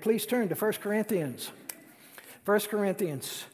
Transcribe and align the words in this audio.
Please 0.00 0.26
turn 0.26 0.48
to 0.48 0.54
1 0.54 0.72
Corinthians. 0.74 1.50
1 2.44 2.60
Corinthians. 2.60 3.44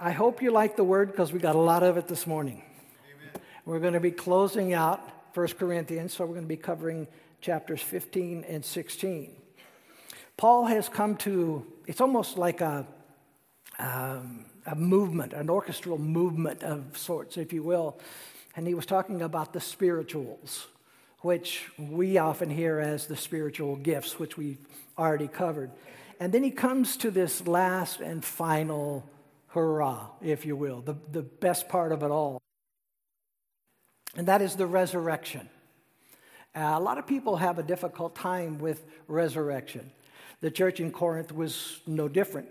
I 0.00 0.12
hope 0.12 0.40
you 0.40 0.52
like 0.52 0.76
the 0.76 0.84
word 0.84 1.10
because 1.10 1.32
we 1.32 1.40
got 1.40 1.56
a 1.56 1.58
lot 1.60 1.82
of 1.82 1.96
it 1.96 2.06
this 2.06 2.28
morning. 2.28 2.62
Amen. 3.04 3.42
We're 3.64 3.80
going 3.80 3.94
to 3.94 4.00
be 4.00 4.12
closing 4.12 4.72
out 4.72 5.00
1 5.34 5.48
Corinthians, 5.48 6.14
so 6.14 6.24
we're 6.24 6.34
going 6.34 6.44
to 6.44 6.48
be 6.48 6.56
covering 6.56 7.08
chapters 7.40 7.82
15 7.82 8.44
and 8.48 8.64
16. 8.64 9.32
Paul 10.36 10.66
has 10.66 10.88
come 10.88 11.16
to, 11.16 11.66
it's 11.88 12.00
almost 12.00 12.38
like 12.38 12.60
a, 12.60 12.86
um, 13.80 14.44
a 14.64 14.76
movement, 14.76 15.32
an 15.32 15.50
orchestral 15.50 15.98
movement 15.98 16.62
of 16.62 16.96
sorts, 16.96 17.36
if 17.36 17.52
you 17.52 17.64
will. 17.64 17.98
And 18.54 18.66
he 18.66 18.74
was 18.74 18.86
talking 18.86 19.22
about 19.22 19.52
the 19.52 19.60
spirituals, 19.60 20.68
which 21.20 21.68
we 21.78 22.18
often 22.18 22.50
hear 22.50 22.78
as 22.78 23.06
the 23.06 23.16
spiritual 23.16 23.76
gifts, 23.76 24.18
which 24.18 24.36
we've 24.36 24.58
already 24.98 25.28
covered. 25.28 25.70
And 26.18 26.32
then 26.32 26.42
he 26.42 26.50
comes 26.50 26.96
to 26.98 27.10
this 27.10 27.46
last 27.46 28.00
and 28.00 28.24
final 28.24 29.08
hurrah, 29.48 30.08
if 30.20 30.46
you 30.46 30.56
will, 30.56 30.80
the, 30.80 30.96
the 31.10 31.22
best 31.22 31.68
part 31.68 31.92
of 31.92 32.02
it 32.02 32.10
all. 32.10 32.40
And 34.16 34.28
that 34.28 34.42
is 34.42 34.56
the 34.56 34.66
resurrection. 34.66 35.48
Uh, 36.54 36.74
a 36.76 36.80
lot 36.80 36.98
of 36.98 37.06
people 37.06 37.36
have 37.36 37.58
a 37.58 37.62
difficult 37.62 38.14
time 38.14 38.58
with 38.58 38.84
resurrection. 39.06 39.90
The 40.40 40.50
church 40.50 40.80
in 40.80 40.90
Corinth 40.90 41.32
was 41.32 41.80
no 41.86 42.08
different. 42.08 42.48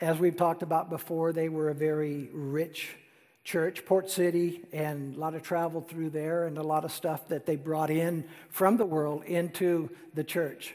As 0.00 0.18
we've 0.18 0.36
talked 0.36 0.62
about 0.62 0.88
before, 0.88 1.32
they 1.32 1.48
were 1.48 1.68
a 1.68 1.74
very 1.74 2.30
rich 2.32 2.96
church, 3.44 3.84
Port 3.86 4.10
City, 4.10 4.62
and 4.72 5.16
a 5.16 5.18
lot 5.18 5.34
of 5.34 5.42
travel 5.42 5.80
through 5.80 6.10
there, 6.10 6.46
and 6.46 6.58
a 6.58 6.62
lot 6.62 6.84
of 6.84 6.92
stuff 6.92 7.28
that 7.28 7.46
they 7.46 7.56
brought 7.56 7.90
in 7.90 8.24
from 8.50 8.76
the 8.76 8.86
world 8.86 9.24
into 9.24 9.90
the 10.14 10.24
church. 10.24 10.74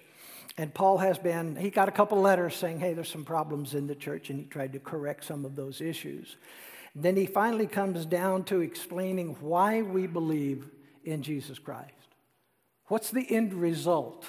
And 0.57 0.73
Paul 0.73 0.97
has 0.99 1.17
been, 1.17 1.55
he 1.55 1.69
got 1.69 1.89
a 1.89 1.91
couple 1.91 2.19
letters 2.19 2.55
saying, 2.55 2.79
hey, 2.79 2.93
there's 2.93 3.11
some 3.11 3.25
problems 3.25 3.73
in 3.73 3.87
the 3.87 3.95
church, 3.95 4.29
and 4.29 4.39
he 4.39 4.45
tried 4.45 4.73
to 4.73 4.79
correct 4.79 5.25
some 5.25 5.45
of 5.45 5.55
those 5.55 5.81
issues. 5.81 6.37
Then 6.95 7.17
he 7.17 7.25
finally 7.25 7.67
comes 7.67 8.05
down 8.05 8.45
to 8.45 8.61
explaining 8.61 9.35
why 9.41 9.81
we 9.81 10.07
believe 10.07 10.69
in 11.03 11.23
Jesus 11.23 11.59
Christ. 11.59 11.91
What's 12.87 13.11
the 13.11 13.29
end 13.29 13.53
result 13.53 14.25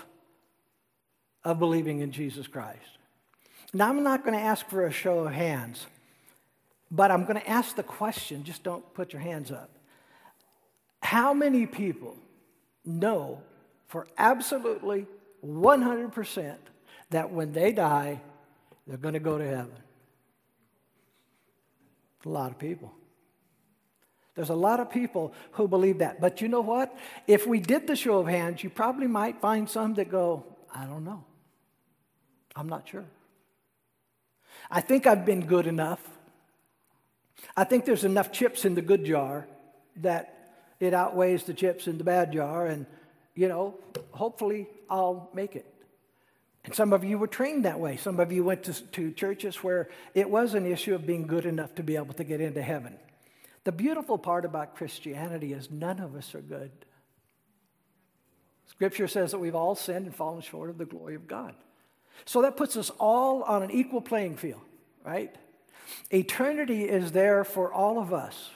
of 1.44 1.60
believing 1.60 2.00
in 2.00 2.10
Jesus 2.10 2.48
Christ? 2.48 2.98
Now, 3.72 3.88
I'm 3.88 4.03
not 4.03 4.25
going 4.25 4.36
to 4.36 4.44
ask 4.44 4.69
for 4.69 4.86
a 4.86 4.92
show 4.92 5.20
of 5.20 5.32
hands, 5.32 5.86
but 6.90 7.10
I'm 7.10 7.24
going 7.24 7.40
to 7.40 7.48
ask 7.48 7.76
the 7.76 7.82
question, 7.82 8.44
just 8.44 8.62
don't 8.62 8.94
put 8.94 9.12
your 9.12 9.22
hands 9.22 9.50
up. 9.50 9.70
How 11.02 11.34
many 11.34 11.66
people 11.66 12.16
know 12.84 13.42
for 13.88 14.06
absolutely 14.18 15.06
100% 15.44 16.56
that 17.10 17.30
when 17.30 17.52
they 17.52 17.72
die, 17.72 18.20
they're 18.86 18.96
going 18.96 19.14
to 19.14 19.20
go 19.20 19.38
to 19.38 19.44
heaven. 19.44 19.76
A 22.24 22.28
lot 22.28 22.50
of 22.50 22.58
people. 22.58 22.92
There's 24.34 24.50
a 24.50 24.54
lot 24.54 24.80
of 24.80 24.90
people 24.90 25.32
who 25.52 25.68
believe 25.68 25.98
that. 25.98 26.20
But 26.20 26.40
you 26.40 26.48
know 26.48 26.60
what? 26.60 26.96
If 27.26 27.46
we 27.46 27.60
did 27.60 27.86
the 27.86 27.96
show 27.96 28.18
of 28.18 28.26
hands, 28.26 28.62
you 28.62 28.70
probably 28.70 29.06
might 29.06 29.40
find 29.40 29.70
some 29.70 29.94
that 29.94 30.10
go, 30.10 30.44
I 30.74 30.84
don't 30.84 31.04
know. 31.04 31.24
I'm 32.54 32.68
not 32.68 32.88
sure. 32.88 33.04
I 34.70 34.80
think 34.80 35.06
I've 35.06 35.24
been 35.24 35.46
good 35.46 35.66
enough. 35.66 36.00
I 37.56 37.64
think 37.64 37.84
there's 37.84 38.04
enough 38.04 38.32
chips 38.32 38.64
in 38.64 38.74
the 38.74 38.82
good 38.82 39.04
jar 39.04 39.46
that 39.96 40.32
it 40.80 40.94
outweighs 40.94 41.44
the 41.44 41.54
chips 41.54 41.86
in 41.86 41.98
the 41.98 42.04
bad 42.04 42.32
jar. 42.32 42.66
And 42.66 42.86
you 43.34 43.48
know, 43.48 43.78
hopefully 44.12 44.66
I'll 44.90 45.30
make 45.34 45.56
it. 45.56 45.66
And 46.64 46.74
some 46.74 46.92
of 46.92 47.04
you 47.04 47.16
were 47.16 47.28
trained 47.28 47.64
that 47.64 47.78
way. 47.78 47.96
Some 47.96 48.18
of 48.18 48.32
you 48.32 48.42
went 48.42 48.64
to, 48.64 48.72
to 48.72 49.12
churches 49.12 49.62
where 49.62 49.88
it 50.14 50.28
was 50.28 50.54
an 50.54 50.66
issue 50.66 50.96
of 50.96 51.06
being 51.06 51.28
good 51.28 51.46
enough 51.46 51.74
to 51.76 51.84
be 51.84 51.94
able 51.94 52.14
to 52.14 52.24
get 52.24 52.40
into 52.40 52.60
heaven. 52.60 52.96
The 53.62 53.72
beautiful 53.72 54.18
part 54.18 54.44
about 54.44 54.74
Christianity 54.74 55.52
is 55.52 55.70
none 55.70 56.00
of 56.00 56.16
us 56.16 56.34
are 56.34 56.41
good. 56.41 56.72
Scripture 58.66 59.06
says 59.06 59.30
that 59.30 59.38
we've 59.38 59.54
all 59.54 59.76
sinned 59.76 60.06
and 60.06 60.14
fallen 60.14 60.42
short 60.42 60.70
of 60.70 60.78
the 60.78 60.84
glory 60.84 61.14
of 61.14 61.28
God. 61.28 61.54
So 62.25 62.42
that 62.42 62.56
puts 62.56 62.76
us 62.76 62.91
all 62.98 63.42
on 63.44 63.62
an 63.62 63.70
equal 63.70 64.00
playing 64.00 64.36
field, 64.36 64.60
right? 65.04 65.34
Eternity 66.10 66.84
is 66.84 67.12
there 67.12 67.44
for 67.44 67.72
all 67.72 67.98
of 67.98 68.12
us. 68.12 68.50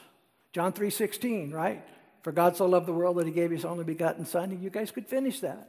John 0.53 0.73
3:16, 0.73 1.51
right? 1.51 1.83
For 2.21 2.31
God 2.31 2.55
so 2.55 2.65
loved 2.65 2.85
the 2.85 2.93
world 2.93 3.17
that 3.17 3.25
he 3.25 3.31
gave 3.31 3.51
his 3.51 3.65
only 3.65 3.83
begotten 3.83 4.25
Son. 4.25 4.57
You 4.61 4.69
guys 4.69 4.91
could 4.91 5.07
finish 5.07 5.39
that. 5.39 5.67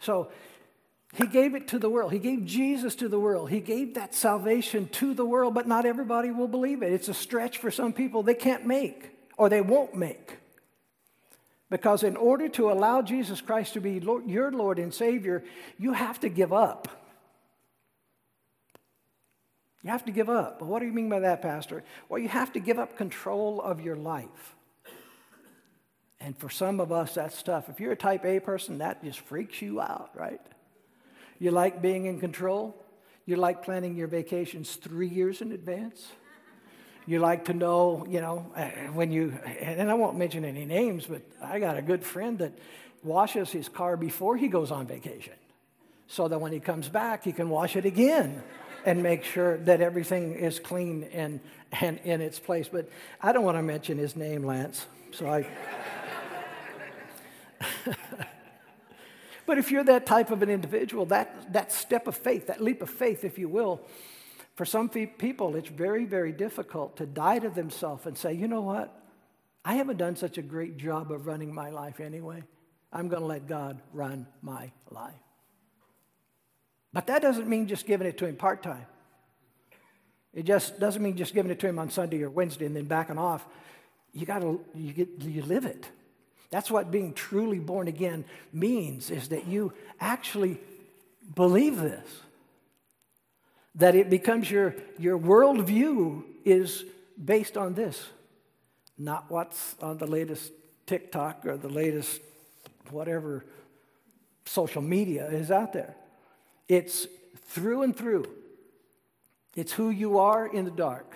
So 0.00 0.30
he 1.14 1.26
gave 1.26 1.54
it 1.54 1.68
to 1.68 1.78
the 1.78 1.90
world. 1.90 2.12
He 2.12 2.18
gave 2.18 2.44
Jesus 2.44 2.94
to 2.96 3.08
the 3.08 3.20
world. 3.20 3.50
He 3.50 3.60
gave 3.60 3.94
that 3.94 4.14
salvation 4.14 4.88
to 4.92 5.14
the 5.14 5.24
world, 5.24 5.54
but 5.54 5.68
not 5.68 5.86
everybody 5.86 6.30
will 6.30 6.48
believe 6.48 6.82
it. 6.82 6.92
It's 6.92 7.08
a 7.08 7.14
stretch 7.14 7.58
for 7.58 7.70
some 7.70 7.92
people 7.92 8.22
they 8.22 8.34
can't 8.34 8.66
make 8.66 9.10
or 9.36 9.48
they 9.48 9.60
won't 9.60 9.94
make. 9.94 10.38
Because 11.68 12.02
in 12.02 12.16
order 12.16 12.48
to 12.50 12.70
allow 12.70 13.00
Jesus 13.00 13.40
Christ 13.40 13.74
to 13.74 13.80
be 13.80 13.98
Lord, 14.00 14.26
your 14.26 14.50
Lord 14.50 14.78
and 14.78 14.92
Savior, 14.92 15.42
you 15.78 15.92
have 15.92 16.20
to 16.20 16.28
give 16.28 16.52
up. 16.52 17.01
You 19.82 19.90
have 19.90 20.04
to 20.04 20.12
give 20.12 20.30
up. 20.30 20.60
But 20.60 20.66
what 20.66 20.80
do 20.80 20.86
you 20.86 20.92
mean 20.92 21.08
by 21.08 21.20
that, 21.20 21.42
Pastor? 21.42 21.82
Well, 22.08 22.20
you 22.20 22.28
have 22.28 22.52
to 22.52 22.60
give 22.60 22.78
up 22.78 22.96
control 22.96 23.60
of 23.60 23.80
your 23.80 23.96
life. 23.96 24.54
And 26.20 26.38
for 26.38 26.48
some 26.48 26.78
of 26.78 26.92
us, 26.92 27.14
that's 27.14 27.42
tough. 27.42 27.68
If 27.68 27.80
you're 27.80 27.92
a 27.92 27.96
type 27.96 28.24
A 28.24 28.38
person, 28.38 28.78
that 28.78 29.02
just 29.02 29.18
freaks 29.20 29.60
you 29.60 29.80
out, 29.80 30.10
right? 30.14 30.40
You 31.40 31.50
like 31.50 31.82
being 31.82 32.06
in 32.06 32.20
control. 32.20 32.76
You 33.26 33.36
like 33.36 33.64
planning 33.64 33.96
your 33.96 34.06
vacations 34.06 34.76
three 34.76 35.08
years 35.08 35.40
in 35.40 35.50
advance. 35.50 36.06
You 37.04 37.18
like 37.18 37.46
to 37.46 37.52
know, 37.52 38.06
you 38.08 38.20
know, 38.20 38.52
uh, 38.54 38.68
when 38.92 39.10
you, 39.10 39.32
and 39.60 39.90
I 39.90 39.94
won't 39.94 40.16
mention 40.16 40.44
any 40.44 40.64
names, 40.64 41.06
but 41.06 41.22
I 41.42 41.58
got 41.58 41.76
a 41.76 41.82
good 41.82 42.04
friend 42.04 42.38
that 42.38 42.56
washes 43.02 43.50
his 43.50 43.68
car 43.68 43.96
before 43.96 44.36
he 44.36 44.46
goes 44.46 44.70
on 44.70 44.86
vacation 44.86 45.34
so 46.06 46.28
that 46.28 46.40
when 46.40 46.52
he 46.52 46.60
comes 46.60 46.88
back, 46.88 47.24
he 47.24 47.32
can 47.32 47.48
wash 47.48 47.74
it 47.74 47.84
again 47.84 48.44
and 48.84 49.02
make 49.02 49.24
sure 49.24 49.58
that 49.58 49.80
everything 49.80 50.34
is 50.34 50.58
clean 50.60 51.04
and, 51.12 51.40
and 51.80 51.98
in 52.04 52.20
its 52.20 52.38
place. 52.38 52.68
But 52.68 52.88
I 53.20 53.32
don't 53.32 53.44
want 53.44 53.58
to 53.58 53.62
mention 53.62 53.98
his 53.98 54.16
name, 54.16 54.44
Lance, 54.44 54.86
so 55.12 55.28
I. 55.28 55.46
but 59.46 59.58
if 59.58 59.70
you're 59.70 59.84
that 59.84 60.06
type 60.06 60.30
of 60.30 60.42
an 60.42 60.50
individual, 60.50 61.06
that, 61.06 61.52
that 61.52 61.72
step 61.72 62.06
of 62.06 62.16
faith, 62.16 62.48
that 62.48 62.60
leap 62.60 62.82
of 62.82 62.90
faith, 62.90 63.24
if 63.24 63.38
you 63.38 63.48
will, 63.48 63.80
for 64.54 64.64
some 64.64 64.88
people, 64.88 65.56
it's 65.56 65.68
very, 65.68 66.04
very 66.04 66.32
difficult 66.32 66.96
to 66.98 67.06
die 67.06 67.38
to 67.38 67.48
themselves 67.48 68.06
and 68.06 68.16
say, 68.18 68.32
you 68.32 68.48
know 68.48 68.60
what? 68.60 68.98
I 69.64 69.74
haven't 69.74 69.96
done 69.96 70.16
such 70.16 70.38
a 70.38 70.42
great 70.42 70.76
job 70.76 71.12
of 71.12 71.26
running 71.26 71.54
my 71.54 71.70
life 71.70 72.00
anyway. 72.00 72.42
I'm 72.92 73.08
going 73.08 73.22
to 73.22 73.26
let 73.26 73.46
God 73.46 73.80
run 73.92 74.26
my 74.42 74.70
life. 74.90 75.14
But 76.92 77.06
that 77.06 77.22
doesn't 77.22 77.48
mean 77.48 77.66
just 77.66 77.86
giving 77.86 78.06
it 78.06 78.18
to 78.18 78.26
Him 78.26 78.36
part 78.36 78.62
time. 78.62 78.86
It 80.34 80.44
just 80.44 80.78
doesn't 80.80 81.02
mean 81.02 81.16
just 81.16 81.34
giving 81.34 81.50
it 81.50 81.60
to 81.60 81.68
Him 81.68 81.78
on 81.78 81.90
Sunday 81.90 82.22
or 82.22 82.30
Wednesday 82.30 82.66
and 82.66 82.76
then 82.76 82.84
backing 82.84 83.18
off. 83.18 83.44
You 84.12 84.26
got 84.26 84.40
to 84.40 84.60
you, 84.74 84.92
get, 84.92 85.08
you 85.20 85.42
live 85.42 85.64
it. 85.64 85.88
That's 86.50 86.70
what 86.70 86.90
being 86.90 87.14
truly 87.14 87.58
born 87.58 87.88
again 87.88 88.26
means, 88.52 89.10
is 89.10 89.28
that 89.28 89.46
you 89.46 89.72
actually 90.00 90.58
believe 91.34 91.78
this. 91.80 92.06
That 93.76 93.94
it 93.94 94.10
becomes 94.10 94.50
your, 94.50 94.74
your 94.98 95.18
worldview 95.18 96.24
is 96.44 96.84
based 97.22 97.56
on 97.56 97.72
this, 97.72 98.06
not 98.98 99.30
what's 99.30 99.76
on 99.80 99.96
the 99.96 100.06
latest 100.06 100.52
TikTok 100.86 101.46
or 101.46 101.56
the 101.56 101.70
latest 101.70 102.20
whatever 102.90 103.46
social 104.44 104.82
media 104.82 105.26
is 105.28 105.50
out 105.50 105.72
there. 105.72 105.94
It's 106.68 107.06
through 107.36 107.82
and 107.82 107.96
through. 107.96 108.26
It's 109.54 109.72
who 109.72 109.90
you 109.90 110.18
are 110.18 110.46
in 110.46 110.64
the 110.64 110.70
dark. 110.70 111.14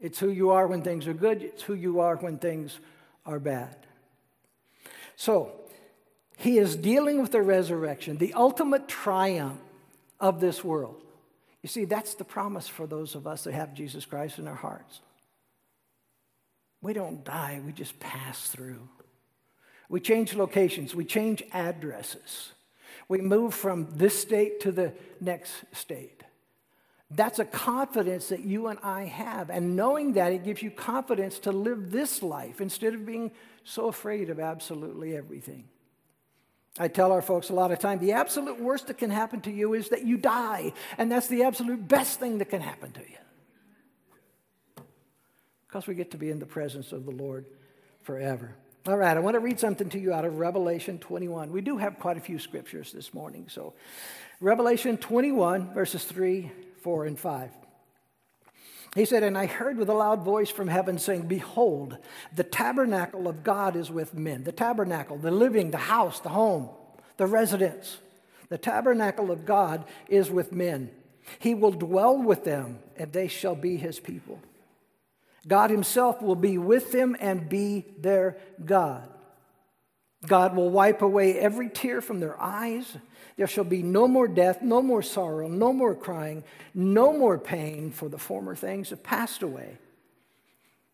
It's 0.00 0.18
who 0.18 0.30
you 0.30 0.50
are 0.50 0.66
when 0.66 0.82
things 0.82 1.06
are 1.06 1.14
good. 1.14 1.42
It's 1.42 1.62
who 1.62 1.74
you 1.74 2.00
are 2.00 2.16
when 2.16 2.38
things 2.38 2.78
are 3.24 3.38
bad. 3.38 3.76
So, 5.16 5.52
he 6.36 6.58
is 6.58 6.76
dealing 6.76 7.22
with 7.22 7.32
the 7.32 7.40
resurrection, 7.40 8.18
the 8.18 8.34
ultimate 8.34 8.88
triumph 8.88 9.60
of 10.20 10.40
this 10.40 10.62
world. 10.62 11.02
You 11.62 11.68
see, 11.68 11.84
that's 11.84 12.14
the 12.14 12.24
promise 12.24 12.68
for 12.68 12.86
those 12.86 13.14
of 13.14 13.26
us 13.26 13.44
that 13.44 13.54
have 13.54 13.74
Jesus 13.74 14.04
Christ 14.04 14.38
in 14.38 14.46
our 14.46 14.54
hearts. 14.54 15.00
We 16.82 16.92
don't 16.92 17.24
die, 17.24 17.60
we 17.64 17.72
just 17.72 17.98
pass 17.98 18.48
through. 18.48 18.88
We 19.88 20.00
change 20.00 20.34
locations, 20.34 20.94
we 20.94 21.04
change 21.04 21.42
addresses. 21.52 22.52
We 23.08 23.18
move 23.18 23.54
from 23.54 23.88
this 23.92 24.20
state 24.20 24.60
to 24.60 24.72
the 24.72 24.92
next 25.20 25.52
state. 25.72 26.24
That's 27.10 27.38
a 27.38 27.44
confidence 27.44 28.30
that 28.30 28.40
you 28.40 28.66
and 28.66 28.80
I 28.82 29.04
have. 29.04 29.48
And 29.48 29.76
knowing 29.76 30.14
that, 30.14 30.32
it 30.32 30.44
gives 30.44 30.60
you 30.60 30.72
confidence 30.72 31.38
to 31.40 31.52
live 31.52 31.92
this 31.92 32.22
life 32.22 32.60
instead 32.60 32.94
of 32.94 33.06
being 33.06 33.30
so 33.62 33.86
afraid 33.88 34.28
of 34.28 34.40
absolutely 34.40 35.16
everything. 35.16 35.68
I 36.78 36.88
tell 36.88 37.12
our 37.12 37.22
folks 37.22 37.48
a 37.48 37.54
lot 37.54 37.70
of 37.70 37.78
time 37.78 38.00
the 38.00 38.12
absolute 38.12 38.60
worst 38.60 38.88
that 38.88 38.98
can 38.98 39.10
happen 39.10 39.40
to 39.42 39.50
you 39.50 39.74
is 39.74 39.88
that 39.90 40.04
you 40.04 40.16
die, 40.16 40.72
and 40.98 41.10
that's 41.10 41.28
the 41.28 41.44
absolute 41.44 41.86
best 41.86 42.20
thing 42.20 42.38
that 42.38 42.50
can 42.50 42.60
happen 42.60 42.92
to 42.92 43.00
you. 43.00 44.84
Because 45.66 45.86
we 45.86 45.94
get 45.94 46.10
to 46.10 46.18
be 46.18 46.30
in 46.30 46.38
the 46.38 46.46
presence 46.46 46.92
of 46.92 47.06
the 47.06 47.12
Lord 47.12 47.46
forever. 48.02 48.54
All 48.88 48.96
right, 48.96 49.16
I 49.16 49.20
want 49.20 49.34
to 49.34 49.40
read 49.40 49.58
something 49.58 49.88
to 49.90 49.98
you 49.98 50.12
out 50.12 50.24
of 50.24 50.38
Revelation 50.38 50.98
21. 50.98 51.50
We 51.50 51.60
do 51.60 51.76
have 51.76 51.98
quite 51.98 52.16
a 52.16 52.20
few 52.20 52.38
scriptures 52.38 52.92
this 52.92 53.12
morning. 53.12 53.46
So, 53.48 53.74
Revelation 54.38 54.96
21, 54.96 55.74
verses 55.74 56.04
3, 56.04 56.52
4, 56.82 57.06
and 57.06 57.18
5. 57.18 57.50
He 58.94 59.04
said, 59.04 59.24
And 59.24 59.36
I 59.36 59.46
heard 59.46 59.76
with 59.76 59.88
a 59.88 59.94
loud 59.94 60.22
voice 60.22 60.50
from 60.50 60.68
heaven 60.68 60.98
saying, 60.98 61.26
Behold, 61.26 61.98
the 62.32 62.44
tabernacle 62.44 63.26
of 63.26 63.42
God 63.42 63.74
is 63.74 63.90
with 63.90 64.14
men. 64.14 64.44
The 64.44 64.52
tabernacle, 64.52 65.18
the 65.18 65.32
living, 65.32 65.72
the 65.72 65.78
house, 65.78 66.20
the 66.20 66.28
home, 66.28 66.68
the 67.16 67.26
residence. 67.26 67.98
The 68.50 68.58
tabernacle 68.58 69.32
of 69.32 69.44
God 69.44 69.84
is 70.08 70.30
with 70.30 70.52
men. 70.52 70.90
He 71.40 71.54
will 71.54 71.72
dwell 71.72 72.22
with 72.22 72.44
them, 72.44 72.78
and 72.96 73.12
they 73.12 73.26
shall 73.26 73.56
be 73.56 73.78
his 73.78 73.98
people. 73.98 74.38
God 75.46 75.70
Himself 75.70 76.22
will 76.22 76.36
be 76.36 76.58
with 76.58 76.92
them 76.92 77.16
and 77.20 77.48
be 77.48 77.84
their 77.98 78.36
God. 78.64 79.08
God 80.26 80.56
will 80.56 80.70
wipe 80.70 81.02
away 81.02 81.38
every 81.38 81.68
tear 81.68 82.00
from 82.00 82.20
their 82.20 82.40
eyes. 82.40 82.96
There 83.36 83.46
shall 83.46 83.64
be 83.64 83.82
no 83.82 84.08
more 84.08 84.26
death, 84.26 84.62
no 84.62 84.82
more 84.82 85.02
sorrow, 85.02 85.46
no 85.46 85.72
more 85.72 85.94
crying, 85.94 86.42
no 86.74 87.12
more 87.12 87.38
pain, 87.38 87.92
for 87.92 88.08
the 88.08 88.18
former 88.18 88.54
things 88.54 88.90
have 88.90 89.02
passed 89.02 89.42
away. 89.42 89.78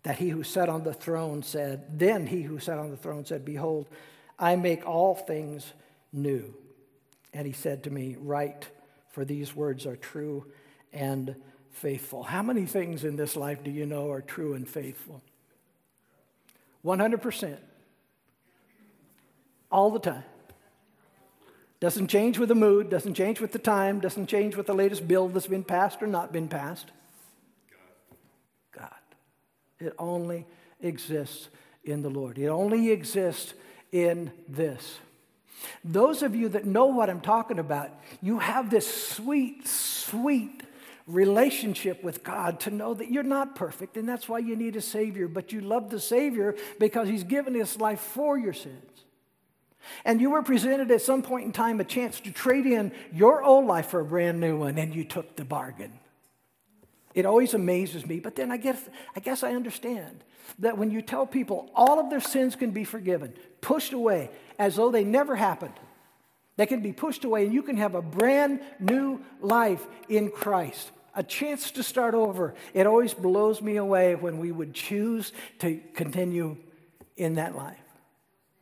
That 0.02 0.18
he 0.18 0.30
who 0.30 0.42
sat 0.42 0.68
on 0.68 0.82
the 0.82 0.92
throne 0.92 1.42
said, 1.42 1.98
Then 1.98 2.26
he 2.26 2.42
who 2.42 2.58
sat 2.58 2.78
on 2.78 2.90
the 2.90 2.96
throne 2.96 3.24
said, 3.24 3.44
Behold, 3.44 3.88
I 4.38 4.56
make 4.56 4.86
all 4.86 5.14
things 5.14 5.72
new. 6.12 6.54
And 7.32 7.46
he 7.46 7.52
said 7.52 7.84
to 7.84 7.90
me, 7.90 8.16
Write, 8.18 8.68
for 9.10 9.24
these 9.24 9.54
words 9.54 9.86
are 9.86 9.96
true 9.96 10.46
and 10.92 11.36
faithful. 11.72 12.22
How 12.22 12.42
many 12.42 12.66
things 12.66 13.04
in 13.04 13.16
this 13.16 13.36
life 13.36 13.64
do 13.64 13.70
you 13.70 13.86
know 13.86 14.10
are 14.10 14.20
true 14.20 14.54
and 14.54 14.68
faithful? 14.68 15.22
100%. 16.84 17.56
All 19.70 19.90
the 19.90 19.98
time. 19.98 20.24
Doesn't 21.80 22.08
change 22.08 22.38
with 22.38 22.48
the 22.48 22.54
mood, 22.54 22.90
doesn't 22.90 23.14
change 23.14 23.40
with 23.40 23.50
the 23.50 23.58
time, 23.58 23.98
doesn't 23.98 24.28
change 24.28 24.54
with 24.54 24.66
the 24.66 24.74
latest 24.74 25.08
bill 25.08 25.28
that's 25.28 25.48
been 25.48 25.64
passed 25.64 26.02
or 26.02 26.06
not 26.06 26.32
been 26.32 26.46
passed. 26.46 26.92
God. 28.70 28.90
It 29.80 29.92
only 29.98 30.46
exists 30.80 31.48
in 31.82 32.02
the 32.02 32.10
Lord. 32.10 32.38
It 32.38 32.46
only 32.46 32.90
exists 32.92 33.54
in 33.90 34.30
this. 34.48 34.98
Those 35.84 36.22
of 36.22 36.36
you 36.36 36.48
that 36.50 36.66
know 36.66 36.86
what 36.86 37.10
I'm 37.10 37.20
talking 37.20 37.58
about, 37.58 37.90
you 38.20 38.38
have 38.38 38.70
this 38.70 38.86
sweet, 38.86 39.66
sweet 39.66 40.62
relationship 41.06 42.02
with 42.02 42.22
God 42.22 42.60
to 42.60 42.70
know 42.70 42.94
that 42.94 43.10
you're 43.10 43.22
not 43.22 43.54
perfect, 43.54 43.96
and 43.96 44.08
that's 44.08 44.28
why 44.28 44.38
you 44.38 44.56
need 44.56 44.76
a 44.76 44.80
Savior. 44.80 45.28
But 45.28 45.52
you 45.52 45.60
love 45.60 45.90
the 45.90 46.00
Savior 46.00 46.54
because 46.78 47.08
He's 47.08 47.24
given 47.24 47.54
His 47.54 47.78
life 47.78 48.00
for 48.00 48.38
your 48.38 48.52
sins. 48.52 49.04
And 50.04 50.20
you 50.20 50.30
were 50.30 50.42
presented 50.42 50.90
at 50.90 51.02
some 51.02 51.22
point 51.22 51.46
in 51.46 51.52
time 51.52 51.80
a 51.80 51.84
chance 51.84 52.20
to 52.20 52.30
trade 52.30 52.66
in 52.66 52.92
your 53.12 53.42
old 53.42 53.66
life 53.66 53.86
for 53.86 54.00
a 54.00 54.04
brand 54.04 54.40
new 54.40 54.58
one, 54.58 54.78
and 54.78 54.94
you 54.94 55.04
took 55.04 55.36
the 55.36 55.44
bargain. 55.44 55.98
It 57.14 57.26
always 57.26 57.52
amazes 57.52 58.06
me, 58.06 58.20
but 58.20 58.36
then 58.36 58.50
I 58.50 58.56
guess, 58.56 58.88
I 59.14 59.20
guess 59.20 59.42
I 59.42 59.52
understand 59.52 60.24
that 60.60 60.78
when 60.78 60.90
you 60.90 61.02
tell 61.02 61.26
people 61.26 61.70
all 61.74 62.00
of 62.00 62.10
their 62.10 62.20
sins 62.20 62.56
can 62.56 62.70
be 62.70 62.84
forgiven, 62.84 63.34
pushed 63.60 63.92
away 63.92 64.30
as 64.58 64.76
though 64.76 64.90
they 64.90 65.04
never 65.04 65.36
happened, 65.36 65.74
they 66.56 66.66
can 66.66 66.80
be 66.80 66.92
pushed 66.92 67.24
away, 67.24 67.44
and 67.44 67.54
you 67.54 67.62
can 67.62 67.76
have 67.76 67.94
a 67.94 68.02
brand 68.02 68.60
new 68.78 69.20
life 69.40 69.86
in 70.08 70.30
Christ. 70.30 70.90
A 71.14 71.22
chance 71.22 71.70
to 71.72 71.82
start 71.82 72.14
over. 72.14 72.54
It 72.74 72.86
always 72.86 73.14
blows 73.14 73.60
me 73.60 73.76
away 73.76 74.14
when 74.14 74.38
we 74.38 74.52
would 74.52 74.74
choose 74.74 75.32
to 75.58 75.80
continue 75.94 76.56
in 77.16 77.34
that 77.34 77.54
life. 77.54 77.76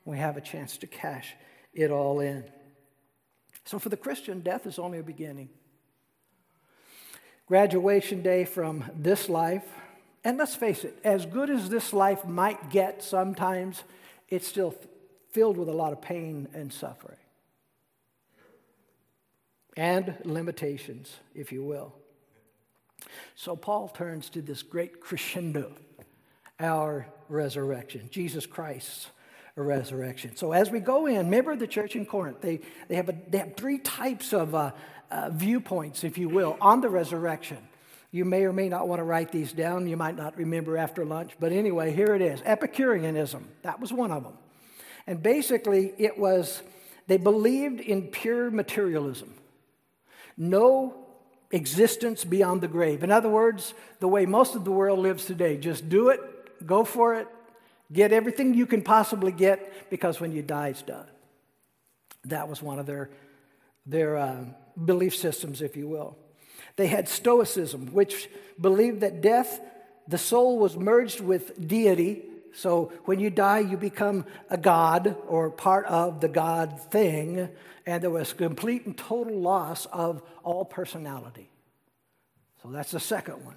We 0.04 0.18
have 0.18 0.36
a 0.36 0.40
chance 0.40 0.76
to 0.78 0.86
cash 0.86 1.34
it 1.72 1.90
all 1.90 2.20
in. 2.20 2.44
So, 3.64 3.78
for 3.78 3.88
the 3.88 3.96
Christian, 3.96 4.40
death 4.40 4.66
is 4.66 4.78
only 4.78 4.98
a 4.98 5.02
beginning. 5.02 5.50
Graduation 7.46 8.22
day 8.22 8.44
from 8.44 8.84
this 8.96 9.28
life, 9.28 9.64
and 10.24 10.38
let's 10.38 10.54
face 10.54 10.84
it, 10.84 10.98
as 11.04 11.26
good 11.26 11.50
as 11.50 11.68
this 11.68 11.92
life 11.92 12.24
might 12.24 12.70
get 12.70 13.02
sometimes, 13.02 13.82
it's 14.28 14.46
still 14.46 14.74
filled 15.32 15.56
with 15.56 15.68
a 15.68 15.72
lot 15.72 15.92
of 15.92 16.00
pain 16.00 16.48
and 16.54 16.72
suffering 16.72 17.19
and 19.76 20.14
limitations, 20.24 21.14
if 21.34 21.52
you 21.52 21.62
will. 21.62 21.94
So 23.34 23.56
Paul 23.56 23.88
turns 23.88 24.28
to 24.30 24.42
this 24.42 24.62
great 24.62 25.00
crescendo, 25.00 25.72
our 26.58 27.06
resurrection, 27.28 28.08
Jesus 28.10 28.46
Christ's 28.46 29.08
resurrection. 29.56 30.36
So 30.36 30.52
as 30.52 30.70
we 30.70 30.80
go 30.80 31.06
in, 31.06 31.16
remember 31.16 31.56
the 31.56 31.66
church 31.66 31.96
in 31.96 32.06
Corinth, 32.06 32.40
they, 32.40 32.60
they, 32.88 32.96
have, 32.96 33.08
a, 33.08 33.16
they 33.28 33.38
have 33.38 33.56
three 33.56 33.78
types 33.78 34.32
of 34.32 34.54
uh, 34.54 34.72
uh, 35.10 35.30
viewpoints, 35.32 36.04
if 36.04 36.18
you 36.18 36.28
will, 36.28 36.56
on 36.60 36.80
the 36.80 36.88
resurrection. 36.88 37.58
You 38.12 38.24
may 38.24 38.44
or 38.44 38.52
may 38.52 38.68
not 38.68 38.88
want 38.88 38.98
to 38.98 39.04
write 39.04 39.30
these 39.30 39.52
down. 39.52 39.86
You 39.86 39.96
might 39.96 40.16
not 40.16 40.36
remember 40.36 40.76
after 40.76 41.04
lunch. 41.04 41.32
But 41.38 41.52
anyway, 41.52 41.92
here 41.92 42.14
it 42.14 42.22
is 42.22 42.42
Epicureanism. 42.44 43.46
That 43.62 43.80
was 43.80 43.92
one 43.92 44.10
of 44.10 44.24
them. 44.24 44.36
And 45.06 45.22
basically, 45.22 45.92
it 45.96 46.18
was, 46.18 46.62
they 47.06 47.16
believed 47.16 47.80
in 47.80 48.08
pure 48.08 48.50
materialism 48.50 49.34
no 50.40 50.94
existence 51.50 52.24
beyond 52.24 52.62
the 52.62 52.68
grave. 52.68 53.04
In 53.04 53.12
other 53.12 53.28
words, 53.28 53.74
the 54.00 54.08
way 54.08 54.24
most 54.24 54.54
of 54.56 54.64
the 54.64 54.70
world 54.70 54.98
lives 54.98 55.26
today 55.26 55.58
just 55.58 55.88
do 55.88 56.08
it, 56.08 56.20
go 56.66 56.82
for 56.82 57.14
it, 57.14 57.28
get 57.92 58.12
everything 58.12 58.54
you 58.54 58.66
can 58.66 58.82
possibly 58.82 59.32
get 59.32 59.90
because 59.90 60.18
when 60.18 60.32
you 60.32 60.42
die, 60.42 60.68
it's 60.68 60.82
done. 60.82 61.06
That 62.24 62.48
was 62.48 62.62
one 62.62 62.78
of 62.78 62.86
their, 62.86 63.10
their 63.84 64.16
uh, 64.16 64.44
belief 64.82 65.14
systems, 65.14 65.60
if 65.60 65.76
you 65.76 65.86
will. 65.86 66.16
They 66.76 66.86
had 66.86 67.08
Stoicism, 67.08 67.92
which 67.92 68.30
believed 68.58 69.00
that 69.00 69.20
death, 69.20 69.60
the 70.08 70.18
soul 70.18 70.58
was 70.58 70.76
merged 70.76 71.20
with 71.20 71.68
deity. 71.68 72.22
So 72.52 72.92
when 73.04 73.20
you 73.20 73.30
die, 73.30 73.60
you 73.60 73.76
become 73.76 74.24
a 74.48 74.56
god 74.56 75.16
or 75.28 75.50
part 75.50 75.86
of 75.86 76.20
the 76.20 76.28
god 76.28 76.80
thing 76.90 77.48
and 77.86 78.02
there 78.02 78.10
was 78.10 78.32
complete 78.32 78.86
and 78.86 78.96
total 78.96 79.38
loss 79.38 79.86
of 79.86 80.22
all 80.44 80.64
personality. 80.64 81.50
So 82.62 82.70
that's 82.70 82.90
the 82.90 83.00
second 83.00 83.44
one. 83.44 83.56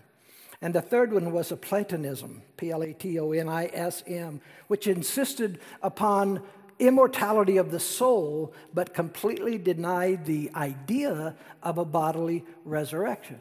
And 0.61 0.73
the 0.73 0.81
third 0.81 1.11
one 1.11 1.31
was 1.31 1.51
a 1.51 1.57
Platonism, 1.57 2.41
P 2.55 2.71
L 2.71 2.83
A 2.83 2.93
T 2.93 3.19
O 3.19 3.31
N 3.31 3.49
I 3.49 3.69
S 3.73 4.01
M, 4.07 4.39
which 4.67 4.87
insisted 4.87 5.59
upon 5.81 6.41
immortality 6.79 7.57
of 7.57 7.69
the 7.69 7.79
soul, 7.79 8.53
but 8.73 8.93
completely 8.93 9.57
denied 9.57 10.25
the 10.25 10.49
idea 10.55 11.35
of 11.61 11.77
a 11.77 11.85
bodily 11.85 12.45
resurrection. 12.63 13.39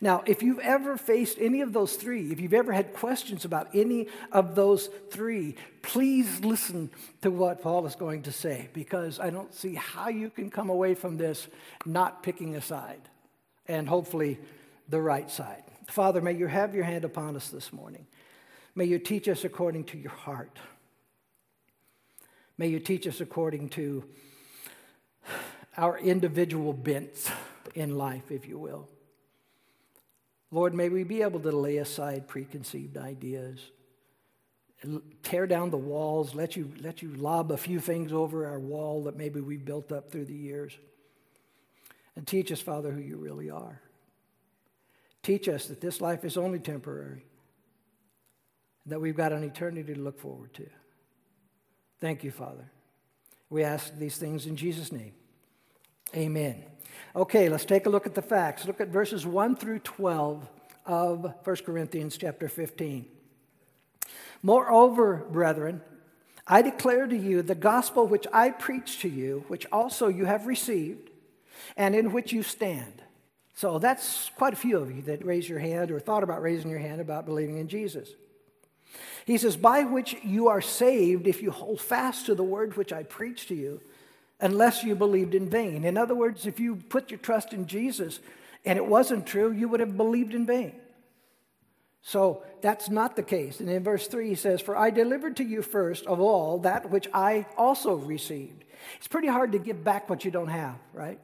Now, 0.00 0.22
if 0.26 0.42
you've 0.42 0.58
ever 0.58 0.96
faced 0.96 1.38
any 1.40 1.60
of 1.60 1.72
those 1.72 1.94
three, 1.96 2.30
if 2.30 2.40
you've 2.40 2.54
ever 2.54 2.72
had 2.72 2.92
questions 2.92 3.44
about 3.44 3.68
any 3.74 4.08
of 4.32 4.54
those 4.54 4.88
three, 5.10 5.56
please 5.82 6.40
listen 6.40 6.90
to 7.22 7.30
what 7.30 7.62
Paul 7.62 7.86
is 7.86 7.94
going 7.94 8.22
to 8.22 8.32
say 8.32 8.68
because 8.72 9.18
I 9.18 9.30
don't 9.30 9.54
see 9.54 9.74
how 9.74 10.08
you 10.08 10.30
can 10.30 10.50
come 10.50 10.70
away 10.70 10.94
from 10.94 11.16
this 11.16 11.48
not 11.84 12.22
picking 12.22 12.54
a 12.54 12.60
side 12.60 13.00
and 13.66 13.88
hopefully 13.88 14.38
the 14.88 15.00
right 15.00 15.30
side. 15.30 15.62
Father, 15.88 16.20
may 16.20 16.32
you 16.32 16.46
have 16.46 16.74
your 16.74 16.84
hand 16.84 17.04
upon 17.04 17.36
us 17.36 17.48
this 17.48 17.72
morning. 17.72 18.06
May 18.74 18.84
you 18.84 18.98
teach 18.98 19.28
us 19.28 19.44
according 19.44 19.84
to 19.84 19.98
your 19.98 20.12
heart. 20.12 20.58
May 22.56 22.68
you 22.68 22.80
teach 22.80 23.06
us 23.06 23.20
according 23.20 23.70
to 23.70 24.04
our 25.76 25.98
individual 25.98 26.72
bents 26.72 27.30
in 27.74 27.96
life, 27.96 28.30
if 28.30 28.48
you 28.48 28.58
will. 28.58 28.88
Lord, 30.50 30.74
may 30.74 30.88
we 30.88 31.04
be 31.04 31.22
able 31.22 31.40
to 31.40 31.52
lay 31.52 31.76
aside 31.76 32.26
preconceived 32.26 32.96
ideas, 32.96 33.60
tear 35.22 35.46
down 35.46 35.70
the 35.70 35.76
walls, 35.76 36.34
let 36.34 36.56
you, 36.56 36.72
let 36.80 37.02
you 37.02 37.12
lob 37.14 37.50
a 37.50 37.56
few 37.56 37.80
things 37.80 38.12
over 38.12 38.46
our 38.46 38.60
wall 38.60 39.04
that 39.04 39.16
maybe 39.16 39.40
we've 39.40 39.64
built 39.64 39.92
up 39.92 40.10
through 40.10 40.24
the 40.24 40.34
years. 40.34 40.76
And 42.16 42.26
teach 42.26 42.50
us, 42.50 42.60
Father, 42.60 42.90
who 42.90 43.00
you 43.00 43.16
really 43.16 43.50
are. 43.50 43.80
Teach 45.22 45.48
us 45.48 45.66
that 45.66 45.80
this 45.80 46.00
life 46.00 46.24
is 46.24 46.36
only 46.36 46.58
temporary, 46.58 47.24
that 48.86 49.00
we've 49.00 49.16
got 49.16 49.32
an 49.32 49.44
eternity 49.44 49.94
to 49.94 50.00
look 50.00 50.18
forward 50.18 50.54
to. 50.54 50.66
Thank 52.00 52.24
you, 52.24 52.30
Father. 52.30 52.70
We 53.50 53.64
ask 53.64 53.96
these 53.96 54.16
things 54.16 54.46
in 54.46 54.56
Jesus' 54.56 54.92
name. 54.92 55.12
Amen. 56.14 56.64
Okay, 57.16 57.48
let's 57.48 57.64
take 57.64 57.86
a 57.86 57.90
look 57.90 58.06
at 58.06 58.14
the 58.14 58.22
facts. 58.22 58.66
Look 58.66 58.80
at 58.80 58.88
verses 58.88 59.26
1 59.26 59.56
through 59.56 59.80
12 59.80 60.48
of 60.86 61.34
1 61.44 61.56
Corinthians 61.64 62.16
chapter 62.16 62.48
15. 62.48 63.06
Moreover, 64.42 65.26
brethren, 65.30 65.82
I 66.46 66.62
declare 66.62 67.06
to 67.06 67.16
you 67.16 67.42
the 67.42 67.54
gospel 67.54 68.06
which 68.06 68.26
I 68.32 68.50
preached 68.50 69.02
to 69.02 69.08
you, 69.08 69.44
which 69.48 69.66
also 69.70 70.08
you 70.08 70.24
have 70.24 70.46
received, 70.46 71.10
and 71.76 71.94
in 71.94 72.12
which 72.12 72.32
you 72.32 72.42
stand. 72.42 73.02
So 73.54 73.78
that's 73.78 74.30
quite 74.36 74.52
a 74.52 74.56
few 74.56 74.78
of 74.78 74.94
you 74.94 75.02
that 75.02 75.24
raised 75.24 75.48
your 75.48 75.58
hand 75.58 75.90
or 75.90 75.98
thought 75.98 76.22
about 76.22 76.40
raising 76.40 76.70
your 76.70 76.78
hand 76.78 77.00
about 77.00 77.26
believing 77.26 77.58
in 77.58 77.68
Jesus. 77.68 78.08
He 79.26 79.36
says, 79.36 79.56
By 79.56 79.82
which 79.82 80.16
you 80.22 80.48
are 80.48 80.60
saved 80.60 81.26
if 81.26 81.42
you 81.42 81.50
hold 81.50 81.80
fast 81.80 82.26
to 82.26 82.34
the 82.34 82.44
word 82.44 82.76
which 82.76 82.92
I 82.92 83.02
preached 83.02 83.48
to 83.48 83.54
you, 83.54 83.80
unless 84.40 84.84
you 84.84 84.94
believed 84.94 85.34
in 85.34 85.48
vain. 85.48 85.84
In 85.84 85.96
other 85.96 86.14
words, 86.14 86.46
if 86.46 86.60
you 86.60 86.76
put 86.76 87.10
your 87.10 87.18
trust 87.18 87.52
in 87.52 87.66
Jesus 87.66 88.20
and 88.64 88.76
it 88.76 88.86
wasn't 88.86 89.26
true, 89.26 89.50
you 89.50 89.68
would 89.68 89.80
have 89.80 89.96
believed 89.96 90.34
in 90.34 90.46
vain. 90.46 90.74
So 92.02 92.42
that's 92.62 92.88
not 92.88 93.16
the 93.16 93.22
case. 93.22 93.60
And 93.60 93.68
in 93.68 93.82
verse 93.82 94.06
3, 94.06 94.28
he 94.28 94.34
says, 94.34 94.60
For 94.60 94.76
I 94.76 94.90
delivered 94.90 95.36
to 95.38 95.44
you 95.44 95.62
first 95.62 96.06
of 96.06 96.20
all 96.20 96.60
that 96.60 96.90
which 96.90 97.08
I 97.12 97.46
also 97.56 97.94
received. 97.94 98.64
It's 98.96 99.08
pretty 99.08 99.28
hard 99.28 99.52
to 99.52 99.58
give 99.58 99.82
back 99.82 100.08
what 100.08 100.24
you 100.24 100.30
don't 100.30 100.48
have, 100.48 100.76
right? 100.92 101.18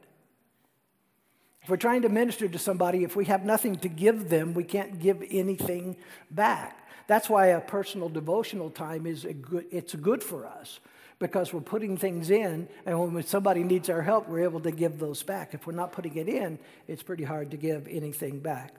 If 1.63 1.69
we're 1.69 1.77
trying 1.77 2.03
to 2.03 2.09
minister 2.09 2.47
to 2.47 2.59
somebody, 2.59 3.03
if 3.03 3.15
we 3.15 3.25
have 3.25 3.45
nothing 3.45 3.77
to 3.77 3.89
give 3.89 4.29
them, 4.29 4.53
we 4.53 4.63
can't 4.63 4.99
give 4.99 5.23
anything 5.31 5.95
back. 6.29 6.87
That's 7.07 7.29
why 7.29 7.47
a 7.47 7.61
personal 7.61 8.09
devotional 8.09 8.69
time 8.69 9.07
is 9.07 9.25
a 9.25 9.33
good, 9.33 9.65
it's 9.71 9.95
good 9.95 10.21
for 10.21 10.45
us 10.45 10.79
because 11.19 11.53
we're 11.53 11.61
putting 11.61 11.97
things 11.97 12.29
in, 12.29 12.67
and 12.85 13.13
when 13.13 13.23
somebody 13.23 13.63
needs 13.63 13.89
our 13.89 14.01
help, 14.01 14.27
we're 14.27 14.43
able 14.43 14.59
to 14.59 14.71
give 14.71 14.99
those 14.99 15.23
back. 15.23 15.53
If 15.53 15.65
we're 15.65 15.73
not 15.73 15.91
putting 15.91 16.15
it 16.15 16.27
in, 16.27 16.59
it's 16.87 17.03
pretty 17.03 17.23
hard 17.23 17.51
to 17.51 17.57
give 17.57 17.87
anything 17.87 18.39
back. 18.39 18.73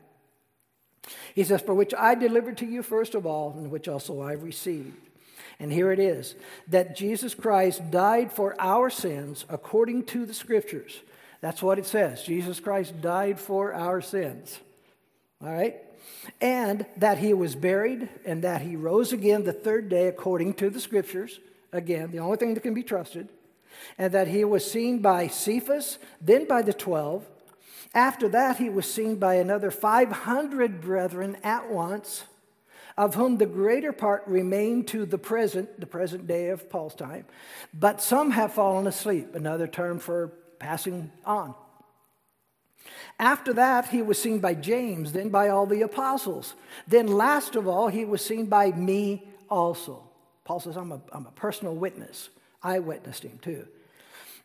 He 1.35 1.45
says, 1.45 1.63
For 1.63 1.75
which 1.75 1.95
I 1.97 2.15
delivered 2.15 2.59
to 2.59 2.67
you 2.67 2.83
first 2.83 3.15
of 3.15 3.27
all, 3.27 3.55
and 3.57 3.71
which 3.71 3.89
also 3.89 4.21
I 4.21 4.33
received. 4.33 4.97
And 5.59 5.73
here 5.73 5.91
it 5.91 5.99
is 5.99 6.35
that 6.69 6.97
Jesus 6.97 7.35
Christ 7.35 7.91
died 7.91 8.33
for 8.33 8.55
our 8.59 8.91
sins 8.91 9.47
according 9.49 10.05
to 10.07 10.27
the 10.27 10.35
scriptures. 10.35 11.01
That's 11.41 11.63
what 11.63 11.79
it 11.79 11.87
says. 11.87 12.23
Jesus 12.23 12.61
Christ 12.61 13.01
died 13.01 13.39
for 13.41 13.73
our 13.73 14.01
sins. 14.01 14.59
All 15.43 15.53
right? 15.53 15.77
And 16.41 16.85
that 16.97 17.19
he 17.19 17.33
was 17.33 17.55
buried 17.55 18.09
and 18.25 18.43
that 18.43 18.63
he 18.63 18.77
rose 18.77 19.13
again 19.13 19.45
the 19.45 19.53
third 19.53 19.89
day 19.89 20.09
according 20.09 20.55
to 20.55 20.71
the 20.71 20.81
scriptures. 20.81 21.39
Again, 21.73 22.11
the 22.11 22.21
only 22.21 22.37
thing 22.37 22.55
that 22.55 22.63
can 22.63 22.75
be 22.75 22.83
trusted. 22.83 23.29
And 23.99 24.13
that 24.13 24.29
he 24.29 24.45
was 24.45 24.71
seen 24.71 25.01
by 25.01 25.27
Cephas, 25.27 25.99
then 26.21 26.47
by 26.47 26.63
the 26.63 26.73
twelve. 26.73 27.25
After 27.95 28.29
that, 28.29 28.59
he 28.59 28.69
was 28.69 28.91
seen 28.91 29.17
by 29.17 29.35
another 29.35 29.71
500 29.71 30.81
brethren 30.81 31.37
at 31.43 31.71
once, 31.71 32.25
of 32.97 33.15
whom 33.15 33.37
the 33.37 33.47
greater 33.47 33.93
part 33.93 34.23
remain 34.27 34.85
to 34.87 35.07
the 35.07 35.19
present, 35.19 35.81
the 35.81 35.87
present 35.87 36.27
day 36.27 36.49
of 36.49 36.69
Paul's 36.71 36.95
time, 36.95 37.25
but 37.75 38.03
some 38.03 38.31
have 38.31 38.53
fallen 38.53 38.87
asleep, 38.87 39.35
another 39.35 39.67
term 39.67 39.99
for 39.99 40.29
passing 40.59 41.11
on. 41.25 41.55
After 43.19 43.53
that, 43.55 43.89
he 43.89 44.03
was 44.03 44.21
seen 44.21 44.41
by 44.41 44.55
James, 44.55 45.13
then 45.13 45.31
by 45.31 45.49
all 45.49 45.67
the 45.67 45.83
apostles. 45.83 46.55
Then, 46.87 47.07
last 47.07 47.57
of 47.57 47.67
all, 47.67 47.89
he 47.89 48.05
was 48.05 48.25
seen 48.25 48.47
by 48.47 48.73
me 48.73 49.27
also. 49.49 50.06
Paul 50.47 50.61
says, 50.61 50.77
I'm 50.77 50.93
a, 50.93 51.01
I'm 51.11 51.27
a 51.27 51.33
personal 51.33 51.75
witness. 51.75 52.29
I 52.63 52.79
witnessed 52.79 53.25
him 53.25 53.39
too. 53.43 53.67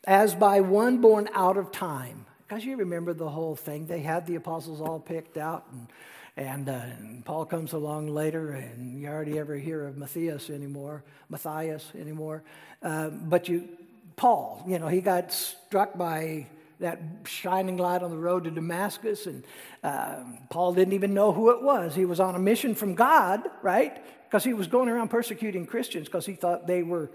As 0.04 0.34
by 0.34 0.60
one 0.60 1.00
born 1.00 1.30
out 1.34 1.58
of 1.58 1.72
time. 1.72 2.26
Because 2.48 2.66
you 2.66 2.76
remember 2.76 3.14
the 3.14 3.30
whole 3.30 3.56
thing. 3.56 3.86
They 3.86 4.00
had 4.00 4.26
the 4.26 4.36
apostles 4.36 4.82
all 4.82 5.00
picked 5.00 5.38
out, 5.38 5.68
and, 5.72 5.88
and, 6.36 6.68
uh, 6.68 6.72
and 6.72 7.24
Paul 7.24 7.46
comes 7.46 7.72
along 7.72 8.08
later, 8.08 8.52
and 8.52 9.00
you 9.00 9.08
already 9.08 9.38
ever 9.40 9.56
hear 9.56 9.88
of 9.88 9.96
Matthias 9.96 10.50
anymore, 10.50 11.04
Matthias 11.30 11.90
anymore. 11.98 12.44
Uh, 12.82 13.10
but 13.10 13.48
you, 13.48 13.70
Paul, 14.18 14.66
you 14.68 14.80
know, 14.80 14.88
he 14.88 15.02
got 15.02 15.32
struck 15.32 15.98
by 15.98 16.48
that 16.80 17.00
shining 17.26 17.78
light 17.78 18.02
on 18.02 18.10
the 18.10 18.18
road 18.18 18.44
to 18.46 18.52
Damascus, 18.52 19.28
and 19.28 19.44
uh, 19.84 20.18
Paul 20.50 20.74
didn't 20.74 20.94
even 20.94 21.14
know 21.14 21.32
who 21.32 21.52
it 21.52 21.62
was. 21.62 21.96
He 21.96 22.06
was 22.06 22.20
on 22.20 22.36
a 22.36 22.40
mission 22.40 22.76
from 22.76 22.96
God, 22.96 23.48
right? 23.62 24.04
Because 24.32 24.46
he 24.46 24.54
was 24.54 24.68
going 24.68 24.88
around 24.88 25.10
persecuting 25.10 25.66
Christians 25.66 26.08
because 26.08 26.26
he 26.26 26.36
thought 26.36 26.66
they 26.66 26.84
were 26.84 27.12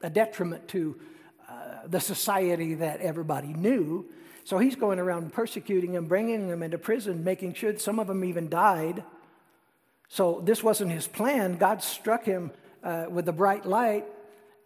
a 0.00 0.08
detriment 0.08 0.68
to 0.68 0.94
uh, 1.48 1.88
the 1.88 1.98
society 1.98 2.74
that 2.74 3.00
everybody 3.00 3.48
knew. 3.48 4.06
So 4.44 4.58
he's 4.58 4.76
going 4.76 5.00
around 5.00 5.32
persecuting 5.32 5.90
them, 5.90 6.04
bringing 6.04 6.46
them 6.46 6.62
into 6.62 6.78
prison, 6.78 7.24
making 7.24 7.54
sure 7.54 7.72
that 7.72 7.80
some 7.80 7.98
of 7.98 8.06
them 8.06 8.24
even 8.24 8.48
died. 8.48 9.02
So 10.08 10.40
this 10.44 10.62
wasn't 10.62 10.92
his 10.92 11.08
plan. 11.08 11.56
God 11.56 11.82
struck 11.82 12.24
him 12.24 12.52
uh, 12.84 13.06
with 13.10 13.28
a 13.28 13.32
bright 13.32 13.66
light, 13.66 14.04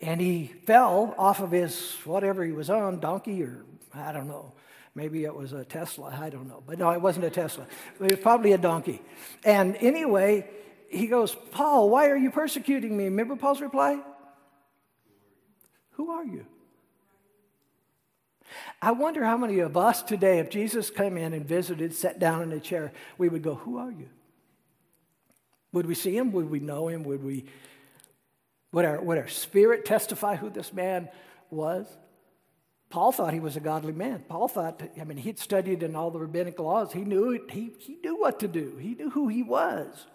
and 0.02 0.20
he 0.20 0.52
fell 0.66 1.14
off 1.16 1.40
of 1.40 1.50
his 1.50 1.94
whatever 2.04 2.44
he 2.44 2.52
was 2.52 2.68
on, 2.68 3.00
donkey 3.00 3.42
or 3.42 3.64
I 3.94 4.12
don't 4.12 4.28
know. 4.28 4.52
Maybe 4.94 5.25
it 5.25 5.34
was 5.34 5.54
a 5.54 5.64
Tesla. 5.64 6.14
I 6.20 6.28
don't 6.28 6.46
know. 6.46 6.62
But 6.66 6.78
no, 6.78 6.90
it 6.90 7.00
wasn't 7.00 7.25
a 7.25 7.30
Tesla. 7.30 7.66
It 7.99 8.10
was 8.10 8.20
probably 8.20 8.52
a 8.52 8.58
donkey. 8.58 9.00
And 9.44 9.76
anyway, 9.76 10.46
he 10.90 11.06
goes, 11.06 11.37
Paul, 11.52 11.88
why 11.88 12.09
are 12.09 12.16
you 12.16 12.30
persecuting 12.30 12.97
me? 12.97 13.04
Remember 13.04 13.37
Paul's 13.37 13.61
reply? 13.61 14.00
Who 15.92 16.11
are 16.11 16.25
you? 16.25 16.44
I 18.82 18.92
wonder 18.92 19.25
how 19.25 19.37
many 19.37 19.61
of 19.61 19.76
us 19.76 20.02
today, 20.02 20.40
if 20.40 20.50
Jesus 20.50 20.90
came 20.90 21.16
in 21.16 21.32
and 21.32 21.47
visited, 21.47 21.94
sat 21.94 22.18
down 22.18 22.42
in 22.42 22.52
a 22.52 22.61
chair, 22.61 22.92
we 23.16 23.28
would 23.28 23.42
go, 23.42 23.54
Who 23.54 23.78
are 23.78 23.92
you? 23.92 24.09
Would 25.73 25.87
we 25.87 25.94
see 25.94 26.16
him? 26.16 26.32
Would 26.32 26.50
we 26.50 26.59
know 26.59 26.88
him? 26.88 27.04
Would 27.04 27.23
we 27.23 27.44
would 28.73 28.85
our, 28.85 29.00
would 29.00 29.18
our 29.18 29.28
spirit 29.28 29.85
testify 29.85 30.37
who 30.37 30.50
this 30.50 30.73
man 30.73 31.09
was? 31.50 31.87
Paul 32.88 33.12
thought 33.12 33.32
he 33.32 33.40
was 33.40 33.56
a 33.56 33.61
godly 33.61 33.92
man. 33.92 34.25
Paul 34.28 34.49
thought, 34.49 34.82
I 35.00 35.04
mean, 35.04 35.18
he'd 35.18 35.38
studied 35.38 35.82
in 35.82 35.94
all 35.94 36.11
the 36.11 36.18
rabbinic 36.18 36.59
laws. 36.59 36.92
He 36.92 37.00
knew, 37.00 37.32
it, 37.32 37.50
he, 37.50 37.70
he 37.78 37.97
knew 38.02 38.16
what 38.16 38.40
to 38.40 38.49
do, 38.49 38.76
he 38.80 38.94
knew 38.94 39.11
who 39.11 39.28
he 39.28 39.42
was. 39.42 40.06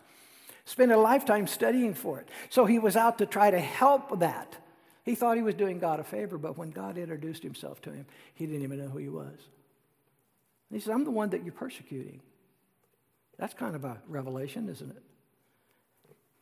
Spent 0.65 0.91
a 0.91 0.97
lifetime 0.97 1.47
studying 1.47 1.93
for 1.93 2.19
it. 2.19 2.27
So 2.49 2.65
he 2.65 2.79
was 2.79 2.95
out 2.95 3.19
to 3.19 3.25
try 3.25 3.51
to 3.51 3.59
help 3.59 4.19
that. 4.19 4.57
He 5.03 5.13
thought 5.13 5.37
he 5.37 5.43
was 5.43 5.53
doing 5.53 5.77
God 5.77 5.99
a 5.99 6.03
favor, 6.03 6.39
but 6.39 6.57
when 6.57 6.71
God 6.71 6.97
introduced 6.97 7.43
himself 7.43 7.81
to 7.83 7.91
him, 7.91 8.07
he 8.33 8.47
didn't 8.47 8.63
even 8.63 8.79
know 8.79 8.89
who 8.89 8.97
he 8.97 9.09
was. 9.09 9.37
he 10.71 10.79
said, 10.79 10.93
I'm 10.93 11.03
the 11.03 11.11
one 11.11 11.29
that 11.29 11.43
you're 11.43 11.53
persecuting. 11.53 12.21
That's 13.37 13.53
kind 13.53 13.75
of 13.75 13.85
a 13.85 14.01
revelation, 14.07 14.67
isn't 14.69 14.89
it? 14.89 15.03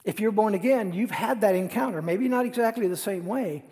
If 0.06 0.20
you're 0.20 0.32
born 0.32 0.54
again, 0.54 0.94
you've 0.94 1.12
had 1.12 1.42
that 1.42 1.56
encounter, 1.56 2.02
maybe 2.02 2.28
not 2.30 2.46
exactly 2.46 2.88
the 2.88 2.98
same 2.98 3.26
way, 3.26 3.64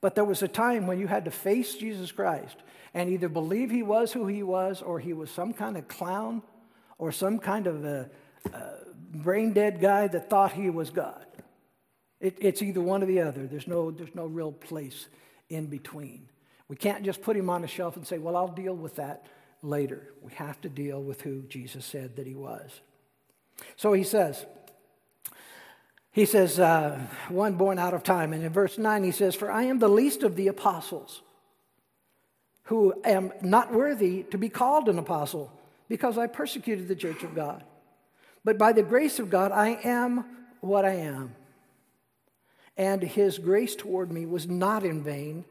but 0.00 0.14
there 0.14 0.24
was 0.24 0.42
a 0.42 0.48
time 0.48 0.86
when 0.86 0.98
you 0.98 1.06
had 1.06 1.24
to 1.24 1.30
face 1.30 1.74
Jesus 1.74 2.12
Christ 2.12 2.56
and 2.92 3.10
either 3.10 3.28
believe 3.28 3.70
he 3.70 3.82
was 3.82 4.12
who 4.12 4.26
he 4.26 4.42
was 4.42 4.82
or 4.82 4.98
he 4.98 5.12
was 5.12 5.30
some 5.30 5.52
kind 5.52 5.76
of 5.76 5.88
clown 5.88 6.42
or 6.98 7.12
some 7.12 7.38
kind 7.38 7.66
of 7.66 7.84
a, 7.84 8.10
a 8.52 8.72
brain 9.22 9.52
dead 9.52 9.80
guy 9.80 10.08
that 10.08 10.30
thought 10.30 10.52
he 10.52 10.70
was 10.70 10.90
God. 10.90 11.26
It, 12.20 12.36
it's 12.40 12.62
either 12.62 12.80
one 12.80 13.02
or 13.02 13.06
the 13.06 13.20
other. 13.20 13.46
There's 13.46 13.66
no, 13.66 13.90
there's 13.90 14.14
no 14.14 14.26
real 14.26 14.52
place 14.52 15.08
in 15.48 15.66
between. 15.66 16.28
We 16.68 16.76
can't 16.76 17.04
just 17.04 17.22
put 17.22 17.36
him 17.36 17.50
on 17.50 17.62
a 17.62 17.68
shelf 17.68 17.96
and 17.96 18.06
say, 18.06 18.18
well, 18.18 18.36
I'll 18.36 18.48
deal 18.48 18.74
with 18.74 18.96
that 18.96 19.26
later. 19.62 20.12
We 20.22 20.32
have 20.32 20.60
to 20.62 20.68
deal 20.68 21.02
with 21.02 21.20
who 21.20 21.42
Jesus 21.42 21.84
said 21.84 22.16
that 22.16 22.26
he 22.26 22.34
was. 22.34 22.80
So 23.76 23.92
he 23.92 24.02
says, 24.02 24.44
he 26.10 26.24
says, 26.24 26.58
uh, 26.58 26.98
one 27.28 27.54
born 27.54 27.78
out 27.78 27.94
of 27.94 28.02
time. 28.02 28.32
And 28.32 28.42
in 28.42 28.52
verse 28.52 28.78
9, 28.78 29.04
he 29.04 29.10
says, 29.10 29.34
For 29.34 29.50
I 29.50 29.64
am 29.64 29.78
the 29.78 29.88
least 29.88 30.22
of 30.22 30.34
the 30.34 30.48
apostles, 30.48 31.20
who 32.64 32.94
am 33.04 33.32
not 33.42 33.72
worthy 33.72 34.22
to 34.24 34.38
be 34.38 34.48
called 34.48 34.88
an 34.88 34.98
apostle, 34.98 35.52
because 35.88 36.18
I 36.18 36.26
persecuted 36.26 36.88
the 36.88 36.96
church 36.96 37.22
of 37.22 37.34
God. 37.34 37.62
But 38.46 38.56
by 38.56 38.72
the 38.72 38.82
grace 38.82 39.18
of 39.18 39.28
God, 39.28 39.52
I 39.52 39.78
am 39.84 40.24
what 40.60 40.86
I 40.86 40.94
am 40.94 41.34
and 42.76 43.02
his 43.02 43.38
grace 43.38 43.74
toward 43.74 44.12
me 44.12 44.26
was 44.26 44.46
not 44.46 44.84
in 44.84 45.02
vain, 45.02 45.44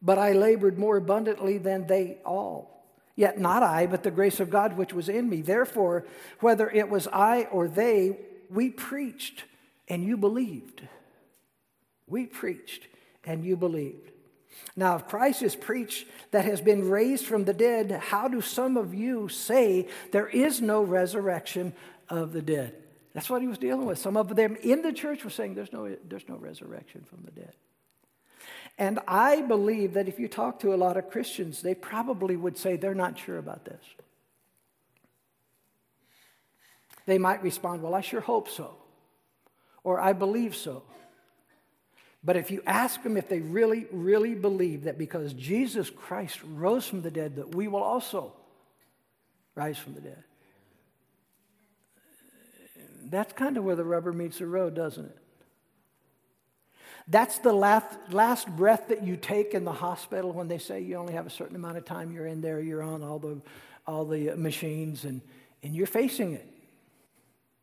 but 0.00 0.18
I 0.18 0.32
labored 0.32 0.78
more 0.78 0.96
abundantly 0.96 1.58
than 1.58 1.86
they 1.86 2.18
all. 2.24 2.84
Yet 3.14 3.38
not 3.38 3.62
I, 3.62 3.86
but 3.86 4.02
the 4.02 4.10
grace 4.10 4.40
of 4.40 4.48
God 4.48 4.76
which 4.76 4.94
was 4.94 5.08
in 5.08 5.28
me. 5.28 5.42
Therefore, 5.42 6.06
whether 6.40 6.70
it 6.70 6.88
was 6.88 7.06
I 7.08 7.44
or 7.44 7.68
they, 7.68 8.18
we 8.48 8.70
preached 8.70 9.44
and 9.86 10.02
you 10.02 10.16
believed. 10.16 10.82
We 12.06 12.24
preached 12.24 12.88
and 13.24 13.44
you 13.44 13.56
believed. 13.56 14.10
Now, 14.74 14.96
if 14.96 15.06
Christ 15.06 15.42
is 15.42 15.54
preached 15.54 16.06
that 16.30 16.46
has 16.46 16.62
been 16.62 16.88
raised 16.88 17.26
from 17.26 17.44
the 17.44 17.52
dead, 17.52 17.90
how 17.90 18.28
do 18.28 18.40
some 18.40 18.78
of 18.78 18.94
you 18.94 19.28
say 19.28 19.88
there 20.10 20.28
is 20.28 20.62
no 20.62 20.82
resurrection 20.82 21.74
of 22.12 22.32
the 22.32 22.42
dead? 22.42 22.74
That's 23.14 23.28
what 23.28 23.42
he 23.42 23.48
was 23.48 23.58
dealing 23.58 23.86
with. 23.86 23.98
Some 23.98 24.16
of 24.16 24.34
them 24.36 24.56
in 24.62 24.82
the 24.82 24.92
church 24.92 25.24
were 25.24 25.30
saying 25.30 25.54
there's 25.54 25.72
no, 25.72 25.96
there's 26.08 26.28
no 26.28 26.36
resurrection 26.36 27.04
from 27.08 27.22
the 27.24 27.30
dead. 27.30 27.54
And 28.78 29.00
I 29.06 29.42
believe 29.42 29.94
that 29.94 30.08
if 30.08 30.18
you 30.18 30.28
talk 30.28 30.60
to 30.60 30.74
a 30.74 30.76
lot 30.76 30.96
of 30.96 31.10
Christians, 31.10 31.62
they 31.62 31.74
probably 31.74 32.36
would 32.36 32.56
say 32.56 32.76
they're 32.76 32.94
not 32.94 33.18
sure 33.18 33.38
about 33.38 33.64
this. 33.64 33.84
They 37.06 37.18
might 37.18 37.42
respond, 37.42 37.82
Well, 37.82 37.94
I 37.94 38.00
sure 38.00 38.20
hope 38.20 38.48
so, 38.48 38.76
or 39.84 40.00
I 40.00 40.12
believe 40.12 40.54
so. 40.54 40.82
But 42.24 42.36
if 42.36 42.50
you 42.50 42.62
ask 42.66 43.02
them 43.02 43.16
if 43.16 43.28
they 43.28 43.40
really, 43.40 43.86
really 43.90 44.34
believe 44.34 44.84
that 44.84 44.96
because 44.96 45.32
Jesus 45.32 45.90
Christ 45.90 46.38
rose 46.44 46.86
from 46.86 47.02
the 47.02 47.10
dead, 47.10 47.36
that 47.36 47.54
we 47.54 47.66
will 47.66 47.82
also 47.82 48.32
rise 49.56 49.76
from 49.76 49.94
the 49.94 50.00
dead. 50.00 50.22
That's 53.12 53.34
kind 53.34 53.58
of 53.58 53.64
where 53.64 53.76
the 53.76 53.84
rubber 53.84 54.10
meets 54.10 54.38
the 54.38 54.46
road, 54.46 54.74
doesn't 54.74 55.04
it? 55.04 55.18
That's 57.06 57.38
the 57.40 57.52
last, 57.52 57.86
last 58.10 58.48
breath 58.48 58.88
that 58.88 59.04
you 59.04 59.18
take 59.18 59.52
in 59.52 59.64
the 59.64 59.72
hospital 59.72 60.32
when 60.32 60.48
they 60.48 60.56
say 60.56 60.80
you 60.80 60.96
only 60.96 61.12
have 61.12 61.26
a 61.26 61.30
certain 61.30 61.54
amount 61.54 61.76
of 61.76 61.84
time 61.84 62.10
you're 62.10 62.26
in 62.26 62.40
there, 62.40 62.58
you're 62.58 62.82
on 62.82 63.02
all 63.02 63.18
the, 63.18 63.42
all 63.86 64.06
the 64.06 64.34
machines, 64.34 65.04
and, 65.04 65.20
and 65.62 65.74
you're 65.76 65.86
facing 65.86 66.32
it. 66.32 66.48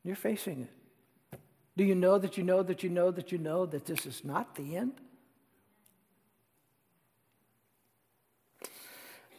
You're 0.03 0.15
facing 0.15 0.61
it. 0.61 1.39
Do 1.75 1.83
you 1.83 1.95
know 1.95 2.19
that 2.19 2.37
you 2.37 2.43
know 2.43 2.61
that 2.61 2.83
you 2.83 2.89
know 2.89 3.09
that 3.09 3.31
you 3.31 3.39
know 3.39 3.65
that 3.65 3.87
this 3.87 4.05
is 4.05 4.23
not 4.23 4.53
the 4.53 4.75
end? 4.75 4.93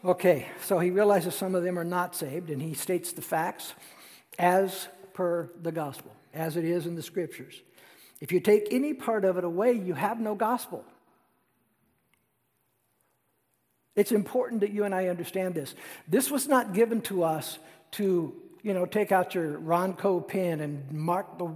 Okay, 0.04 0.48
so 0.64 0.80
he 0.80 0.90
realizes 0.90 1.36
some 1.36 1.54
of 1.54 1.62
them 1.62 1.78
are 1.78 1.84
not 1.84 2.16
saved, 2.16 2.50
and 2.50 2.60
he 2.60 2.74
states 2.74 3.12
the 3.12 3.22
facts 3.22 3.74
as 4.40 4.88
per 5.20 5.50
the 5.60 5.70
gospel, 5.70 6.10
as 6.32 6.56
it 6.56 6.64
is 6.64 6.86
in 6.86 6.94
the 6.94 7.02
scriptures. 7.02 7.60
If 8.22 8.32
you 8.32 8.40
take 8.40 8.68
any 8.70 8.94
part 8.94 9.26
of 9.26 9.36
it 9.36 9.44
away, 9.44 9.72
you 9.72 9.92
have 9.92 10.18
no 10.18 10.34
gospel. 10.34 10.82
It's 13.96 14.12
important 14.12 14.62
that 14.62 14.70
you 14.72 14.84
and 14.84 14.94
I 14.94 15.08
understand 15.08 15.54
this. 15.54 15.74
This 16.08 16.30
was 16.30 16.48
not 16.48 16.72
given 16.72 17.02
to 17.02 17.22
us 17.22 17.58
to, 17.98 18.32
you 18.62 18.72
know, 18.72 18.86
take 18.86 19.12
out 19.12 19.34
your 19.34 19.58
Ronco 19.58 20.26
pen 20.26 20.62
and 20.62 20.90
mark 20.90 21.36
the 21.36 21.52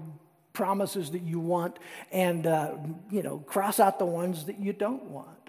promises 0.53 1.13
that 1.13 1.23
you 1.23 1.41
want 1.41 1.79
and, 2.13 2.47
uh, 2.47 2.75
you 3.11 3.23
know, 3.23 3.39
cross 3.39 3.81
out 3.81 3.99
the 3.99 4.05
ones 4.05 4.45
that 4.45 4.59
you 4.59 4.75
don't 4.75 5.05
want. 5.05 5.49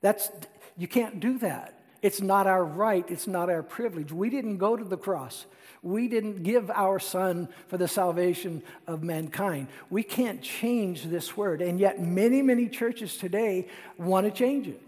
That's, 0.00 0.30
you 0.78 0.88
can't 0.88 1.20
do 1.20 1.36
that. 1.40 1.78
It's 2.00 2.22
not 2.22 2.46
our 2.46 2.64
right, 2.64 3.04
it's 3.10 3.26
not 3.26 3.50
our 3.50 3.62
privilege. 3.62 4.12
We 4.12 4.30
didn't 4.30 4.56
go 4.56 4.78
to 4.78 4.84
the 4.84 4.96
cross 4.96 5.44
we 5.84 6.08
didn't 6.08 6.42
give 6.42 6.70
our 6.70 6.98
Son 6.98 7.46
for 7.68 7.76
the 7.76 7.86
salvation 7.86 8.62
of 8.86 9.02
mankind. 9.02 9.68
We 9.90 10.02
can't 10.02 10.40
change 10.40 11.04
this 11.04 11.36
word. 11.36 11.60
And 11.60 11.78
yet, 11.78 12.00
many, 12.00 12.40
many 12.40 12.68
churches 12.68 13.18
today 13.18 13.68
want 13.98 14.24
to 14.26 14.32
change 14.32 14.66
it 14.66 14.80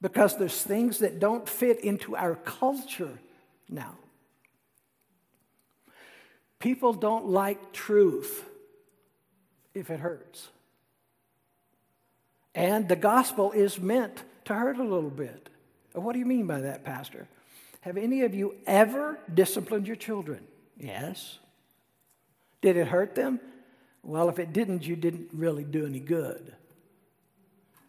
because 0.00 0.36
there's 0.36 0.62
things 0.62 0.98
that 0.98 1.18
don't 1.18 1.48
fit 1.48 1.80
into 1.80 2.14
our 2.14 2.36
culture 2.36 3.18
now. 3.68 3.96
People 6.60 6.92
don't 6.92 7.26
like 7.26 7.72
truth 7.72 8.44
if 9.74 9.90
it 9.90 9.98
hurts. 9.98 10.48
And 12.54 12.88
the 12.88 12.96
gospel 12.96 13.50
is 13.50 13.80
meant 13.80 14.22
to 14.44 14.54
hurt 14.54 14.78
a 14.78 14.84
little 14.84 15.10
bit. 15.10 15.48
What 15.92 16.12
do 16.12 16.20
you 16.20 16.26
mean 16.26 16.46
by 16.46 16.60
that, 16.60 16.84
Pastor? 16.84 17.26
Have 17.80 17.96
any 17.96 18.22
of 18.22 18.34
you 18.34 18.56
ever 18.66 19.18
disciplined 19.32 19.86
your 19.86 19.96
children? 19.96 20.44
Yes. 20.78 21.38
Did 22.62 22.76
it 22.76 22.88
hurt 22.88 23.14
them? 23.14 23.40
Well, 24.02 24.28
if 24.28 24.38
it 24.38 24.52
didn't, 24.52 24.86
you 24.86 24.96
didn't 24.96 25.28
really 25.32 25.64
do 25.64 25.86
any 25.86 26.00
good. 26.00 26.54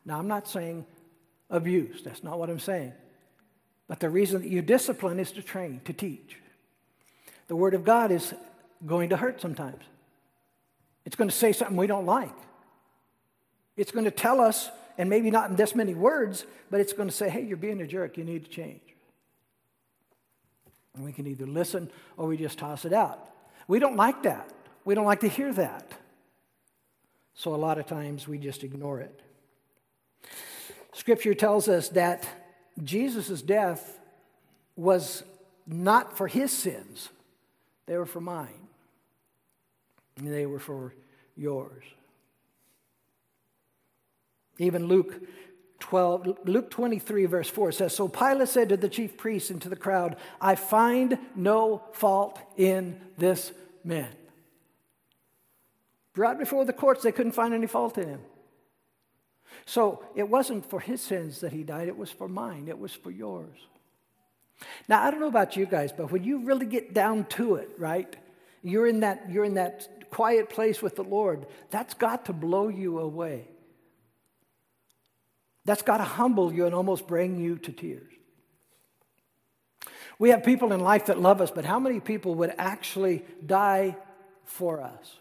Now, 0.06 0.20
I'm 0.20 0.28
not 0.28 0.48
saying 0.48 0.86
abuse, 1.50 2.02
that's 2.04 2.24
not 2.24 2.40
what 2.40 2.50
I'm 2.50 2.60
saying. 2.60 2.94
But 3.88 4.00
the 4.00 4.10
reason 4.10 4.42
that 4.42 4.50
you 4.50 4.62
discipline 4.62 5.20
is 5.20 5.32
to 5.34 5.42
train, 5.42 5.82
to 5.86 5.94
teach. 5.94 6.38
The 7.48 7.56
Word 7.56 7.74
of 7.74 7.84
God 7.84 8.12
is 8.12 8.34
going 8.86 9.10
to 9.10 9.18
hurt 9.18 9.42
sometimes. 9.42 9.84
It's 11.06 11.16
going 11.16 11.30
to 11.30 11.36
say 11.36 11.54
something 11.54 11.78
we 11.78 11.88
don't 11.88 12.06
like. 12.06 12.36
It's 13.78 13.92
going 13.92 14.06
to 14.06 14.12
tell 14.12 14.42
us, 14.42 14.70
and 14.98 15.10
maybe 15.10 15.32
not 15.32 15.50
in 15.50 15.56
this 15.56 15.74
many 15.74 15.94
words, 15.94 16.46
but 16.70 16.82
it's 16.82 16.94
going 16.94 17.08
to 17.08 17.16
say, 17.16 17.30
hey, 17.30 17.46
you're 17.46 17.58
being 17.58 17.80
a 17.82 17.88
jerk, 17.88 18.18
you 18.18 18.24
need 18.24 18.46
to 18.46 18.52
change. 18.52 18.82
And 20.98 21.06
we 21.06 21.14
can 21.14 21.28
either 21.28 21.46
listen 21.46 21.92
or 22.18 22.28
we 22.28 22.38
just 22.38 22.58
toss 22.58 22.84
it 22.84 22.92
out. 22.92 23.30
We 23.68 23.78
don't 23.78 23.96
like 23.96 24.24
that. 24.24 24.52
We 24.84 24.96
don't 24.96 25.06
like 25.06 25.20
to 25.20 25.28
hear 25.28 25.54
that. 25.54 25.92
So 27.36 27.54
a 27.54 27.56
lot 27.56 27.78
of 27.78 27.86
times 27.86 28.28
we 28.28 28.40
just 28.40 28.64
ignore 28.64 29.00
it. 29.00 29.22
Scripture 30.94 31.36
tells 31.36 31.68
us 31.68 31.90
that 31.90 32.28
Jesus' 32.84 33.44
death 33.44 34.00
was 34.76 35.22
not 35.68 36.18
for 36.18 36.28
his 36.28 36.52
sins, 36.52 37.10
they 37.86 37.98
were 37.98 38.06
for 38.08 38.22
mine, 38.22 38.68
and 40.18 40.34
they 40.34 40.48
were 40.48 40.60
for 40.60 40.96
yours. 41.36 41.84
Even 44.58 44.88
Luke 44.88 45.22
12, 45.80 46.40
Luke 46.46 46.72
23, 46.72 47.26
verse 47.26 47.50
4 47.50 47.72
says 47.72 47.96
So 47.96 48.08
Pilate 48.08 48.50
said 48.50 48.70
to 48.70 48.78
the 48.78 48.90
chief 48.90 49.18
priests 49.18 49.50
and 49.50 49.62
to 49.62 49.70
the 49.70 49.76
crowd, 49.76 50.18
I 50.42 50.56
find 50.56 51.18
no 51.36 51.84
fault 51.94 52.40
in 52.58 53.00
this 53.18 53.52
man. 53.84 54.10
Brought 56.14 56.40
before 56.40 56.66
the 56.66 56.74
courts, 56.74 57.04
they 57.04 57.12
couldn't 57.12 57.34
find 57.34 57.54
any 57.54 57.68
fault 57.68 57.98
in 57.98 58.10
him. 58.10 58.22
So 59.66 60.04
it 60.16 60.28
wasn't 60.28 60.70
for 60.70 60.80
his 60.80 61.02
sins 61.02 61.42
that 61.42 61.52
he 61.52 61.64
died, 61.64 61.88
it 61.88 61.98
was 61.98 62.12
for 62.12 62.28
mine, 62.28 62.68
it 62.68 62.80
was 62.80 62.94
for 62.94 63.12
yours. 63.12 63.58
Now, 64.88 65.04
I 65.04 65.12
don't 65.12 65.20
know 65.20 65.28
about 65.28 65.56
you 65.56 65.66
guys, 65.66 65.92
but 65.92 66.12
when 66.12 66.24
you 66.24 66.40
really 66.40 66.66
get 66.66 66.94
down 66.94 67.26
to 67.26 67.56
it, 67.56 67.70
right? 67.78 68.16
You're 68.64 68.88
in 68.88 69.02
that, 69.02 69.30
you're 69.30 69.46
in 69.46 69.56
that 69.56 70.10
quiet 70.10 70.50
place 70.50 70.82
with 70.82 70.96
the 70.96 71.04
Lord, 71.04 71.46
that's 71.70 71.94
got 71.94 72.26
to 72.26 72.34
blow 72.34 72.68
you 72.68 73.00
away. 73.00 73.48
That's 75.68 75.82
got 75.82 75.98
to 75.98 76.06
humble 76.06 76.54
you 76.54 76.66
and 76.66 76.74
almost 76.74 77.08
bring 77.08 77.38
you 77.38 77.58
to 77.58 77.74
tears. 77.74 78.14
We 80.18 80.30
have 80.30 80.44
people 80.44 80.72
in 80.72 80.80
life 80.80 81.08
that 81.08 81.20
love 81.20 81.42
us, 81.42 81.52
but 81.52 81.66
how 81.66 81.78
many 81.78 82.00
people 82.00 82.36
would 82.36 82.54
actually 82.58 83.26
die 83.46 83.98
for 84.46 84.82
us? 84.82 85.18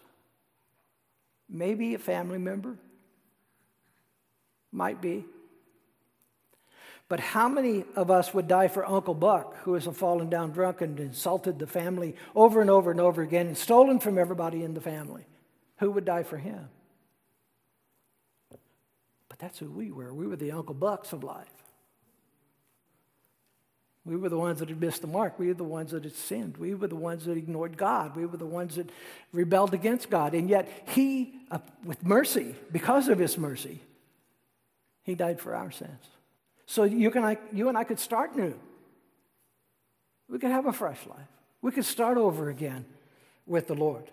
Maybe 1.49 1.95
a 1.95 1.99
family 1.99 2.37
member. 2.37 2.77
Might 4.71 5.01
be. 5.01 5.25
But 7.09 7.19
how 7.19 7.49
many 7.49 7.83
of 7.97 8.09
us 8.09 8.33
would 8.33 8.47
die 8.47 8.69
for 8.69 8.85
Uncle 8.85 9.15
Buck, 9.15 9.57
who 9.63 9.75
is 9.75 9.85
a 9.85 9.91
fallen 9.91 10.29
down 10.29 10.51
drunk 10.51 10.79
and 10.79 10.97
insulted 10.97 11.59
the 11.59 11.67
family 11.67 12.15
over 12.35 12.61
and 12.61 12.69
over 12.69 12.89
and 12.89 13.01
over 13.01 13.21
again 13.21 13.47
and 13.47 13.57
stolen 13.57 13.99
from 13.99 14.17
everybody 14.17 14.63
in 14.63 14.73
the 14.73 14.81
family? 14.81 15.25
Who 15.79 15.91
would 15.91 16.05
die 16.05 16.23
for 16.23 16.37
him? 16.37 16.69
But 19.37 19.45
that's 19.45 19.59
who 19.59 19.69
we 19.69 19.91
were. 19.91 20.13
We 20.13 20.27
were 20.27 20.35
the 20.35 20.51
Uncle 20.51 20.75
Bucks 20.75 21.13
of 21.13 21.23
life. 21.23 21.47
We 24.05 24.15
were 24.15 24.29
the 24.29 24.37
ones 24.37 24.59
that 24.59 24.69
had 24.69 24.79
missed 24.79 25.01
the 25.01 25.07
mark. 25.07 25.37
We 25.37 25.47
were 25.47 25.53
the 25.53 25.65
ones 25.65 25.91
that 25.91 26.05
had 26.05 26.15
sinned. 26.15 26.55
We 26.55 26.73
were 26.73 26.87
the 26.87 26.95
ones 26.95 27.25
that 27.25 27.35
ignored 27.35 27.77
God. 27.77 28.15
We 28.15 28.25
were 28.25 28.37
the 28.37 28.45
ones 28.45 28.75
that 28.75 28.89
rebelled 29.33 29.73
against 29.73 30.09
God. 30.09 30.33
And 30.33 30.49
yet, 30.49 30.69
He, 30.87 31.33
uh, 31.51 31.59
with 31.83 32.05
mercy, 32.05 32.55
because 32.71 33.09
of 33.09 33.19
His 33.19 33.37
mercy, 33.37 33.81
He 35.03 35.13
died 35.13 35.41
for 35.41 35.53
our 35.55 35.71
sins. 35.71 36.05
So 36.65 36.83
you, 36.83 37.11
can, 37.11 37.25
I, 37.25 37.37
you 37.51 37.67
and 37.67 37.77
I 37.77 37.83
could 37.83 37.99
start 37.99 38.35
new. 38.35 38.57
We 40.29 40.39
could 40.39 40.51
have 40.51 40.67
a 40.67 40.73
fresh 40.73 41.05
life. 41.05 41.27
We 41.61 41.71
could 41.71 41.85
start 41.85 42.17
over 42.17 42.49
again 42.49 42.85
with 43.45 43.67
the 43.67 43.75
Lord. 43.75 44.09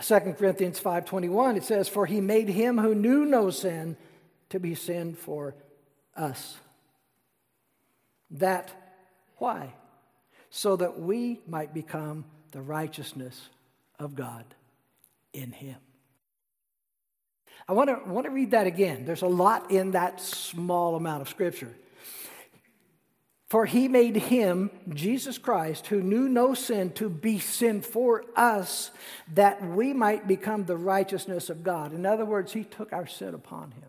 2 0.00 0.34
Corinthians 0.38 0.80
5:21 0.80 1.56
it 1.56 1.64
says 1.64 1.88
for 1.88 2.06
he 2.06 2.20
made 2.20 2.48
him 2.48 2.78
who 2.78 2.94
knew 2.94 3.24
no 3.24 3.50
sin 3.50 3.96
to 4.50 4.60
be 4.60 4.74
sin 4.74 5.14
for 5.14 5.54
us. 6.16 6.56
That 8.30 8.70
why? 9.36 9.74
So 10.50 10.76
that 10.76 10.98
we 11.00 11.40
might 11.46 11.74
become 11.74 12.24
the 12.52 12.62
righteousness 12.62 13.48
of 13.98 14.14
God 14.14 14.44
in 15.32 15.52
him. 15.52 15.76
I 17.68 17.72
want 17.72 17.90
to, 17.90 18.10
want 18.10 18.24
to 18.24 18.30
read 18.30 18.52
that 18.52 18.66
again. 18.66 19.04
There's 19.04 19.22
a 19.22 19.26
lot 19.26 19.70
in 19.70 19.90
that 19.90 20.20
small 20.20 20.96
amount 20.96 21.22
of 21.22 21.28
scripture. 21.28 21.74
For 23.48 23.64
he 23.64 23.88
made 23.88 24.16
him, 24.16 24.70
Jesus 24.90 25.38
Christ, 25.38 25.86
who 25.86 26.02
knew 26.02 26.28
no 26.28 26.52
sin, 26.52 26.92
to 26.92 27.08
be 27.08 27.38
sin 27.38 27.80
for 27.80 28.24
us, 28.36 28.90
that 29.32 29.66
we 29.66 29.94
might 29.94 30.28
become 30.28 30.64
the 30.64 30.76
righteousness 30.76 31.48
of 31.48 31.62
God. 31.62 31.94
In 31.94 32.04
other 32.04 32.26
words, 32.26 32.52
he 32.52 32.64
took 32.64 32.92
our 32.92 33.06
sin 33.06 33.34
upon 33.34 33.70
him. 33.70 33.88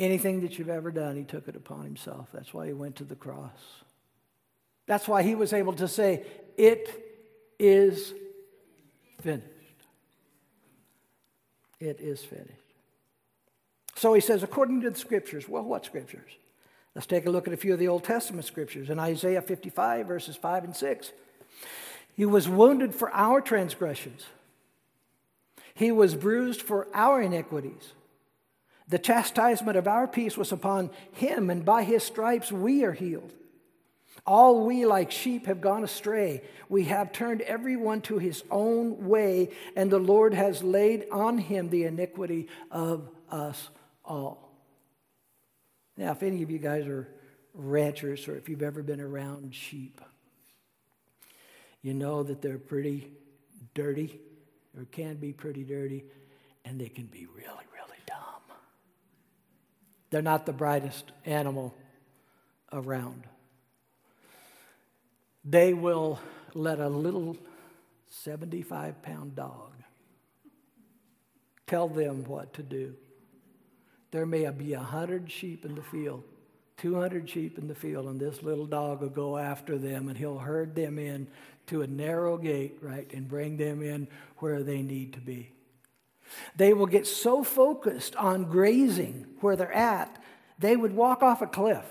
Anything 0.00 0.40
that 0.40 0.58
you've 0.58 0.68
ever 0.68 0.90
done, 0.90 1.16
he 1.16 1.22
took 1.22 1.46
it 1.46 1.54
upon 1.54 1.84
himself. 1.84 2.28
That's 2.32 2.52
why 2.52 2.66
he 2.66 2.72
went 2.72 2.96
to 2.96 3.04
the 3.04 3.14
cross. 3.14 3.60
That's 4.86 5.06
why 5.06 5.22
he 5.22 5.36
was 5.36 5.52
able 5.52 5.74
to 5.74 5.88
say, 5.88 6.26
It 6.58 6.88
is 7.58 8.12
finished. 9.20 9.46
It 11.78 12.00
is 12.00 12.22
finished. 12.24 12.50
So 13.94 14.12
he 14.12 14.20
says, 14.20 14.42
according 14.42 14.82
to 14.82 14.90
the 14.90 14.98
scriptures. 14.98 15.48
Well, 15.48 15.62
what 15.62 15.84
scriptures? 15.84 16.30
Let's 16.96 17.06
take 17.06 17.26
a 17.26 17.30
look 17.30 17.46
at 17.46 17.52
a 17.52 17.58
few 17.58 17.74
of 17.74 17.78
the 17.78 17.88
Old 17.88 18.04
Testament 18.04 18.46
scriptures. 18.46 18.88
In 18.88 18.98
Isaiah 18.98 19.42
55, 19.42 20.06
verses 20.06 20.34
5 20.34 20.64
and 20.64 20.74
6, 20.74 21.12
He 22.16 22.24
was 22.24 22.48
wounded 22.48 22.94
for 22.94 23.12
our 23.12 23.42
transgressions, 23.42 24.24
He 25.74 25.92
was 25.92 26.14
bruised 26.14 26.62
for 26.62 26.88
our 26.94 27.20
iniquities. 27.20 27.92
The 28.88 28.98
chastisement 28.98 29.76
of 29.76 29.86
our 29.86 30.08
peace 30.08 30.38
was 30.38 30.52
upon 30.52 30.90
him, 31.12 31.50
and 31.50 31.64
by 31.64 31.82
his 31.82 32.02
stripes 32.02 32.50
we 32.50 32.84
are 32.84 32.92
healed. 32.92 33.32
All 34.24 34.64
we, 34.64 34.86
like 34.86 35.10
sheep, 35.10 35.46
have 35.46 35.60
gone 35.60 35.84
astray. 35.84 36.42
We 36.68 36.84
have 36.84 37.12
turned 37.12 37.42
everyone 37.42 38.00
to 38.02 38.18
his 38.18 38.42
own 38.48 39.08
way, 39.08 39.50
and 39.74 39.90
the 39.90 39.98
Lord 39.98 40.32
has 40.32 40.62
laid 40.62 41.06
on 41.10 41.36
him 41.36 41.68
the 41.68 41.84
iniquity 41.84 42.46
of 42.70 43.10
us 43.28 43.68
all. 44.04 44.45
Now, 45.96 46.12
if 46.12 46.22
any 46.22 46.42
of 46.42 46.50
you 46.50 46.58
guys 46.58 46.86
are 46.86 47.08
ranchers 47.54 48.28
or 48.28 48.36
if 48.36 48.48
you've 48.48 48.62
ever 48.62 48.82
been 48.82 49.00
around 49.00 49.54
sheep, 49.54 50.00
you 51.82 51.94
know 51.94 52.22
that 52.22 52.42
they're 52.42 52.58
pretty 52.58 53.10
dirty 53.74 54.20
or 54.76 54.84
can 54.86 55.16
be 55.16 55.32
pretty 55.32 55.64
dirty, 55.64 56.04
and 56.64 56.80
they 56.80 56.88
can 56.88 57.06
be 57.06 57.26
really, 57.26 57.64
really 57.72 57.98
dumb. 58.06 58.56
They're 60.10 60.22
not 60.22 60.44
the 60.46 60.52
brightest 60.52 61.12
animal 61.24 61.74
around. 62.72 63.24
They 65.44 65.72
will 65.72 66.20
let 66.54 66.80
a 66.80 66.88
little 66.88 67.36
75 68.10 69.00
pound 69.02 69.36
dog 69.36 69.72
tell 71.66 71.88
them 71.88 72.24
what 72.24 72.52
to 72.54 72.62
do. 72.62 72.94
There 74.10 74.26
may 74.26 74.48
be 74.50 74.74
a 74.74 74.78
100 74.78 75.30
sheep 75.30 75.64
in 75.64 75.74
the 75.74 75.82
field, 75.82 76.22
200 76.78 77.28
sheep 77.28 77.58
in 77.58 77.68
the 77.68 77.74
field, 77.74 78.06
and 78.06 78.20
this 78.20 78.42
little 78.42 78.66
dog 78.66 79.00
will 79.00 79.08
go 79.08 79.36
after 79.36 79.78
them 79.78 80.08
and 80.08 80.16
he'll 80.16 80.38
herd 80.38 80.74
them 80.74 80.98
in 80.98 81.26
to 81.66 81.82
a 81.82 81.86
narrow 81.86 82.38
gate, 82.38 82.78
right, 82.80 83.10
and 83.12 83.28
bring 83.28 83.56
them 83.56 83.82
in 83.82 84.08
where 84.38 84.62
they 84.62 84.82
need 84.82 85.12
to 85.14 85.20
be. 85.20 85.52
They 86.56 86.72
will 86.72 86.86
get 86.86 87.06
so 87.06 87.42
focused 87.42 88.16
on 88.16 88.44
grazing 88.44 89.26
where 89.40 89.56
they're 89.56 89.72
at, 89.72 90.22
they 90.58 90.76
would 90.76 90.94
walk 90.94 91.22
off 91.22 91.42
a 91.42 91.46
cliff. 91.46 91.84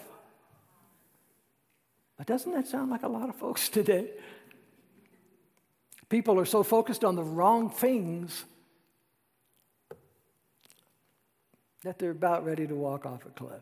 But 2.18 2.28
doesn't 2.28 2.54
that 2.54 2.68
sound 2.68 2.90
like 2.90 3.04
a 3.04 3.08
lot 3.08 3.30
of 3.30 3.36
folks 3.36 3.70
today? 3.70 4.12
People 6.10 6.40
are 6.40 6.46
so 6.46 6.64
focused 6.64 7.04
on 7.04 7.16
the 7.16 7.24
wrong 7.24 7.70
things 7.70 8.46
that 11.86 12.00
they're 12.00 12.12
about 12.12 12.46
ready 12.46 12.68
to 12.68 12.76
walk 12.76 13.06
off 13.06 13.26
a 13.26 13.30
cliff. 13.30 13.62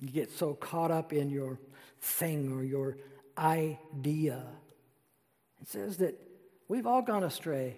You 0.00 0.10
get 0.10 0.30
so 0.30 0.54
caught 0.54 0.90
up 0.90 1.12
in 1.12 1.30
your 1.30 1.58
thing 2.00 2.52
or 2.52 2.62
your 2.62 2.98
idea. 3.36 4.42
It 5.62 5.68
says 5.68 5.98
that 5.98 6.20
we've 6.68 6.86
all 6.86 7.02
gone 7.02 7.24
astray. 7.24 7.76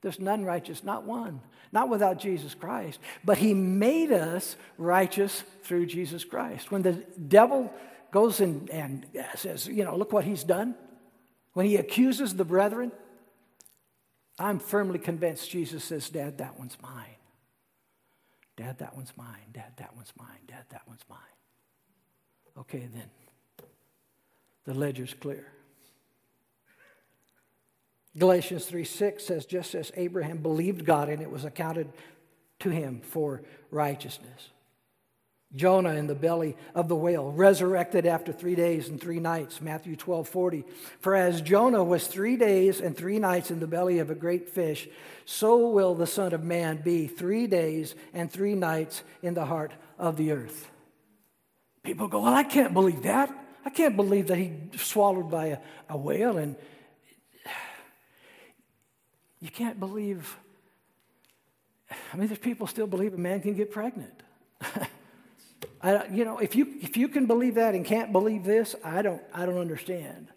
There's 0.00 0.18
none 0.18 0.44
righteous, 0.44 0.82
not 0.82 1.04
one, 1.04 1.40
not 1.70 1.88
without 1.88 2.18
Jesus 2.18 2.54
Christ. 2.54 2.98
But 3.24 3.38
He 3.38 3.54
made 3.54 4.10
us 4.10 4.56
righteous 4.76 5.44
through 5.62 5.86
Jesus 5.86 6.24
Christ. 6.24 6.70
When 6.70 6.82
the 6.82 7.04
devil 7.28 7.72
goes 8.10 8.40
and, 8.40 8.70
and 8.70 9.06
says, 9.34 9.66
you 9.66 9.84
know, 9.84 9.96
look 9.96 10.12
what 10.12 10.24
he's 10.24 10.44
done, 10.44 10.76
when 11.54 11.66
he 11.66 11.76
accuses 11.76 12.36
the 12.36 12.44
brethren, 12.44 12.92
I'm 14.38 14.58
firmly 14.58 14.98
convinced 14.98 15.50
Jesus 15.50 15.84
says, 15.84 16.08
Dad, 16.08 16.38
that 16.38 16.58
one's 16.58 16.76
mine. 16.82 17.16
Dad, 18.56 18.78
that 18.78 18.96
one's 18.96 19.12
mine. 19.16 19.52
Dad, 19.52 19.72
that 19.76 19.94
one's 19.96 20.12
mine. 20.18 20.38
Dad, 20.46 20.64
that 20.70 20.82
one's 20.86 21.04
mine. 21.08 21.18
Okay, 22.58 22.88
then. 22.92 23.10
The 24.64 24.74
ledger's 24.74 25.14
clear. 25.14 25.46
Galatians 28.18 28.66
3 28.66 28.84
6 28.84 29.24
says, 29.24 29.46
just 29.46 29.74
as 29.74 29.90
Abraham 29.96 30.38
believed 30.38 30.84
God 30.84 31.08
and 31.08 31.22
it 31.22 31.30
was 31.30 31.44
accounted 31.44 31.90
to 32.60 32.68
him 32.68 33.00
for 33.02 33.42
righteousness. 33.70 34.50
Jonah 35.54 35.94
in 35.94 36.06
the 36.06 36.14
belly 36.14 36.56
of 36.74 36.88
the 36.88 36.96
whale, 36.96 37.30
resurrected 37.30 38.06
after 38.06 38.32
three 38.32 38.54
days 38.54 38.88
and 38.88 39.00
three 39.00 39.20
nights, 39.20 39.60
Matthew 39.60 39.96
12 39.96 40.28
40. 40.28 40.64
For 41.00 41.14
as 41.14 41.42
Jonah 41.42 41.84
was 41.84 42.06
three 42.06 42.36
days 42.36 42.80
and 42.80 42.96
three 42.96 43.18
nights 43.18 43.50
in 43.50 43.60
the 43.60 43.66
belly 43.66 43.98
of 43.98 44.10
a 44.10 44.14
great 44.14 44.48
fish, 44.48 44.88
so 45.26 45.68
will 45.68 45.94
the 45.94 46.06
Son 46.06 46.32
of 46.32 46.42
Man 46.42 46.80
be 46.82 47.06
three 47.06 47.46
days 47.46 47.94
and 48.14 48.30
three 48.30 48.54
nights 48.54 49.02
in 49.22 49.34
the 49.34 49.44
heart 49.44 49.72
of 49.98 50.16
the 50.16 50.32
earth. 50.32 50.70
People 51.82 52.08
go, 52.08 52.22
Well, 52.22 52.34
I 52.34 52.44
can't 52.44 52.72
believe 52.72 53.02
that. 53.02 53.30
I 53.64 53.70
can't 53.70 53.94
believe 53.94 54.28
that 54.28 54.38
he 54.38 54.52
swallowed 54.76 55.30
by 55.30 55.46
a, 55.46 55.58
a 55.90 55.96
whale 55.96 56.38
and 56.38 56.56
you 59.40 59.50
can't 59.50 59.78
believe. 59.78 60.38
I 61.90 62.16
mean, 62.16 62.28
there's 62.28 62.38
people 62.38 62.66
still 62.66 62.86
believe 62.86 63.12
a 63.12 63.18
man 63.18 63.40
can 63.40 63.54
get 63.54 63.70
pregnant. 63.70 64.21
I, 65.82 66.06
you 66.06 66.24
know, 66.24 66.38
if 66.38 66.54
you, 66.54 66.74
if 66.80 66.96
you 66.96 67.08
can 67.08 67.26
believe 67.26 67.56
that 67.56 67.74
and 67.74 67.84
can't 67.84 68.12
believe 68.12 68.44
this, 68.44 68.74
I 68.84 69.02
don't, 69.02 69.22
I 69.34 69.46
don't 69.46 69.58
understand. 69.58 70.28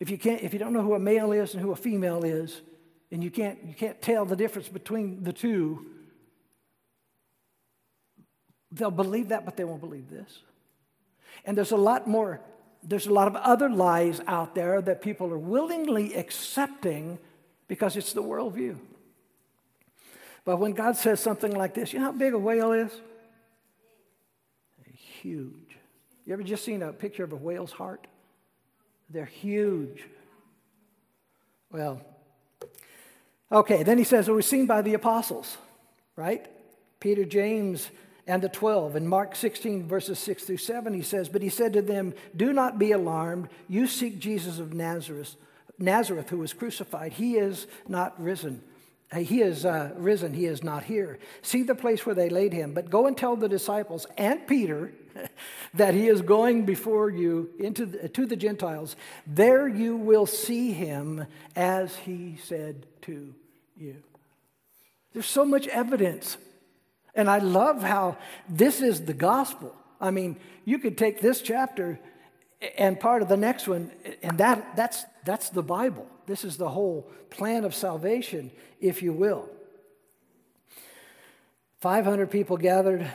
If 0.00 0.10
you, 0.10 0.18
can't, 0.18 0.42
if 0.42 0.52
you 0.52 0.58
don't 0.58 0.72
know 0.72 0.82
who 0.82 0.94
a 0.94 0.98
male 0.98 1.30
is 1.30 1.54
and 1.54 1.62
who 1.62 1.70
a 1.70 1.76
female 1.76 2.24
is, 2.24 2.60
and 3.12 3.22
you 3.22 3.30
can't, 3.30 3.58
you 3.64 3.74
can't 3.74 4.00
tell 4.02 4.24
the 4.24 4.34
difference 4.34 4.68
between 4.68 5.22
the 5.22 5.32
two, 5.32 5.86
they'll 8.72 8.90
believe 8.90 9.28
that, 9.28 9.44
but 9.44 9.56
they 9.56 9.64
won't 9.64 9.80
believe 9.80 10.10
this. 10.10 10.40
And 11.44 11.56
there's 11.56 11.70
a 11.70 11.76
lot 11.76 12.08
more, 12.08 12.40
there's 12.82 13.06
a 13.06 13.12
lot 13.12 13.28
of 13.28 13.36
other 13.36 13.68
lies 13.70 14.20
out 14.26 14.54
there 14.56 14.82
that 14.82 15.02
people 15.02 15.30
are 15.32 15.38
willingly 15.38 16.14
accepting 16.14 17.18
because 17.68 17.96
it's 17.96 18.12
the 18.12 18.22
worldview. 18.22 18.76
But 20.44 20.56
when 20.56 20.72
God 20.72 20.96
says 20.96 21.20
something 21.20 21.52
like 21.52 21.74
this, 21.74 21.92
you 21.92 22.00
know 22.00 22.06
how 22.06 22.12
big 22.12 22.34
a 22.34 22.38
whale 22.38 22.72
is? 22.72 22.90
Huge. 25.22 25.78
You 26.26 26.32
ever 26.32 26.42
just 26.42 26.64
seen 26.64 26.82
a 26.82 26.92
picture 26.92 27.24
of 27.24 27.32
a 27.32 27.36
whale's 27.36 27.72
heart? 27.72 28.06
They're 29.08 29.24
huge. 29.24 30.04
Well, 31.70 32.02
okay, 33.50 33.82
then 33.82 33.98
he 33.98 34.04
says 34.04 34.28
it 34.28 34.32
was 34.32 34.46
seen 34.46 34.66
by 34.66 34.82
the 34.82 34.94
apostles, 34.94 35.56
right? 36.16 36.46
Peter, 37.00 37.24
James, 37.24 37.88
and 38.26 38.42
the 38.42 38.48
12. 38.48 38.96
In 38.96 39.06
Mark 39.06 39.34
16, 39.36 39.86
verses 39.86 40.18
6 40.18 40.44
through 40.44 40.56
7, 40.58 40.92
he 40.92 41.02
says, 41.02 41.28
But 41.28 41.42
he 41.42 41.48
said 41.48 41.72
to 41.72 41.82
them, 41.82 42.14
Do 42.36 42.52
not 42.52 42.78
be 42.78 42.92
alarmed. 42.92 43.48
You 43.68 43.86
seek 43.86 44.18
Jesus 44.18 44.58
of 44.58 44.74
Nazareth, 44.74 45.36
Nazareth 45.78 46.30
who 46.30 46.38
was 46.38 46.52
crucified. 46.52 47.12
He 47.12 47.36
is 47.36 47.66
not 47.88 48.20
risen. 48.22 48.62
He 49.16 49.42
is 49.42 49.66
uh, 49.66 49.92
risen. 49.96 50.32
He 50.32 50.46
is 50.46 50.64
not 50.64 50.84
here. 50.84 51.18
See 51.42 51.62
the 51.62 51.74
place 51.74 52.06
where 52.06 52.14
they 52.14 52.30
laid 52.30 52.52
him. 52.52 52.72
But 52.72 52.88
go 52.88 53.06
and 53.06 53.16
tell 53.16 53.36
the 53.36 53.48
disciples 53.48 54.06
and 54.16 54.46
Peter 54.46 54.92
that 55.74 55.94
he 55.94 56.08
is 56.08 56.22
going 56.22 56.64
before 56.64 57.10
you 57.10 57.50
into 57.58 57.86
the, 57.86 58.08
to 58.08 58.26
the 58.26 58.36
Gentiles. 58.36 58.96
There 59.26 59.68
you 59.68 59.96
will 59.96 60.26
see 60.26 60.72
him 60.72 61.26
as 61.56 61.96
he 61.96 62.38
said 62.42 62.86
to 63.02 63.34
you. 63.76 63.96
There's 65.12 65.26
so 65.26 65.44
much 65.44 65.66
evidence. 65.68 66.36
And 67.14 67.28
I 67.28 67.38
love 67.38 67.82
how 67.82 68.16
this 68.48 68.80
is 68.80 69.04
the 69.04 69.14
gospel. 69.14 69.74
I 70.00 70.10
mean, 70.10 70.36
you 70.64 70.78
could 70.78 70.96
take 70.96 71.20
this 71.20 71.42
chapter 71.42 72.00
and 72.78 72.98
part 72.98 73.22
of 73.22 73.28
the 73.28 73.36
next 73.36 73.66
one, 73.66 73.90
and 74.22 74.38
that, 74.38 74.76
that's, 74.76 75.04
that's 75.24 75.50
the 75.50 75.62
Bible. 75.62 76.06
This 76.26 76.44
is 76.44 76.56
the 76.56 76.68
whole 76.68 77.10
plan 77.30 77.64
of 77.64 77.74
salvation, 77.74 78.50
if 78.80 79.02
you 79.02 79.12
will. 79.12 79.48
500 81.80 82.30
people 82.30 82.56
gathered 82.56 83.10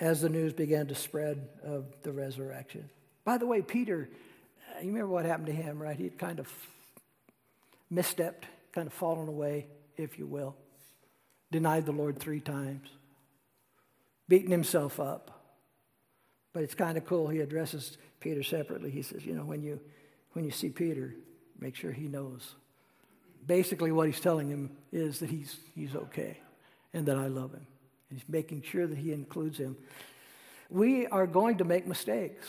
as 0.00 0.20
the 0.20 0.28
news 0.28 0.52
began 0.52 0.86
to 0.88 0.94
spread 0.94 1.48
of 1.64 1.86
the 2.02 2.12
resurrection. 2.12 2.88
By 3.24 3.38
the 3.38 3.46
way, 3.46 3.62
Peter, 3.62 4.08
uh, 4.74 4.80
you 4.80 4.88
remember 4.88 5.08
what 5.08 5.24
happened 5.24 5.46
to 5.46 5.52
him, 5.52 5.82
right? 5.82 5.96
He'd 5.96 6.18
kind 6.18 6.38
of 6.38 6.48
misstepped, 7.92 8.44
kind 8.72 8.86
of 8.86 8.92
fallen 8.92 9.28
away, 9.28 9.66
if 9.96 10.18
you 10.18 10.26
will, 10.26 10.54
denied 11.50 11.86
the 11.86 11.92
Lord 11.92 12.18
three 12.18 12.40
times, 12.40 12.88
beaten 14.28 14.50
himself 14.50 15.00
up. 15.00 15.30
But 16.52 16.62
it's 16.62 16.74
kind 16.74 16.96
of 16.96 17.04
cool. 17.04 17.28
He 17.28 17.40
addresses 17.40 17.98
Peter 18.20 18.42
separately. 18.42 18.90
He 18.90 19.02
says, 19.02 19.24
You 19.24 19.34
know, 19.34 19.44
when 19.44 19.62
you, 19.62 19.80
when 20.32 20.44
you 20.44 20.50
see 20.50 20.70
Peter, 20.70 21.14
make 21.58 21.76
sure 21.76 21.92
he 21.92 22.08
knows. 22.08 22.54
Basically, 23.46 23.92
what 23.92 24.06
he's 24.06 24.20
telling 24.20 24.48
him 24.48 24.70
is 24.92 25.20
that 25.20 25.30
he's, 25.30 25.56
he's 25.74 25.94
okay 25.94 26.38
and 26.92 27.06
that 27.06 27.16
I 27.16 27.26
love 27.26 27.52
him. 27.52 27.66
He's 28.16 28.24
making 28.30 28.62
sure 28.62 28.86
that 28.86 28.96
he 28.96 29.12
includes 29.12 29.58
him. 29.58 29.76
We 30.70 31.06
are 31.06 31.26
going 31.26 31.58
to 31.58 31.64
make 31.64 31.86
mistakes. 31.86 32.46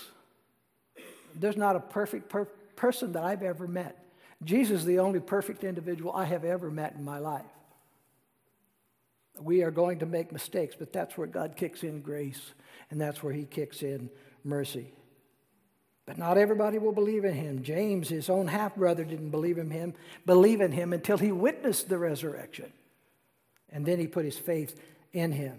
There's 1.36 1.58
not 1.58 1.76
a 1.76 1.82
perfect 1.82 2.30
per- 2.30 2.46
person 2.78 3.12
that 3.12 3.24
I've 3.26 3.44
ever 3.44 3.68
met. 3.68 4.02
Jesus 4.46 4.80
is 4.80 4.86
the 4.86 5.00
only 5.00 5.20
perfect 5.20 5.66
individual 5.66 6.14
I 6.14 6.24
have 6.24 6.46
ever 6.46 6.72
met 6.72 6.96
in 6.96 7.04
my 7.04 7.20
life. 7.20 7.44
We 9.42 9.62
are 9.64 9.72
going 9.72 10.00
to 10.00 10.06
make 10.06 10.32
mistakes, 10.32 10.74
but 10.80 10.94
that's 10.94 11.18
where 11.18 11.28
God 11.28 11.58
kicks 11.58 11.84
in 11.84 12.00
grace, 12.00 12.54
and 12.90 13.02
that's 13.02 13.22
where 13.22 13.34
He 13.34 13.44
kicks 13.44 13.84
in 13.84 14.10
mercy. 14.46 14.94
But 16.06 16.18
not 16.18 16.38
everybody 16.38 16.78
will 16.78 16.94
believe 16.94 17.26
in 17.26 17.34
him. 17.34 17.62
James, 17.62 18.08
his 18.08 18.30
own 18.30 18.48
half 18.48 18.78
brother, 18.78 19.04
didn't 19.04 19.32
believe 19.32 19.58
in 19.58 19.70
him, 19.70 19.94
believe 20.26 20.62
in 20.62 20.72
him 20.72 20.94
until 20.94 21.18
he 21.18 21.34
witnessed 21.34 21.90
the 21.90 21.98
resurrection. 21.98 22.72
And 23.70 23.86
then 23.86 24.00
he 24.00 24.08
put 24.08 24.24
his 24.24 24.38
faith 24.38 24.80
in 25.18 25.32
him. 25.32 25.58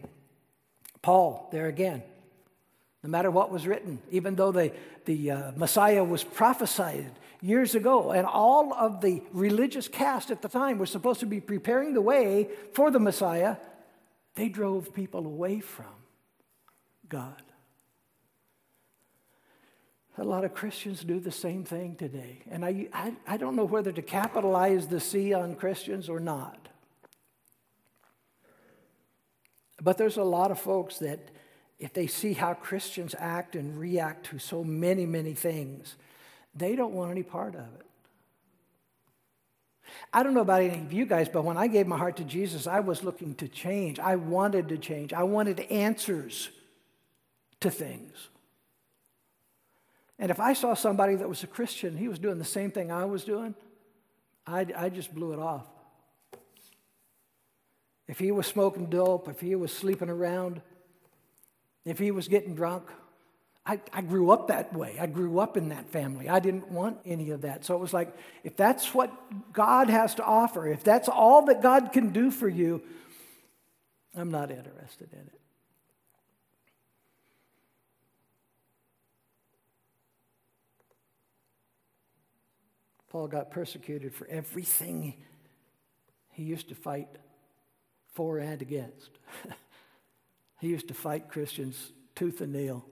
Paul, 1.02 1.48
there 1.52 1.66
again, 1.66 2.02
no 3.02 3.10
matter 3.10 3.30
what 3.30 3.50
was 3.50 3.66
written, 3.66 4.00
even 4.10 4.34
though 4.34 4.52
the, 4.52 4.72
the 5.04 5.30
uh, 5.30 5.52
Messiah 5.56 6.04
was 6.04 6.24
prophesied 6.24 7.10
years 7.40 7.74
ago, 7.74 8.10
and 8.10 8.26
all 8.26 8.72
of 8.74 9.00
the 9.00 9.22
religious 9.32 9.88
caste 9.88 10.30
at 10.30 10.42
the 10.42 10.48
time 10.48 10.78
was 10.78 10.90
supposed 10.90 11.20
to 11.20 11.26
be 11.26 11.40
preparing 11.40 11.94
the 11.94 12.00
way 12.00 12.48
for 12.72 12.90
the 12.90 12.98
Messiah, 12.98 13.56
they 14.34 14.48
drove 14.48 14.92
people 14.92 15.24
away 15.26 15.60
from 15.60 15.86
God. 17.08 17.42
A 20.20 20.24
lot 20.24 20.44
of 20.44 20.52
Christians 20.52 21.04
do 21.04 21.20
the 21.20 21.30
same 21.30 21.62
thing 21.62 21.94
today. 21.94 22.42
And 22.50 22.64
I, 22.64 22.88
I, 22.92 23.12
I 23.24 23.36
don't 23.36 23.54
know 23.54 23.64
whether 23.64 23.92
to 23.92 24.02
capitalize 24.02 24.88
the 24.88 24.98
C 24.98 25.32
on 25.32 25.54
Christians 25.54 26.08
or 26.08 26.18
not. 26.18 26.67
But 29.82 29.98
there's 29.98 30.16
a 30.16 30.24
lot 30.24 30.50
of 30.50 30.58
folks 30.58 30.98
that, 30.98 31.20
if 31.78 31.92
they 31.92 32.06
see 32.08 32.32
how 32.32 32.54
Christians 32.54 33.14
act 33.18 33.54
and 33.54 33.78
react 33.78 34.26
to 34.26 34.38
so 34.38 34.64
many, 34.64 35.06
many 35.06 35.34
things, 35.34 35.94
they 36.54 36.74
don't 36.74 36.92
want 36.92 37.12
any 37.12 37.22
part 37.22 37.54
of 37.54 37.60
it. 37.60 37.86
I 40.12 40.22
don't 40.22 40.34
know 40.34 40.40
about 40.40 40.62
any 40.62 40.80
of 40.80 40.92
you 40.92 41.06
guys, 41.06 41.28
but 41.28 41.44
when 41.44 41.56
I 41.56 41.66
gave 41.66 41.86
my 41.86 41.96
heart 41.96 42.16
to 42.16 42.24
Jesus, 42.24 42.66
I 42.66 42.80
was 42.80 43.04
looking 43.04 43.34
to 43.36 43.48
change. 43.48 43.98
I 43.98 44.16
wanted 44.16 44.68
to 44.68 44.78
change. 44.78 45.12
I 45.12 45.22
wanted 45.22 45.60
answers 45.60 46.50
to 47.60 47.70
things. 47.70 48.28
And 50.18 50.30
if 50.30 50.40
I 50.40 50.52
saw 50.52 50.74
somebody 50.74 51.14
that 51.14 51.28
was 51.28 51.42
a 51.44 51.46
Christian, 51.46 51.96
he 51.96 52.08
was 52.08 52.18
doing 52.18 52.38
the 52.38 52.44
same 52.44 52.70
thing 52.70 52.90
I 52.90 53.04
was 53.04 53.24
doing, 53.24 53.54
I, 54.46 54.66
I 54.76 54.88
just 54.88 55.14
blew 55.14 55.32
it 55.32 55.38
off. 55.38 55.66
If 58.08 58.18
he 58.18 58.32
was 58.32 58.46
smoking 58.46 58.86
dope, 58.86 59.28
if 59.28 59.40
he 59.40 59.54
was 59.54 59.70
sleeping 59.70 60.08
around, 60.08 60.62
if 61.84 61.98
he 61.98 62.10
was 62.10 62.26
getting 62.26 62.54
drunk, 62.54 62.84
I, 63.66 63.80
I, 63.92 64.00
grew 64.00 64.30
up 64.30 64.48
that 64.48 64.72
way. 64.72 64.96
I 64.98 65.04
grew 65.06 65.38
up 65.40 65.58
in 65.58 65.68
that 65.68 65.90
family. 65.90 66.26
I 66.26 66.38
didn't 66.40 66.70
want 66.70 66.98
any 67.04 67.30
of 67.32 67.42
that. 67.42 67.66
So 67.66 67.74
it 67.74 67.80
was 67.80 67.92
like, 67.92 68.16
if 68.42 68.56
that's 68.56 68.94
what 68.94 69.12
God 69.52 69.90
has 69.90 70.14
to 70.14 70.24
offer, 70.24 70.66
if 70.66 70.82
that's 70.82 71.06
all 71.06 71.44
that 71.46 71.60
God 71.60 71.92
can 71.92 72.08
do 72.08 72.30
for 72.30 72.48
you, 72.48 72.82
I'm 74.16 74.30
not 74.30 74.50
interested 74.50 75.12
in 75.12 75.18
it. 75.18 75.40
Paul 83.10 83.28
got 83.28 83.50
persecuted 83.50 84.14
for 84.14 84.26
everything 84.28 85.14
he 86.30 86.42
used 86.42 86.70
to 86.70 86.74
fight 86.74 87.08
for 88.18 88.38
and 88.38 88.60
against. 88.60 89.10
he 90.60 90.66
used 90.66 90.88
to 90.88 90.94
fight 90.94 91.28
Christians 91.28 91.92
tooth 92.16 92.40
and 92.40 92.52
nail. 92.52 92.84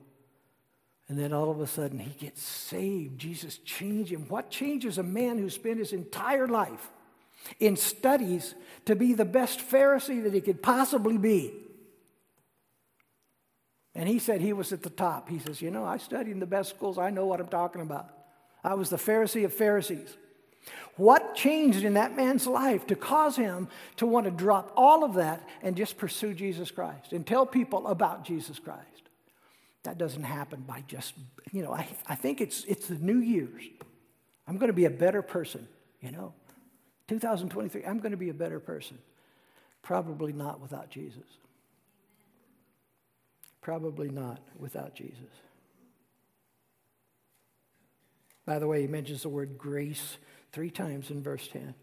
And 1.08 1.18
then 1.18 1.32
all 1.32 1.50
of 1.50 1.60
a 1.60 1.66
sudden 1.66 1.98
he 1.98 2.10
gets 2.10 2.40
saved. 2.40 3.18
Jesus 3.18 3.58
changed 3.58 4.12
him. 4.12 4.26
What 4.28 4.50
changes 4.50 4.98
a 4.98 5.02
man 5.02 5.38
who 5.38 5.50
spent 5.50 5.80
his 5.80 5.92
entire 5.92 6.46
life 6.46 6.92
in 7.58 7.74
studies 7.74 8.54
to 8.84 8.94
be 8.94 9.14
the 9.14 9.24
best 9.24 9.58
Pharisee 9.58 10.22
that 10.22 10.32
he 10.32 10.40
could 10.40 10.62
possibly 10.62 11.18
be? 11.18 11.52
And 13.96 14.08
he 14.08 14.20
said 14.20 14.40
he 14.40 14.52
was 14.52 14.72
at 14.72 14.84
the 14.84 14.90
top. 14.90 15.28
He 15.28 15.40
says, 15.40 15.60
You 15.60 15.72
know, 15.72 15.84
I 15.84 15.96
studied 15.96 16.30
in 16.30 16.40
the 16.40 16.46
best 16.46 16.70
schools. 16.70 16.98
I 16.98 17.10
know 17.10 17.26
what 17.26 17.40
I'm 17.40 17.48
talking 17.48 17.82
about. 17.82 18.10
I 18.62 18.74
was 18.74 18.90
the 18.90 18.96
Pharisee 18.96 19.44
of 19.44 19.52
Pharisees. 19.52 20.16
What 20.96 21.35
changed 21.35 21.85
in 21.85 21.94
that 21.94 22.16
man's 22.16 22.46
life 22.46 22.87
to 22.87 22.96
cause 22.96 23.37
him 23.37 23.68
to 23.96 24.07
want 24.07 24.24
to 24.24 24.31
drop 24.31 24.72
all 24.76 25.05
of 25.05 25.14
that 25.14 25.46
and 25.62 25.76
just 25.76 25.98
pursue 25.98 26.35
Jesus 26.35 26.70
Christ 26.70 27.12
and 27.12 27.26
tell 27.26 27.46
people 27.46 27.87
about 27.87 28.24
Jesus 28.24 28.59
Christ? 28.59 28.83
That 29.85 29.98
doesn't 29.98 30.24
happen 30.24 30.62
by 30.66 30.83
just, 30.88 31.14
you 31.52 31.62
know, 31.62 31.72
I, 31.72 31.87
I 32.07 32.14
think 32.14 32.40
it's, 32.40 32.64
it's 32.64 32.88
the 32.88 32.96
New 32.96 33.18
Year's. 33.18 33.62
I'm 34.48 34.57
going 34.57 34.68
to 34.68 34.74
be 34.74 34.87
a 34.87 34.90
better 34.90 35.22
person, 35.22 35.68
you 36.00 36.11
know. 36.11 36.33
2023, 37.09 37.85
I'm 37.85 37.98
going 37.98 38.11
to 38.11 38.16
be 38.16 38.31
a 38.31 38.35
better 38.35 38.59
person. 38.59 38.98
Probably 39.83 40.33
not 40.33 40.61
without 40.61 40.90
Jesus. 40.90 41.22
Probably 43.61 44.09
not 44.09 44.40
without 44.59 44.94
Jesus. 44.94 45.20
By 48.44 48.59
the 48.59 48.66
way, 48.66 48.81
he 48.81 48.87
mentions 48.87 49.22
the 49.22 49.29
word 49.29 49.59
grace 49.59 50.18
three 50.57 50.71
times 50.71 51.11
in 51.11 51.23
verse 51.23 51.47
10. 51.49 51.75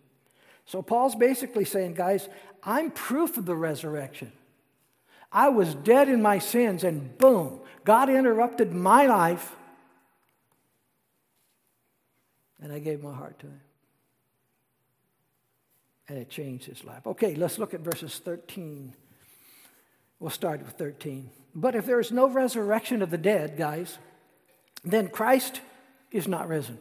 So 0.65 0.81
Paul's 0.81 1.13
basically 1.13 1.63
saying, 1.63 1.93
guys, 1.93 2.27
I'm 2.63 2.89
proof 2.89 3.37
of 3.37 3.45
the 3.45 3.55
resurrection. 3.55 4.31
I 5.31 5.49
was 5.49 5.75
dead 5.75 6.09
in 6.09 6.23
my 6.23 6.39
sins, 6.39 6.83
and 6.83 7.15
boom, 7.19 7.59
God 7.83 8.09
interrupted 8.09 8.73
my 8.73 9.05
life, 9.05 9.55
and 12.63 12.73
I 12.73 12.79
gave 12.79 13.03
my 13.03 13.13
heart 13.13 13.37
to 13.41 13.45
Him. 13.45 13.61
And 16.09 16.17
it 16.17 16.31
changed 16.31 16.65
his 16.65 16.83
life. 16.83 17.05
Okay, 17.05 17.35
let's 17.35 17.59
look 17.59 17.75
at 17.75 17.81
verses 17.81 18.19
13. 18.25 18.95
We'll 20.19 20.31
start 20.31 20.61
with 20.63 20.73
13. 20.79 21.29
But 21.53 21.75
if 21.75 21.85
there 21.85 21.99
is 21.99 22.11
no 22.11 22.27
resurrection 22.27 23.03
of 23.03 23.11
the 23.11 23.19
dead, 23.19 23.55
guys, 23.55 23.99
then 24.83 25.09
Christ 25.09 25.61
is 26.11 26.27
not 26.27 26.47
risen. 26.47 26.79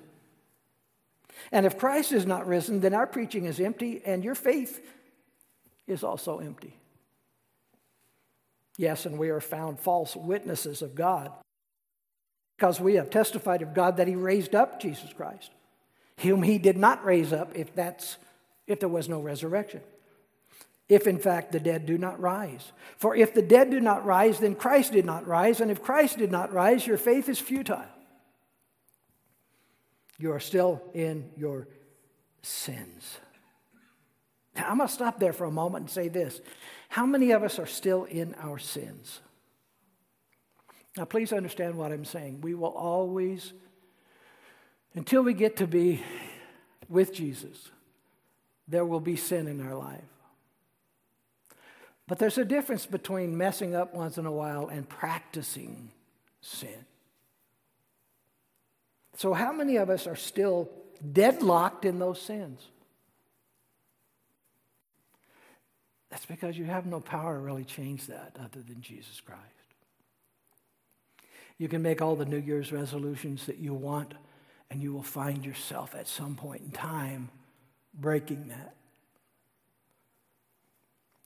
And 1.51 1.67
if 1.67 1.79
Christ 1.79 2.13
is 2.13 2.27
not 2.27 2.47
risen, 2.47 2.81
then 2.81 2.95
our 2.95 3.07
preaching 3.07 3.47
is 3.47 3.59
empty 3.59 4.03
and 4.05 4.23
your 4.23 4.35
faith 4.35 4.81
is 5.87 6.05
also 6.05 6.39
empty. 6.39 6.77
Yes, 8.77 9.05
and 9.07 9.19
we 9.19 9.31
are 9.31 9.41
found 9.41 9.81
false 9.81 10.17
witnesses 10.17 10.83
of 10.83 10.95
God 10.95 11.33
because 12.57 12.81
we 12.81 12.95
have 12.95 13.11
testified 13.11 13.63
of 13.63 13.75
God 13.75 13.97
that 13.97 14.09
he 14.09 14.15
raised 14.15 14.55
up 14.55 14.81
Jesus 14.81 15.13
Christ, 15.13 15.51
whom 16.19 16.43
he 16.43 16.59
did 16.59 16.77
not 16.77 17.05
raise 17.05 17.33
up 17.33 17.55
if 17.55 17.75
that's 17.75 18.17
if 18.67 18.81
there 18.81 18.89
was 18.89 19.09
no 19.09 19.21
resurrection. 19.21 19.81
If 20.89 21.07
in 21.07 21.19
fact 21.19 21.53
the 21.53 21.61
dead 21.61 21.87
do 21.87 21.99
not 21.99 22.21
rise. 22.21 22.73
For 22.97 23.17
if 23.17 23.35
the 23.35 23.43
dead 23.43 23.71
do 23.71 23.81
not 23.81 24.05
rise, 24.05 24.39
then 24.39 24.55
Christ 24.55 24.93
did 24.93 25.05
not 25.05 25.27
rise, 25.27 25.61
and 25.61 25.71
if 25.71 25.83
Christ 25.83 26.19
did 26.19 26.31
not 26.31 26.53
rise, 26.53 26.87
your 26.87 26.99
faith 26.99 27.29
is 27.29 27.39
futile. 27.39 27.85
You 30.23 30.31
are 30.31 30.39
still 30.39 30.81
in 30.95 31.31
your 31.37 31.67
sins. 32.43 33.19
Now, 34.55 34.69
I'm 34.69 34.77
going 34.77 34.87
to 34.87 34.95
stop 34.95 35.19
there 35.19 35.33
for 35.33 35.47
a 35.47 35.51
moment 35.51 35.83
and 35.83 35.91
say 35.91 36.07
this. 36.07 36.41
How 36.89 37.05
many 37.07 37.33
of 37.33 37.43
us 37.43 37.59
are 37.59 37.67
still 37.67 38.05
in 38.05 38.37
our 38.41 38.57
sins? 38.57 39.19
Now, 40.97 41.07
please 41.07 41.33
understand 41.33 41.75
what 41.75 41.91
I'm 41.91 42.05
saying. 42.05 42.41
We 42.41 42.55
will 42.55 42.71
always, 42.71 43.53
until 44.95 45.23
we 45.23 45.35
get 45.35 45.57
to 45.57 45.67
be 45.67 46.05
with 46.89 47.13
Jesus, 47.13 47.73
there 48.69 48.87
will 48.87 49.01
be 49.01 49.17
sin 49.17 49.49
in 49.49 49.61
our 49.61 49.75
life. 49.75 50.05
But 52.07 52.21
there's 52.21 52.39
a 52.39 52.45
difference 52.45 52.87
between 52.87 53.37
messing 53.37 53.75
up 53.75 53.93
once 53.93 54.19
in 54.19 54.27
a 54.27 54.33
while 54.33 54.69
and 54.69 54.89
practicing 54.89 55.91
sin. 56.41 56.87
So, 59.23 59.33
how 59.33 59.53
many 59.53 59.77
of 59.77 59.89
us 59.89 60.09
are 60.09 60.17
still 60.17 60.69
deadlocked 61.13 61.85
in 61.85 62.01
those 62.01 62.21
sins? 62.21 62.61
That's 66.11 66.27
because 66.27 66.59
you 66.59 66.65
have 66.65 66.87
no 66.87 66.99
power 66.99 67.37
to 67.37 67.39
really 67.39 67.63
change 67.63 68.09
that 68.09 68.37
other 68.37 68.61
than 68.67 68.81
Jesus 68.81 69.21
Christ. 69.21 69.41
You 71.57 71.69
can 71.69 71.83
make 71.83 72.03
all 72.03 72.17
the 72.17 72.25
New 72.25 72.41
Year's 72.41 72.73
resolutions 72.73 73.47
that 73.47 73.59
you 73.59 73.75
want, 73.75 74.15
and 74.73 74.83
you 74.83 74.93
will 74.93 75.05
find 75.05 75.47
yourself 75.47 75.95
at 75.95 76.09
some 76.09 76.35
point 76.35 76.63
in 76.63 76.73
time 76.73 77.29
breaking 77.95 78.49
that. 78.49 78.75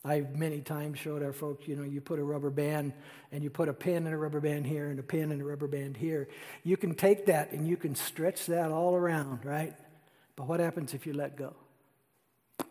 I've 0.07 0.37
many 0.37 0.61
times 0.61 1.01
showed 1.01 1.25
our 1.25 1.33
folks, 1.33 1.67
you 1.67 1.75
know, 1.75 1.83
you 1.83 2.01
put 2.01 2.21
a 2.21 2.23
rubber 2.23 2.51
band 2.51 2.93
and 3.33 3.43
you 3.43 3.51
put 3.51 3.69
a 3.69 3.73
pin 3.73 4.07
and 4.07 4.15
a 4.15 4.17
rubber 4.17 4.41
band 4.41 4.65
here 4.65 4.87
and 4.89 5.01
a 5.01 5.03
pin 5.03 5.33
and 5.33 5.43
a 5.43 5.45
rubber 5.45 5.67
band 5.67 5.97
here. 5.97 6.29
You 6.63 6.77
can 6.77 6.95
take 6.95 7.27
that 7.27 7.51
and 7.51 7.67
you 7.67 7.77
can 7.77 7.97
stretch 7.97 8.47
that 8.47 8.71
all 8.71 8.95
around, 8.95 9.45
right? 9.45 9.75
But 10.37 10.47
what 10.47 10.61
happens 10.61 10.95
if 10.95 11.09
you 11.09 11.13
let 11.13 11.37
go? 11.37 11.55
It 12.61 12.67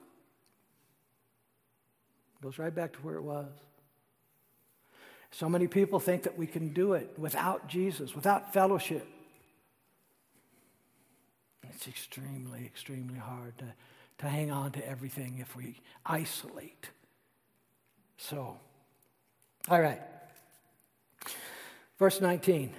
goes 2.41 2.57
right 2.57 2.73
back 2.73 2.93
to 2.93 2.99
where 2.99 3.15
it 3.15 3.23
was. 3.23 3.51
So 5.31 5.49
many 5.49 5.67
people 5.67 5.99
think 5.99 6.23
that 6.23 6.37
we 6.37 6.47
can 6.47 6.69
do 6.69 6.93
it 6.93 7.15
without 7.17 7.67
Jesus, 7.67 8.15
without 8.15 8.53
fellowship. 8.53 9.05
It's 11.69 11.89
extremely, 11.89 12.63
extremely 12.65 13.19
hard 13.19 13.57
to, 13.57 13.73
to 14.19 14.29
hang 14.29 14.51
on 14.51 14.71
to 14.71 14.87
everything 14.87 15.39
if 15.39 15.53
we 15.53 15.81
isolate. 16.05 16.91
So, 18.17 18.57
all 19.67 19.81
right. 19.81 20.01
Verse 21.97 22.21
19. 22.21 22.73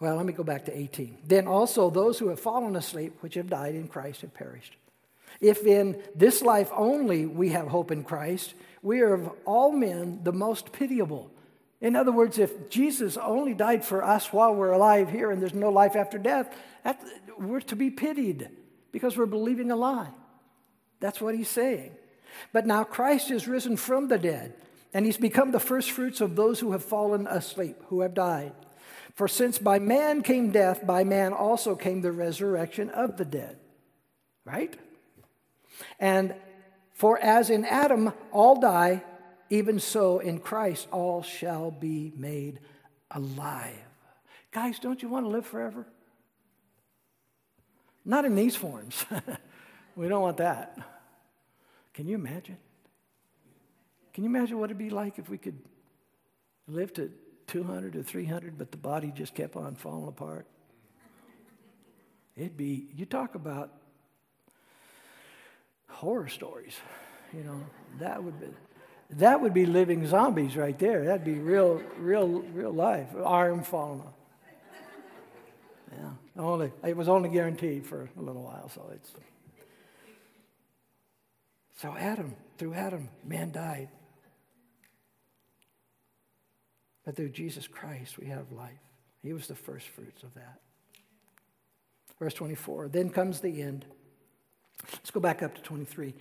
Well, 0.00 0.16
let 0.16 0.26
me 0.26 0.32
go 0.32 0.42
back 0.42 0.64
to 0.64 0.76
18. 0.76 1.18
Then 1.26 1.46
also 1.46 1.90
those 1.90 2.18
who 2.18 2.28
have 2.28 2.40
fallen 2.40 2.74
asleep, 2.76 3.18
which 3.20 3.34
have 3.34 3.48
died 3.48 3.74
in 3.74 3.88
Christ, 3.88 4.22
have 4.22 4.34
perished. 4.34 4.76
If 5.40 5.64
in 5.66 6.00
this 6.14 6.42
life 6.42 6.70
only 6.72 7.26
we 7.26 7.50
have 7.50 7.68
hope 7.68 7.90
in 7.90 8.04
Christ, 8.04 8.54
we 8.82 9.00
are 9.00 9.14
of 9.14 9.30
all 9.44 9.72
men 9.72 10.20
the 10.22 10.32
most 10.32 10.72
pitiable. 10.72 11.30
In 11.80 11.96
other 11.96 12.12
words, 12.12 12.38
if 12.38 12.68
Jesus 12.68 13.16
only 13.16 13.54
died 13.54 13.84
for 13.84 14.04
us 14.04 14.32
while 14.32 14.54
we're 14.54 14.72
alive 14.72 15.10
here 15.10 15.30
and 15.30 15.42
there's 15.42 15.54
no 15.54 15.70
life 15.70 15.96
after 15.96 16.18
death, 16.18 16.56
that, 16.84 17.02
we're 17.38 17.60
to 17.60 17.76
be 17.76 17.90
pitied 17.90 18.48
because 18.92 19.16
we're 19.16 19.26
believing 19.26 19.70
a 19.70 19.76
lie. 19.76 20.10
That's 21.00 21.20
what 21.20 21.34
he's 21.34 21.48
saying. 21.48 21.92
But 22.52 22.66
now 22.66 22.84
Christ 22.84 23.30
is 23.30 23.48
risen 23.48 23.76
from 23.76 24.08
the 24.08 24.18
dead, 24.18 24.54
and 24.92 25.06
he's 25.06 25.16
become 25.16 25.52
the 25.52 25.60
firstfruits 25.60 26.20
of 26.20 26.36
those 26.36 26.60
who 26.60 26.72
have 26.72 26.84
fallen 26.84 27.26
asleep, 27.26 27.76
who 27.88 28.00
have 28.00 28.14
died. 28.14 28.52
For 29.14 29.28
since 29.28 29.58
by 29.58 29.78
man 29.78 30.22
came 30.22 30.50
death, 30.50 30.86
by 30.86 31.04
man 31.04 31.32
also 31.32 31.74
came 31.74 32.00
the 32.00 32.12
resurrection 32.12 32.90
of 32.90 33.16
the 33.16 33.24
dead. 33.24 33.58
Right? 34.44 34.74
And 35.98 36.34
for 36.94 37.18
as 37.18 37.50
in 37.50 37.64
Adam 37.64 38.12
all 38.32 38.58
die, 38.60 39.04
even 39.50 39.78
so 39.80 40.18
in 40.18 40.38
Christ 40.38 40.88
all 40.90 41.22
shall 41.22 41.70
be 41.70 42.12
made 42.16 42.60
alive. 43.10 43.76
Guys, 44.50 44.78
don't 44.78 45.02
you 45.02 45.08
want 45.08 45.26
to 45.26 45.30
live 45.30 45.46
forever? 45.46 45.86
Not 48.04 48.24
in 48.24 48.34
these 48.34 48.56
forms. 48.56 49.04
we 49.96 50.08
don't 50.08 50.22
want 50.22 50.38
that. 50.38 50.76
Can 51.94 52.06
you 52.06 52.14
imagine? 52.14 52.56
Can 54.14 54.24
you 54.24 54.30
imagine 54.30 54.58
what 54.58 54.66
it'd 54.66 54.78
be 54.78 54.90
like 54.90 55.18
if 55.18 55.28
we 55.28 55.38
could 55.38 55.58
live 56.68 56.92
to 56.94 57.10
200 57.46 57.96
or 57.96 58.02
300, 58.02 58.58
but 58.58 58.70
the 58.70 58.76
body 58.76 59.12
just 59.14 59.34
kept 59.34 59.56
on 59.56 59.74
falling 59.74 60.08
apart? 60.08 60.46
It'd 62.36 62.56
be, 62.56 62.88
you 62.94 63.04
talk 63.04 63.34
about 63.34 63.72
horror 65.88 66.28
stories, 66.28 66.74
you 67.32 67.44
know, 67.44 67.60
that 67.98 68.22
would 68.22 68.40
be. 68.40 68.46
That 69.16 69.42
would 69.42 69.52
be 69.52 69.66
living 69.66 70.06
zombies 70.06 70.56
right 70.56 70.78
there. 70.78 71.04
That'd 71.04 71.24
be 71.24 71.34
real, 71.34 71.82
real, 71.98 72.26
real 72.26 72.72
life. 72.72 73.08
Arm 73.22 73.62
falling 73.62 74.00
off. 74.00 74.14
Yeah, 75.94 76.42
only 76.42 76.72
it 76.82 76.96
was 76.96 77.08
only 77.08 77.28
guaranteed 77.28 77.86
for 77.86 78.08
a 78.16 78.22
little 78.22 78.42
while, 78.42 78.70
so 78.70 78.90
it's. 78.94 79.10
So 81.82 81.96
Adam, 81.98 82.36
through 82.58 82.74
Adam, 82.74 83.08
man 83.24 83.50
died. 83.50 83.88
But 87.04 87.16
through 87.16 87.30
Jesus 87.30 87.66
Christ, 87.66 88.18
we 88.18 88.28
have 88.28 88.52
life. 88.52 88.78
He 89.20 89.32
was 89.32 89.48
the 89.48 89.56
first 89.56 89.88
fruits 89.88 90.22
of 90.22 90.32
that. 90.34 90.60
Verse 92.20 92.34
24. 92.34 92.88
Then 92.88 93.10
comes 93.10 93.40
the 93.40 93.60
end. 93.60 93.84
Let's 94.92 95.10
go 95.10 95.18
back 95.18 95.42
up 95.42 95.56
to 95.56 95.62
23 95.62 96.14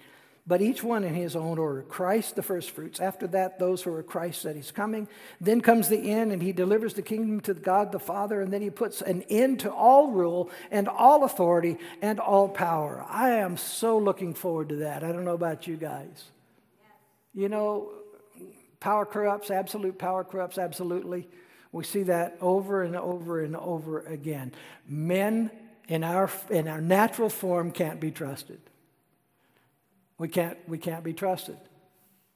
but 0.51 0.61
each 0.61 0.83
one 0.83 1.05
in 1.05 1.13
his 1.13 1.33
own 1.33 1.57
order. 1.57 1.81
Christ, 1.83 2.35
the 2.35 2.43
first 2.43 2.71
fruits. 2.71 2.99
After 2.99 3.25
that, 3.27 3.57
those 3.57 3.83
who 3.83 3.93
are 3.93 4.03
Christ 4.03 4.43
that 4.43 4.57
he's 4.57 4.69
coming. 4.69 5.07
Then 5.39 5.61
comes 5.61 5.87
the 5.87 6.11
end, 6.11 6.33
and 6.33 6.43
he 6.43 6.51
delivers 6.51 6.93
the 6.93 7.01
kingdom 7.01 7.39
to 7.43 7.53
God 7.53 7.93
the 7.93 8.01
Father, 8.01 8.41
and 8.41 8.51
then 8.51 8.61
he 8.61 8.69
puts 8.69 9.01
an 9.01 9.21
end 9.29 9.61
to 9.61 9.71
all 9.71 10.11
rule 10.11 10.51
and 10.69 10.89
all 10.89 11.23
authority 11.23 11.77
and 12.01 12.19
all 12.19 12.49
power. 12.49 13.05
I 13.07 13.29
am 13.29 13.55
so 13.55 13.97
looking 13.97 14.33
forward 14.33 14.67
to 14.67 14.75
that. 14.75 15.05
I 15.05 15.13
don't 15.13 15.23
know 15.23 15.35
about 15.35 15.67
you 15.67 15.77
guys. 15.77 16.25
You 17.33 17.47
know, 17.47 17.89
power 18.81 19.05
corrupts, 19.05 19.51
absolute 19.51 19.97
power 19.97 20.25
corrupts, 20.25 20.57
absolutely. 20.57 21.29
We 21.71 21.85
see 21.85 22.03
that 22.03 22.35
over 22.41 22.83
and 22.83 22.97
over 22.97 23.41
and 23.41 23.55
over 23.55 24.01
again. 24.01 24.51
Men 24.85 25.49
in 25.87 26.03
our, 26.03 26.29
in 26.49 26.67
our 26.67 26.81
natural 26.81 27.29
form 27.29 27.71
can't 27.71 28.01
be 28.01 28.11
trusted. 28.11 28.59
We 30.21 30.27
can't, 30.27 30.55
we 30.67 30.77
can't 30.77 31.03
be 31.03 31.13
trusted 31.13 31.57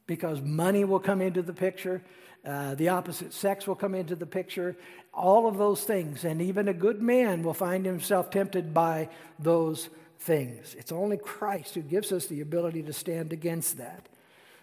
because 0.08 0.42
money 0.42 0.84
will 0.86 1.00
come 1.00 1.22
into 1.22 1.44
the 1.44 1.54
picture, 1.54 2.02
uh, 2.44 2.74
the 2.74 2.90
opposite 2.90 3.32
sex 3.32 3.68
will 3.68 3.76
come 3.76 3.94
into 3.94 4.16
the 4.16 4.26
picture, 4.26 4.76
all 5.14 5.48
of 5.48 5.60
those 5.60 5.84
things. 5.84 6.24
And 6.24 6.42
even 6.42 6.68
a 6.68 6.74
good 6.74 7.00
man 7.00 7.44
will 7.44 7.54
find 7.54 7.86
himself 7.86 8.32
tempted 8.32 8.74
by 8.74 9.10
those 9.38 9.90
things. 10.18 10.76
It's 10.80 10.92
only 10.92 11.18
Christ 11.18 11.76
who 11.76 11.82
gives 11.84 12.12
us 12.12 12.26
the 12.26 12.42
ability 12.42 12.82
to 12.82 12.92
stand 12.92 13.32
against 13.32 13.78
that. 13.78 14.10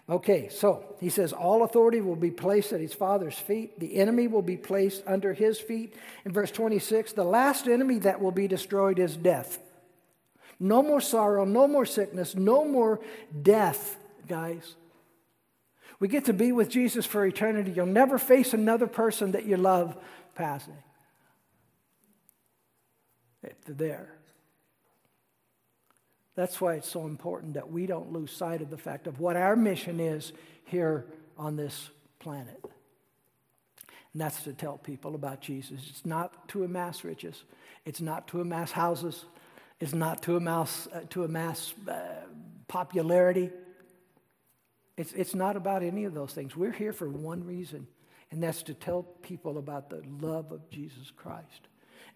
Okay, 0.09 0.49
so 0.49 0.83
he 0.99 1.07
says, 1.07 1.31
All 1.31 1.63
authority 1.63 2.01
will 2.01 2.17
be 2.17 2.29
placed 2.29 2.73
at 2.73 2.81
his 2.81 2.93
Father's 2.93 3.39
feet. 3.39 3.79
The 3.79 3.95
enemy 3.95 4.27
will 4.27 4.41
be 4.41 4.57
placed 4.57 5.01
under 5.07 5.33
his 5.33 5.61
feet. 5.61 5.95
In 6.25 6.33
verse 6.33 6.51
26, 6.51 7.13
the 7.13 7.23
last 7.23 7.67
enemy 7.67 7.99
that 7.99 8.19
will 8.19 8.33
be 8.33 8.49
destroyed 8.49 8.99
is 8.99 9.15
death. 9.15 9.59
No 10.59 10.81
more 10.81 11.01
sorrow, 11.01 11.45
no 11.45 11.67
more 11.67 11.85
sickness, 11.85 12.35
no 12.35 12.65
more 12.65 12.99
death, 13.41 13.97
guys. 14.27 14.75
We 15.99 16.07
get 16.07 16.25
to 16.25 16.33
be 16.33 16.51
with 16.51 16.69
Jesus 16.69 17.05
for 17.05 17.25
eternity. 17.25 17.71
You'll 17.71 17.85
never 17.85 18.17
face 18.17 18.53
another 18.53 18.87
person 18.87 19.31
that 19.31 19.45
you 19.45 19.57
love 19.57 19.95
passing. 20.35 20.77
They're 23.41 23.75
there. 23.75 24.09
That's 26.35 26.59
why 26.59 26.75
it's 26.75 26.89
so 26.89 27.05
important 27.05 27.53
that 27.53 27.71
we 27.71 27.85
don't 27.85 28.11
lose 28.11 28.31
sight 28.31 28.61
of 28.61 28.69
the 28.69 28.77
fact 28.77 29.07
of 29.07 29.19
what 29.19 29.35
our 29.35 29.55
mission 29.55 29.99
is 29.99 30.33
here 30.65 31.05
on 31.37 31.55
this 31.55 31.89
planet. 32.19 32.59
And 34.13 34.21
that's 34.21 34.43
to 34.43 34.53
tell 34.53 34.77
people 34.77 35.15
about 35.15 35.41
Jesus. 35.41 35.81
It's 35.89 36.05
not 36.05 36.47
to 36.49 36.63
amass 36.63 37.03
riches, 37.03 37.43
it's 37.85 38.01
not 38.01 38.27
to 38.29 38.41
amass 38.41 38.71
houses, 38.71 39.25
is 39.83 39.93
not 39.93 40.23
to 40.23 40.37
amass, 40.37 40.87
uh, 40.93 41.01
to 41.09 41.25
amass 41.25 41.73
uh, 41.89 41.93
popularity. 42.69 43.49
It's, 44.95 45.11
it's 45.11 45.35
not 45.35 45.57
about 45.57 45.83
any 45.83 46.05
of 46.05 46.13
those 46.13 46.31
things. 46.31 46.55
We're 46.55 46.71
here 46.71 46.93
for 46.93 47.09
one 47.09 47.43
reason, 47.45 47.87
and 48.31 48.41
that's 48.41 48.63
to 48.63 48.73
tell 48.73 49.03
people 49.03 49.57
about 49.57 49.89
the 49.89 50.01
love 50.21 50.53
of 50.53 50.69
Jesus 50.69 51.11
Christ 51.11 51.67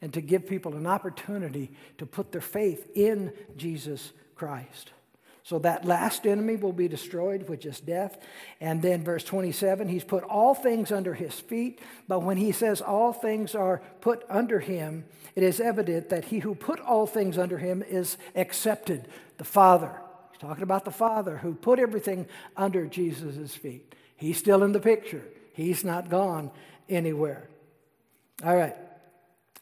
and 0.02 0.14
to 0.14 0.22
give 0.22 0.48
people 0.48 0.78
an 0.78 0.88
opportunity 0.88 1.74
to 1.98 2.06
put 2.06 2.32
their 2.32 2.40
faith 2.40 2.90
in 2.96 3.34
Jesus 3.58 4.14
Christ. 4.36 4.94
So 5.48 5.60
that 5.60 5.86
last 5.86 6.28
enemy 6.28 6.58
will 6.58 6.74
be 6.74 6.90
destroyed, 6.90 7.48
which 7.48 7.66
is 7.66 7.80
death. 7.80 8.18
And 8.60 8.82
then, 8.82 9.02
verse 9.06 9.24
27, 9.24 9.88
he's 9.88 10.04
put 10.04 10.26
all 10.26 10.54
things 10.54 10.92
under 10.92 11.14
his 11.14 11.40
feet. 11.40 11.80
But 12.06 12.20
when 12.20 12.36
he 12.36 12.52
says 12.52 12.82
all 12.82 13.14
things 13.14 13.56
are 13.56 13.82
put 14.02 14.26
under 14.30 14.60
him, 14.60 15.06
it 15.36 15.44
is 15.44 15.62
evident 15.62 16.10
that 16.10 16.26
he 16.26 16.40
who 16.40 16.54
put 16.54 16.82
all 16.82 17.08
things 17.08 17.38
under 17.38 17.60
him 17.60 17.82
is 17.82 18.18
accepted, 18.36 19.08
the 19.38 19.46
Father. 19.46 20.02
He's 20.32 20.42
talking 20.42 20.64
about 20.64 20.84
the 20.84 20.92
Father 20.92 21.38
who 21.38 21.54
put 21.54 21.80
everything 21.80 22.28
under 22.58 22.86
Jesus' 22.86 23.56
feet. 23.56 23.96
He's 24.18 24.38
still 24.38 24.64
in 24.64 24.74
the 24.74 24.82
picture, 24.82 25.24
he's 25.54 25.86
not 25.86 26.10
gone 26.10 26.52
anywhere. 26.90 27.48
All 28.44 28.58
right. 28.58 28.76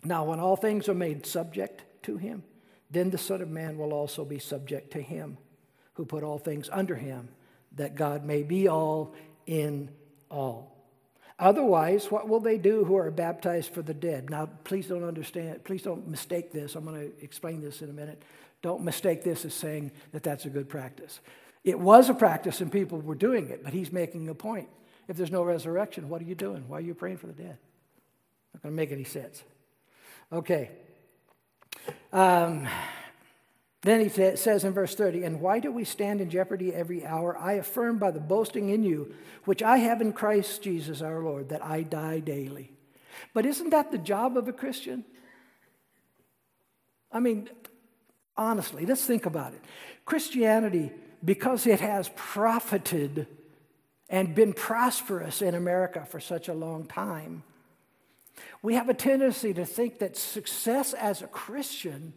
Now, 0.04 0.24
when 0.24 0.40
all 0.40 0.56
things 0.56 0.90
are 0.90 0.96
made 0.96 1.28
subject 1.28 1.84
to 2.06 2.18
him, 2.18 2.42
then 2.90 3.12
the 3.12 3.20
Son 3.20 3.40
of 3.44 3.52
Man 3.52 3.78
will 3.78 3.94
also 3.94 4.26
be 4.26 4.40
subject 4.40 4.92
to 4.94 5.00
him 5.00 5.38
who 5.96 6.06
put 6.06 6.24
all 6.24 6.38
things 6.38 6.70
under 6.72 6.96
him, 6.96 7.30
that 7.76 7.96
God 7.96 8.24
may 8.24 8.44
be 8.44 8.68
all 8.68 9.14
in 9.46 9.90
all. 10.30 10.72
Otherwise, 11.38 12.10
what 12.10 12.30
will 12.30 12.40
they 12.40 12.58
do 12.58 12.86
who 12.86 12.96
are 12.96 13.12
baptized 13.12 13.74
for 13.74 13.82
the 13.82 13.94
dead? 13.94 14.30
Now, 14.30 14.46
please 14.64 14.88
don't 14.88 15.04
understand, 15.04 15.64
please 15.66 15.82
don't 15.82 16.08
mistake 16.08 16.52
this. 16.52 16.76
I'm 16.76 16.86
going 16.86 17.12
to 17.12 17.24
explain 17.24 17.62
this 17.62 17.82
in 17.82 17.90
a 17.90 17.94
minute. 17.94 18.22
Don't 18.62 18.84
mistake 18.84 19.24
this 19.24 19.44
as 19.44 19.54
saying 19.54 19.92
that 20.12 20.24
that's 20.24 20.46
a 20.46 20.50
good 20.50 20.70
practice. 20.70 21.20
It 21.66 21.78
was 21.78 22.10
a 22.10 22.14
practice 22.14 22.62
and 22.62 22.72
people 22.72 23.02
were 23.02 23.16
doing 23.16 23.50
it, 23.50 23.64
but 23.64 23.74
he's 23.74 23.92
making 23.92 24.30
a 24.30 24.36
point. 24.36 24.70
If 25.08 25.18
there's 25.18 25.32
no 25.32 25.44
resurrection, 25.44 26.10
what 26.10 26.22
are 26.22 26.26
you 26.26 26.36
doing? 26.36 26.68
Why 26.68 26.78
are 26.78 26.82
you 26.82 26.94
praying 26.94 27.18
for 27.18 27.28
the 27.28 27.34
dead? 27.34 27.58
Not 28.54 28.64
going 28.64 28.74
to 28.74 28.78
make 28.78 28.92
any 28.92 29.04
sense. 29.04 29.44
Okay. 30.32 30.72
Um, 32.14 32.68
then 33.86 34.02
he 34.02 34.10
says 34.10 34.64
in 34.64 34.74
verse 34.74 34.96
30, 34.96 35.24
And 35.24 35.42
why 35.42 35.60
do 35.60 35.72
we 35.72 35.84
stand 35.84 36.20
in 36.20 36.30
jeopardy 36.30 36.74
every 36.74 37.06
hour? 37.06 37.38
I 37.38 37.54
affirm 37.54 38.00
by 38.00 38.12
the 38.12 38.20
boasting 38.20 38.70
in 38.70 38.84
you, 38.84 39.14
which 39.44 39.62
I 39.62 39.78
have 39.78 40.02
in 40.02 40.14
Christ 40.14 40.64
Jesus 40.64 41.02
our 41.02 41.20
Lord, 41.22 41.50
that 41.50 41.64
I 41.64 41.84
die 41.84 42.20
daily. 42.20 42.72
But 43.34 43.46
isn't 43.46 43.70
that 43.70 43.92
the 43.92 43.98
job 43.98 44.38
of 44.38 44.48
a 44.48 44.54
Christian? 44.54 45.06
I 47.12 47.20
mean, 47.20 47.50
honestly, 48.36 48.86
let's 48.86 49.06
think 49.06 49.26
about 49.26 49.54
it. 49.54 49.62
Christianity, 50.06 50.92
because 51.24 51.68
it 51.68 51.80
has 51.80 52.10
profited 52.16 53.28
and 54.10 54.34
been 54.34 54.54
prosperous 54.54 55.42
in 55.42 55.54
America 55.54 56.06
for 56.06 56.20
such 56.20 56.48
a 56.48 56.54
long 56.54 56.86
time, 56.86 57.44
we 58.62 58.74
have 58.74 58.90
a 58.90 58.94
tendency 58.94 59.54
to 59.54 59.66
think 59.66 60.00
that 60.00 60.18
success 60.18 60.94
as 60.94 61.22
a 61.22 61.28
Christian 61.28 62.14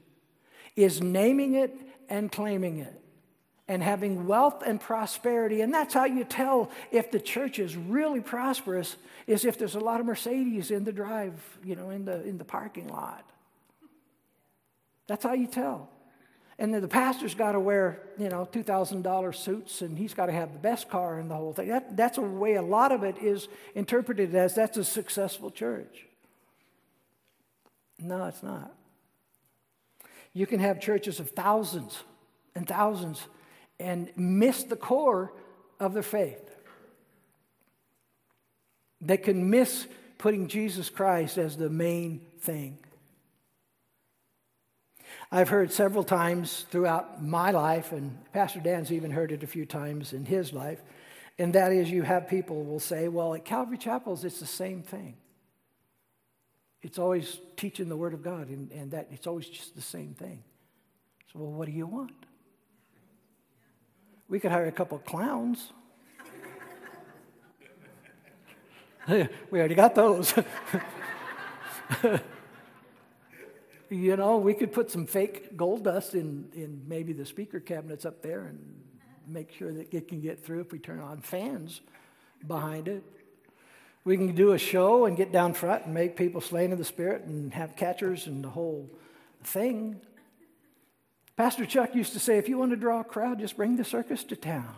is 0.85 1.03
naming 1.03 1.55
it 1.55 1.75
and 2.09 2.31
claiming 2.31 2.79
it. 2.79 2.95
and 3.71 3.83
having 3.83 4.27
wealth 4.27 4.63
and 4.65 4.81
prosperity. 4.81 5.61
And 5.61 5.75
that's 5.75 5.93
how 5.93 6.07
you 6.07 6.25
tell 6.25 6.71
if 6.91 7.11
the 7.11 7.21
church 7.21 7.59
is 7.59 7.77
really 7.77 8.23
prosperous, 8.23 8.97
is 9.27 9.45
if 9.45 9.59
there's 9.59 9.75
a 9.75 9.81
lot 9.81 10.01
of 10.01 10.07
Mercedes 10.07 10.71
in 10.71 10.85
the 10.85 10.93
drive, 10.93 11.35
you 11.63 11.77
know, 11.77 11.91
in 11.91 12.07
the, 12.07 12.23
in 12.27 12.39
the 12.39 12.47
parking 12.47 12.89
lot. 12.89 13.29
That's 15.07 15.23
how 15.23 15.35
you 15.35 15.47
tell. 15.47 15.91
And 16.59 16.73
then 16.73 16.81
the 16.81 16.89
pastor's 16.89 17.35
got 17.35 17.53
to 17.53 17.61
wear, 17.61 18.01
you 18.19 18.31
know, 18.31 18.49
$2,000 18.51 19.35
suits 19.35 19.83
and 19.83 19.99
he's 19.99 20.15
got 20.15 20.27
to 20.27 20.33
have 20.33 20.55
the 20.55 20.59
best 20.59 20.89
car 20.89 21.19
and 21.19 21.31
the 21.31 21.35
whole 21.35 21.53
thing. 21.53 21.69
That, 21.69 21.95
that's 21.95 22.17
a 22.17 22.23
way 22.23 22.55
a 22.55 22.63
lot 22.63 22.91
of 22.91 23.03
it 23.05 23.19
is 23.19 23.49
interpreted 23.75 24.35
as 24.35 24.55
that's 24.55 24.79
a 24.79 24.85
successful 24.85 25.51
church. 25.51 26.07
No, 27.99 28.25
it's 28.25 28.43
not. 28.43 28.73
You 30.39 30.47
can 30.47 30.61
have 30.61 30.79
churches 30.79 31.19
of 31.19 31.31
thousands 31.31 31.99
and 32.55 32.65
thousands 32.65 33.21
and 33.81 34.09
miss 34.15 34.63
the 34.63 34.77
core 34.77 35.33
of 35.81 35.95
their 35.95 36.03
faith. 36.05 36.55
They 39.01 39.17
can 39.17 39.51
miss 39.51 39.89
putting 40.17 40.47
Jesus 40.47 40.91
Christ 40.91 41.39
as 41.39 41.57
the 41.57 41.69
main 41.69 42.21
thing. 42.39 42.79
I've 45.33 45.49
heard 45.49 45.73
several 45.73 46.05
times 46.05 46.67
throughout 46.71 47.21
my 47.21 47.51
life, 47.51 47.91
and 47.91 48.17
Pastor 48.33 48.61
Dan's 48.61 48.93
even 48.93 49.11
heard 49.11 49.33
it 49.33 49.43
a 49.43 49.49
few 49.49 49.67
times 49.67 50.13
in 50.13 50.25
his 50.25 50.53
life, 50.53 50.81
and 51.37 51.53
that 51.57 51.73
is 51.73 51.91
you 51.91 52.03
have 52.03 52.29
people 52.29 52.63
will 52.63 52.79
say, 52.79 53.09
well, 53.09 53.35
at 53.35 53.45
Calvary 53.45 53.77
Chapels, 53.77 54.23
it's 54.25 54.39
the 54.39 54.47
same 54.47 54.85
thing. 54.85 55.17
It's 56.89 56.99
always 56.99 57.39
teaching 57.59 57.91
the 57.91 57.99
Word 57.99 58.15
of 58.15 58.23
God, 58.23 58.49
and, 58.49 58.73
and 58.73 58.93
that 58.93 59.09
it's 59.11 59.27
always 59.27 59.47
just 59.47 59.75
the 59.75 59.83
same 59.83 60.15
thing. 60.15 60.43
So, 61.31 61.41
well, 61.41 61.53
what 61.53 61.67
do 61.67 61.73
you 61.73 61.87
want? 61.87 62.15
We 64.27 64.41
could 64.41 64.53
hire 64.53 64.69
a 64.69 64.73
couple 64.73 64.97
of 64.97 65.05
clowns. 65.05 65.71
we 69.07 69.29
already 69.53 69.75
got 69.75 69.95
those. 69.95 70.33
you 73.91 74.17
know, 74.17 74.39
we 74.39 74.55
could 74.55 74.73
put 74.73 74.91
some 74.91 75.05
fake 75.05 75.59
gold 75.59 75.85
dust 75.85 76.15
in, 76.15 76.49
in 76.55 76.85
maybe 76.89 77.13
the 77.13 77.27
speaker 77.27 77.61
cabinets 77.61 78.07
up 78.07 78.23
there 78.23 78.45
and 78.45 78.59
make 79.27 79.53
sure 79.53 79.75
that 79.75 79.93
it 79.93 80.09
can 80.09 80.23
get 80.23 80.43
through 80.43 80.61
if 80.61 80.73
we 80.73 80.79
turn 80.79 81.01
on 81.01 81.21
fans 81.21 81.83
behind 82.47 82.89
it. 82.89 83.05
We 84.05 84.17
can 84.17 84.35
do 84.35 84.53
a 84.53 84.59
show 84.59 85.05
and 85.05 85.17
get 85.17 85.33
down 85.33 85.55
front 85.55 85.85
and 85.85 85.95
make 85.95 86.17
people 86.17 86.41
slain 86.41 86.73
in 86.73 86.79
the 86.79 86.85
spirit 86.85 87.25
and 87.25 87.53
have 87.55 87.77
catchers 87.77 88.27
and 88.27 88.43
the 88.43 88.49
whole 88.49 88.89
thing. 89.45 90.01
Pastor 91.37 91.67
Chuck 91.67 91.95
used 91.95 92.15
to 92.15 92.19
say, 92.19 92.39
if 92.39 92.49
you 92.49 92.59
want 92.59 92.71
to 92.71 92.77
draw 92.77 93.01
a 93.01 93.05
crowd, 93.05 93.39
just 93.39 93.57
bring 93.57 93.77
the 93.77 93.85
circus 93.85 94.25
to 94.25 94.37
town. 94.37 94.75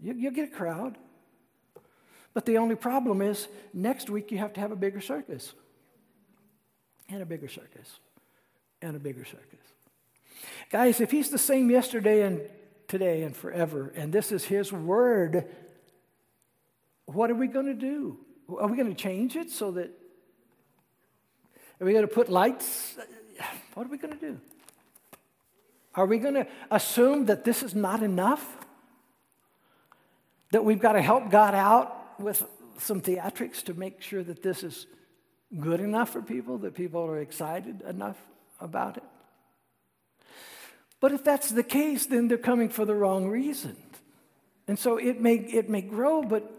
You, 0.00 0.14
will 0.14 0.30
get 0.30 0.48
a 0.48 0.54
crowd. 0.54 0.96
But 2.32 2.46
the 2.46 2.58
only 2.58 2.76
problem 2.76 3.22
is 3.22 3.48
next 3.72 4.10
week 4.10 4.30
you 4.30 4.38
have 4.38 4.52
to 4.54 4.60
have 4.60 4.72
a 4.72 4.76
bigger 4.76 5.00
circus 5.00 5.52
and 7.08 7.22
a 7.22 7.26
bigger 7.26 7.48
circus, 7.48 8.00
and 8.82 8.96
a 8.96 8.98
bigger 8.98 9.24
circus. 9.24 9.60
Guys, 10.70 11.00
if 11.00 11.10
he's 11.10 11.30
the 11.30 11.38
same 11.38 11.70
yesterday 11.70 12.22
and 12.22 12.40
today 12.88 13.22
and 13.22 13.36
forever, 13.36 13.92
and 13.96 14.12
this 14.12 14.32
is 14.32 14.44
his 14.44 14.72
word, 14.72 15.46
what 17.06 17.30
are 17.30 17.34
we 17.34 17.46
going 17.46 17.66
to 17.66 17.74
do? 17.74 18.18
Are 18.58 18.68
we 18.68 18.76
going 18.76 18.94
to 18.94 19.00
change 19.00 19.36
it 19.36 19.50
so 19.50 19.72
that? 19.72 19.90
Are 21.80 21.84
we 21.84 21.92
going 21.92 22.06
to 22.06 22.12
put 22.12 22.28
lights? 22.28 22.96
What 23.74 23.86
are 23.86 23.90
we 23.90 23.98
going 23.98 24.14
to 24.14 24.20
do? 24.20 24.40
Are 25.94 26.06
we 26.06 26.18
going 26.18 26.34
to 26.34 26.46
assume 26.70 27.26
that 27.26 27.44
this 27.44 27.62
is 27.62 27.74
not 27.74 28.02
enough? 28.02 28.56
That 30.52 30.64
we've 30.64 30.80
got 30.80 30.92
to 30.92 31.02
help 31.02 31.30
God 31.30 31.54
out 31.54 32.20
with 32.20 32.46
some 32.78 33.00
theatrics 33.00 33.62
to 33.64 33.74
make 33.74 34.00
sure 34.02 34.22
that 34.22 34.42
this 34.42 34.62
is 34.62 34.86
good 35.58 35.80
enough 35.80 36.10
for 36.10 36.22
people, 36.22 36.58
that 36.58 36.74
people 36.74 37.02
are 37.04 37.20
excited 37.20 37.82
enough 37.82 38.16
about 38.60 38.96
it. 38.96 39.04
But 41.00 41.12
if 41.12 41.24
that's 41.24 41.50
the 41.50 41.62
case, 41.62 42.06
then 42.06 42.28
they're 42.28 42.38
coming 42.38 42.68
for 42.68 42.84
the 42.84 42.94
wrong 42.94 43.28
reason. 43.28 43.76
And 44.66 44.78
so 44.78 44.96
it 44.96 45.20
may, 45.20 45.36
it 45.36 45.68
may 45.68 45.82
grow, 45.82 46.22
but 46.22 46.50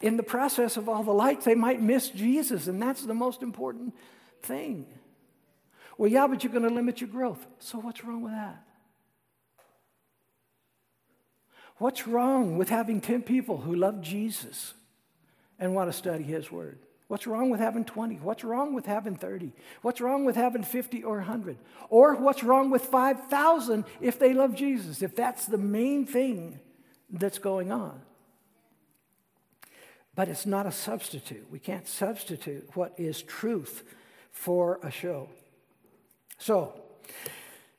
in 0.00 0.16
the 0.16 0.22
process 0.22 0.76
of 0.76 0.88
all 0.88 1.02
the 1.02 1.12
lights, 1.12 1.44
they 1.44 1.54
might 1.54 1.80
miss 1.80 2.08
Jesus, 2.10 2.66
and 2.66 2.80
that's 2.80 3.02
the 3.02 3.14
most 3.14 3.42
important 3.42 3.94
thing. 4.42 4.86
Well, 5.96 6.10
yeah, 6.10 6.26
but 6.28 6.44
you're 6.44 6.52
going 6.52 6.68
to 6.68 6.74
limit 6.74 7.00
your 7.00 7.10
growth. 7.10 7.44
So 7.58 7.78
what's 7.78 8.04
wrong 8.04 8.22
with 8.22 8.32
that? 8.32 8.62
What's 11.78 12.06
wrong 12.06 12.56
with 12.58 12.68
having 12.68 13.00
10 13.00 13.22
people 13.22 13.56
who 13.56 13.74
love 13.74 14.00
Jesus 14.00 14.74
and 15.58 15.74
want 15.74 15.90
to 15.90 15.96
study 15.96 16.24
his 16.24 16.50
word? 16.50 16.78
What's 17.08 17.26
wrong 17.26 17.50
with 17.50 17.60
having 17.60 17.84
20? 17.84 18.16
What's 18.16 18.44
wrong 18.44 18.74
with 18.74 18.86
having 18.86 19.16
30? 19.16 19.52
What's 19.82 20.00
wrong 20.00 20.24
with 20.24 20.36
having 20.36 20.62
50 20.62 21.04
or 21.04 21.16
100? 21.16 21.56
Or 21.88 22.14
what's 22.16 22.44
wrong 22.44 22.70
with 22.70 22.82
5,000 22.82 23.84
if 24.00 24.18
they 24.18 24.34
love 24.34 24.54
Jesus, 24.54 25.02
if 25.02 25.16
that's 25.16 25.46
the 25.46 25.58
main 25.58 26.04
thing 26.04 26.60
that's 27.10 27.38
going 27.38 27.72
on? 27.72 28.02
But 30.18 30.26
it's 30.26 30.46
not 30.46 30.66
a 30.66 30.72
substitute. 30.72 31.46
We 31.48 31.60
can't 31.60 31.86
substitute 31.86 32.68
what 32.74 32.92
is 32.96 33.22
truth 33.22 33.84
for 34.32 34.80
a 34.82 34.90
show. 34.90 35.28
So, 36.38 36.72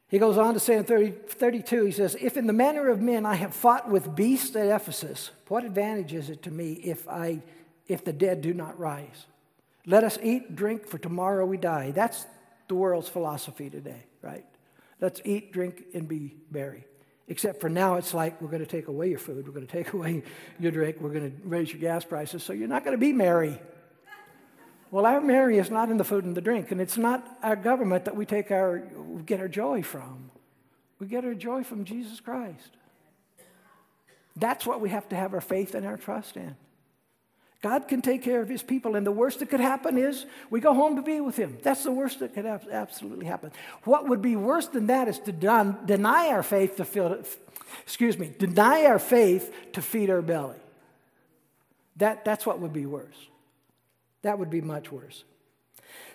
he 0.07 0.19
goes 0.19 0.37
on 0.37 0.53
to 0.53 0.59
say 0.61 0.77
in 0.77 0.85
30, 0.85 1.11
32, 1.27 1.83
he 1.83 1.91
says, 1.91 2.15
If 2.15 2.37
in 2.37 2.47
the 2.47 2.53
manner 2.53 2.87
of 2.87 3.01
men 3.01 3.25
I 3.25 3.35
have 3.35 3.53
fought 3.53 3.89
with 3.89 4.15
beasts 4.15 4.55
at 4.55 4.67
Ephesus, 4.67 5.31
what 5.49 5.65
advantage 5.65 6.13
is 6.13 6.29
it 6.29 6.41
to 6.43 6.49
me 6.49 6.75
if 6.75 7.09
I 7.09 7.41
if 7.89 8.05
the 8.05 8.13
dead 8.13 8.41
do 8.41 8.53
not 8.53 8.79
rise. 8.79 9.25
Let 9.85 10.05
us 10.05 10.17
eat, 10.23 10.55
drink, 10.55 10.87
for 10.87 10.97
tomorrow 10.97 11.45
we 11.45 11.57
die. 11.57 11.91
That's 11.91 12.25
the 12.69 12.75
world's 12.75 13.09
philosophy 13.09 13.69
today, 13.69 14.05
right? 14.21 14.45
Let's 15.01 15.19
eat, 15.25 15.51
drink, 15.51 15.87
and 15.93 16.07
be 16.07 16.37
merry. 16.49 16.85
Except 17.30 17.61
for 17.61 17.69
now, 17.69 17.95
it's 17.95 18.13
like 18.13 18.41
we're 18.41 18.49
going 18.49 18.65
to 18.65 18.69
take 18.69 18.88
away 18.88 19.09
your 19.09 19.19
food, 19.19 19.47
we're 19.47 19.53
going 19.53 19.65
to 19.65 19.71
take 19.71 19.93
away 19.93 20.23
your 20.59 20.71
drink, 20.71 20.97
we're 20.99 21.13
going 21.13 21.32
to 21.32 21.47
raise 21.47 21.71
your 21.71 21.80
gas 21.80 22.03
prices, 22.03 22.43
so 22.43 22.53
you're 22.53 22.67
not 22.67 22.84
going 22.84 22.95
to 22.95 22.99
be 22.99 23.13
merry. 23.13 23.59
Well, 24.91 25.05
our 25.05 25.21
merry 25.21 25.59
is 25.59 25.69
not 25.69 25.91
in 25.91 25.97
the 25.97 26.03
food 26.03 26.25
and 26.25 26.36
the 26.36 26.41
drink, 26.41 26.71
and 26.71 26.82
it's 26.82 26.97
not 26.97 27.23
our 27.43 27.55
government 27.55 28.05
that 28.05 28.15
we 28.15 28.25
take 28.25 28.49
our 28.49 28.80
get 29.25 29.39
our 29.39 29.47
joy 29.47 29.84
from. 29.84 30.32
We 30.97 31.05
get 31.05 31.23
our 31.23 31.36
joy 31.36 31.63
from 31.63 31.86
Jesus 31.86 32.19
Christ. 32.19 32.71
That's 34.36 34.65
what 34.65 34.82
we 34.82 34.89
have 34.89 35.07
to 35.09 35.15
have 35.15 35.36
our 35.36 35.41
faith 35.41 35.75
and 35.75 35.86
our 35.86 35.97
trust 35.97 36.36
in. 36.36 36.55
God 37.62 37.89
can 37.89 38.01
take 38.01 38.24
care 38.24 38.41
of 38.41 38.47
his 38.47 38.64
people, 38.64 38.95
and 38.95 39.05
the 39.05 39.12
worst 39.12 39.39
that 39.39 39.49
could 39.49 39.60
happen 39.60 39.97
is 39.97 40.26
we 40.49 40.62
go 40.62 40.74
home 40.74 40.95
to 40.95 41.01
be 41.01 41.20
with 41.20 41.36
him. 41.36 41.57
That's 41.62 41.84
the 41.84 41.91
worst 41.91 42.20
that 42.20 42.34
could 42.34 42.45
absolutely 42.45 43.26
happen. 43.26 43.51
What 43.84 44.07
would 44.07 44.22
be 44.22 44.38
worse 44.38 44.68
than 44.68 44.88
that 44.88 45.10
is 45.10 45.20
to 45.20 45.34
deny 45.34 46.28
our 46.30 46.43
faith 46.43 46.78
to 46.78 46.86
fill, 46.86 47.22
excuse 47.84 48.18
me, 48.18 48.32
deny 48.38 48.86
our 48.86 48.99
faith 48.99 49.53
to 49.74 49.82
feed 49.82 50.10
our 50.10 50.22
belly. 50.22 50.55
That, 51.97 52.24
that's 52.24 52.45
what 52.45 52.60
would 52.60 52.72
be 52.72 52.86
worse. 52.86 53.28
That 54.22 54.39
would 54.39 54.49
be 54.49 54.62
much 54.62 54.89
worse. 54.89 55.26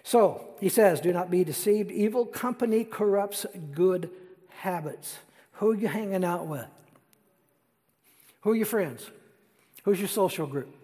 So 0.02 0.46
he 0.60 0.70
says, 0.70 1.00
Do 1.00 1.12
not 1.12 1.30
be 1.30 1.44
deceived. 1.44 1.90
Evil 1.90 2.24
company 2.24 2.84
corrupts 2.84 3.44
good 3.72 4.10
habits. 4.48 5.18
Who 5.54 5.72
are 5.72 5.74
you 5.74 5.88
hanging 5.88 6.24
out 6.24 6.46
with? 6.46 6.66
Who 8.42 8.52
are 8.52 8.56
your 8.56 8.66
friends? 8.66 9.10
Who's 9.84 9.98
your 9.98 10.08
social 10.08 10.46
group? 10.46 10.74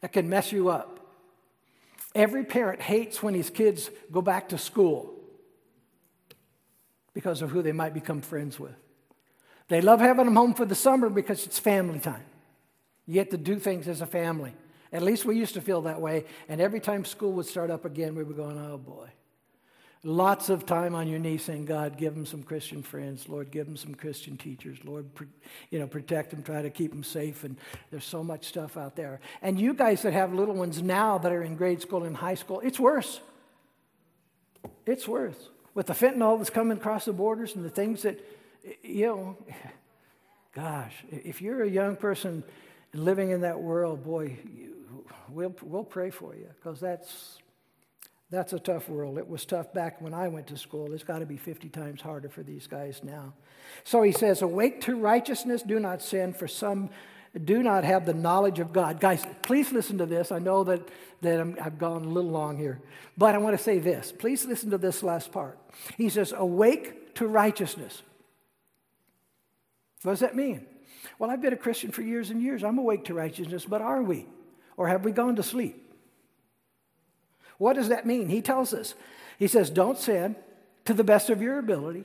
That 0.00 0.12
can 0.12 0.28
mess 0.28 0.52
you 0.52 0.68
up. 0.68 0.98
Every 2.14 2.44
parent 2.44 2.80
hates 2.80 3.22
when 3.22 3.34
his 3.34 3.50
kids 3.50 3.90
go 4.10 4.20
back 4.22 4.48
to 4.48 4.58
school 4.58 5.14
because 7.14 7.42
of 7.42 7.50
who 7.50 7.62
they 7.62 7.72
might 7.72 7.94
become 7.94 8.20
friends 8.20 8.58
with. 8.58 8.74
They 9.68 9.80
love 9.80 10.00
having 10.00 10.24
them 10.24 10.34
home 10.36 10.54
for 10.54 10.64
the 10.64 10.74
summer 10.74 11.08
because 11.08 11.46
it's 11.46 11.58
family 11.58 12.00
time. 12.00 12.24
You 13.06 13.14
get 13.14 13.30
to 13.30 13.36
do 13.36 13.58
things 13.58 13.86
as 13.86 14.00
a 14.00 14.06
family. 14.06 14.54
At 14.92 15.02
least 15.02 15.24
we 15.24 15.36
used 15.36 15.54
to 15.54 15.60
feel 15.60 15.82
that 15.82 16.00
way. 16.00 16.24
And 16.48 16.60
every 16.60 16.80
time 16.80 17.04
school 17.04 17.32
would 17.34 17.46
start 17.46 17.70
up 17.70 17.84
again, 17.84 18.14
we 18.16 18.24
were 18.24 18.34
going, 18.34 18.58
oh 18.58 18.78
boy. 18.78 19.08
Lots 20.02 20.48
of 20.48 20.64
time 20.64 20.94
on 20.94 21.08
your 21.08 21.18
knees 21.18 21.44
saying, 21.44 21.66
God, 21.66 21.98
give 21.98 22.14
them 22.14 22.24
some 22.24 22.42
Christian 22.42 22.82
friends. 22.82 23.28
Lord, 23.28 23.50
give 23.50 23.66
them 23.66 23.76
some 23.76 23.94
Christian 23.94 24.38
teachers. 24.38 24.78
Lord, 24.82 25.06
you 25.70 25.78
know, 25.78 25.86
protect 25.86 26.30
them, 26.30 26.42
try 26.42 26.62
to 26.62 26.70
keep 26.70 26.90
them 26.90 27.04
safe. 27.04 27.44
And 27.44 27.58
there's 27.90 28.06
so 28.06 28.24
much 28.24 28.46
stuff 28.46 28.78
out 28.78 28.96
there. 28.96 29.20
And 29.42 29.60
you 29.60 29.74
guys 29.74 30.00
that 30.02 30.14
have 30.14 30.32
little 30.32 30.54
ones 30.54 30.82
now 30.82 31.18
that 31.18 31.30
are 31.30 31.42
in 31.42 31.54
grade 31.54 31.82
school 31.82 32.04
and 32.04 32.16
high 32.16 32.34
school, 32.34 32.60
it's 32.60 32.80
worse. 32.80 33.20
It's 34.86 35.06
worse. 35.06 35.36
With 35.74 35.86
the 35.86 35.92
fentanyl 35.92 36.38
that's 36.38 36.50
coming 36.50 36.78
across 36.78 37.04
the 37.04 37.12
borders 37.12 37.54
and 37.54 37.62
the 37.62 37.70
things 37.70 38.02
that, 38.02 38.18
you 38.82 39.06
know, 39.06 39.36
gosh, 40.54 40.94
if 41.10 41.42
you're 41.42 41.62
a 41.62 41.68
young 41.68 41.96
person 41.96 42.42
living 42.94 43.32
in 43.32 43.42
that 43.42 43.60
world, 43.60 44.02
boy, 44.02 44.38
we'll, 45.28 45.54
we'll 45.60 45.84
pray 45.84 46.08
for 46.08 46.34
you 46.34 46.48
because 46.56 46.80
that's 46.80 47.38
That's 48.30 48.52
a 48.52 48.60
tough 48.60 48.88
world. 48.88 49.18
It 49.18 49.28
was 49.28 49.44
tough 49.44 49.72
back 49.74 50.00
when 50.00 50.14
I 50.14 50.28
went 50.28 50.46
to 50.48 50.56
school. 50.56 50.92
It's 50.92 51.02
got 51.02 51.18
to 51.18 51.26
be 51.26 51.36
50 51.36 51.68
times 51.68 52.00
harder 52.00 52.28
for 52.28 52.44
these 52.44 52.68
guys 52.68 53.00
now. 53.02 53.34
So 53.82 54.02
he 54.02 54.12
says, 54.12 54.42
Awake 54.42 54.80
to 54.82 54.96
righteousness, 54.96 55.62
do 55.62 55.80
not 55.80 56.00
sin, 56.00 56.32
for 56.32 56.46
some 56.46 56.90
do 57.44 57.62
not 57.62 57.84
have 57.84 58.06
the 58.06 58.14
knowledge 58.14 58.58
of 58.58 58.72
God. 58.72 58.98
Guys, 59.00 59.24
please 59.42 59.70
listen 59.70 59.98
to 59.98 60.06
this. 60.06 60.32
I 60.32 60.40
know 60.40 60.64
that, 60.64 60.88
that 61.20 61.40
i 61.40 61.62
have 61.62 61.78
gone 61.78 62.04
a 62.04 62.08
little 62.08 62.30
long 62.30 62.58
here, 62.58 62.80
but 63.16 63.34
I 63.34 63.38
want 63.38 63.56
to 63.56 63.62
say 63.62 63.78
this. 63.78 64.12
Please 64.12 64.44
listen 64.44 64.70
to 64.70 64.78
this 64.78 65.02
last 65.02 65.30
part. 65.30 65.58
He 65.96 66.08
says, 66.08 66.32
Awake 66.36 67.14
to 67.16 67.28
righteousness. 67.28 68.02
What 70.02 70.12
does 70.12 70.20
that 70.20 70.34
mean? 70.34 70.66
Well, 71.18 71.30
I've 71.30 71.42
been 71.42 71.52
a 71.52 71.58
Christian 71.58 71.92
for 71.92 72.02
years 72.02 72.30
and 72.30 72.42
years. 72.42 72.64
I'm 72.64 72.78
awake 72.78 73.04
to 73.04 73.14
righteousness, 73.14 73.64
but 73.64 73.80
are 73.82 74.02
we? 74.02 74.26
Or 74.76 74.88
have 74.88 75.04
we 75.04 75.12
gone 75.12 75.36
to 75.36 75.42
sleep? 75.42 75.89
What 77.60 77.74
does 77.74 77.90
that 77.90 78.06
mean? 78.06 78.30
He 78.30 78.40
tells 78.40 78.72
us. 78.72 78.94
He 79.38 79.46
says, 79.46 79.68
Don't 79.68 79.98
sin 79.98 80.34
to 80.86 80.94
the 80.94 81.04
best 81.04 81.28
of 81.28 81.42
your 81.42 81.58
ability. 81.58 82.04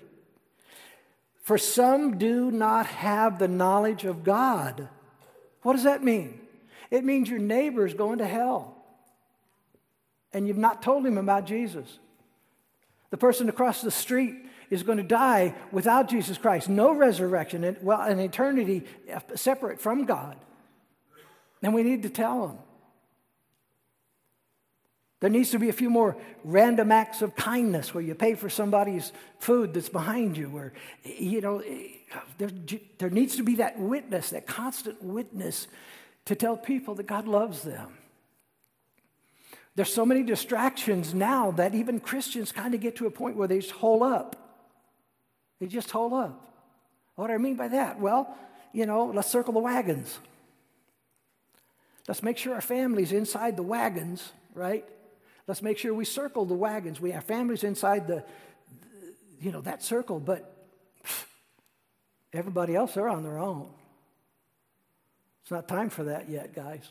For 1.44 1.58
some 1.58 2.18
do 2.18 2.52
not 2.52 2.88
have 2.88 3.40
the 3.40 3.48
knowledge 3.48 4.04
of 4.04 4.26
God. 4.26 4.90
What 5.62 5.74
does 5.74 5.86
that 5.86 6.04
mean? 6.04 6.42
It 6.92 7.06
means 7.06 7.30
your 7.30 7.40
neighbor 7.40 7.86
is 7.86 7.94
going 7.94 8.18
to 8.18 8.28
hell 8.28 8.76
and 10.34 10.46
you've 10.46 10.58
not 10.58 10.84
told 10.84 11.06
him 11.06 11.18
about 11.18 11.46
Jesus. 11.46 12.00
The 13.10 13.16
person 13.16 13.48
across 13.48 13.82
the 13.82 13.90
street 13.90 14.36
is 14.70 14.84
going 14.84 14.98
to 14.98 15.04
die 15.04 15.56
without 15.72 16.10
Jesus 16.10 16.38
Christ. 16.38 16.68
No 16.68 16.94
resurrection, 16.94 17.64
and, 17.64 17.78
well, 17.82 18.02
an 18.02 18.20
eternity 18.20 18.84
separate 19.36 19.80
from 19.80 20.04
God. 20.04 20.36
And 21.64 21.74
we 21.74 21.84
need 21.84 22.04
to 22.04 22.10
tell 22.10 22.48
them. 22.48 22.58
There 25.26 25.32
needs 25.32 25.50
to 25.50 25.58
be 25.58 25.70
a 25.70 25.74
few 25.74 25.90
more 25.90 26.16
random 26.44 26.92
acts 26.92 27.24
of 27.24 27.36
kindness 27.36 27.96
where 27.96 28.04
you 28.04 28.14
pay 28.14 28.36
for 28.36 28.48
somebody's 28.48 29.12
food 29.40 29.74
that's 29.74 29.90
behind 29.90 30.38
you, 30.38 30.52
where, 30.52 30.72
you 31.04 31.42
know, 31.42 31.64
there, 32.38 32.52
there 33.00 33.10
needs 33.10 33.36
to 33.38 33.44
be 33.44 33.56
that 33.56 33.80
witness, 33.80 34.30
that 34.30 34.46
constant 34.46 35.02
witness 35.02 35.68
to 36.26 36.36
tell 36.36 36.56
people 36.56 36.94
that 36.94 37.08
God 37.08 37.28
loves 37.28 37.64
them. 37.64 37.98
There's 39.74 39.92
so 39.92 40.06
many 40.06 40.22
distractions 40.22 41.16
now 41.16 41.50
that 41.54 41.74
even 41.74 42.00
Christians 42.00 42.52
kind 42.52 42.76
of 42.76 42.80
get 42.80 42.98
to 42.98 43.08
a 43.08 43.12
point 43.12 43.36
where 43.36 43.48
they 43.48 43.58
just 43.58 43.72
hold 43.72 44.04
up. 44.04 44.36
They 45.60 45.66
just 45.66 45.90
hold 45.90 46.14
up. 46.14 46.54
What 47.16 47.30
do 47.30 47.34
I 47.34 47.40
mean 47.40 47.56
by 47.56 47.70
that? 47.70 48.00
Well, 48.00 48.38
you 48.74 48.86
know, 48.86 49.06
let's 49.06 49.32
circle 49.32 49.54
the 49.54 49.60
wagons. 49.60 50.20
Let's 52.08 52.22
make 52.22 52.38
sure 52.38 52.54
our 52.54 52.62
family's 52.62 53.12
inside 53.12 53.58
the 53.58 53.64
wagons, 53.64 54.32
right? 54.54 54.86
Let's 55.48 55.62
make 55.62 55.78
sure 55.78 55.94
we 55.94 56.06
circle 56.06 56.46
the 56.46 56.56
wagons. 56.56 57.00
We 57.00 57.12
have 57.12 57.24
families 57.24 57.64
inside 57.64 58.08
the, 58.08 58.24
you 59.40 59.52
know, 59.52 59.62
that 59.62 59.84
circle, 59.84 60.20
but 60.20 60.56
everybody 62.34 62.76
else, 62.76 62.96
they're 62.96 63.10
on 63.10 63.24
their 63.24 63.38
own. 63.38 63.70
It's 65.44 65.52
not 65.52 65.68
time 65.68 65.90
for 65.90 66.06
that 66.06 66.30
yet, 66.30 66.56
guys. 66.56 66.90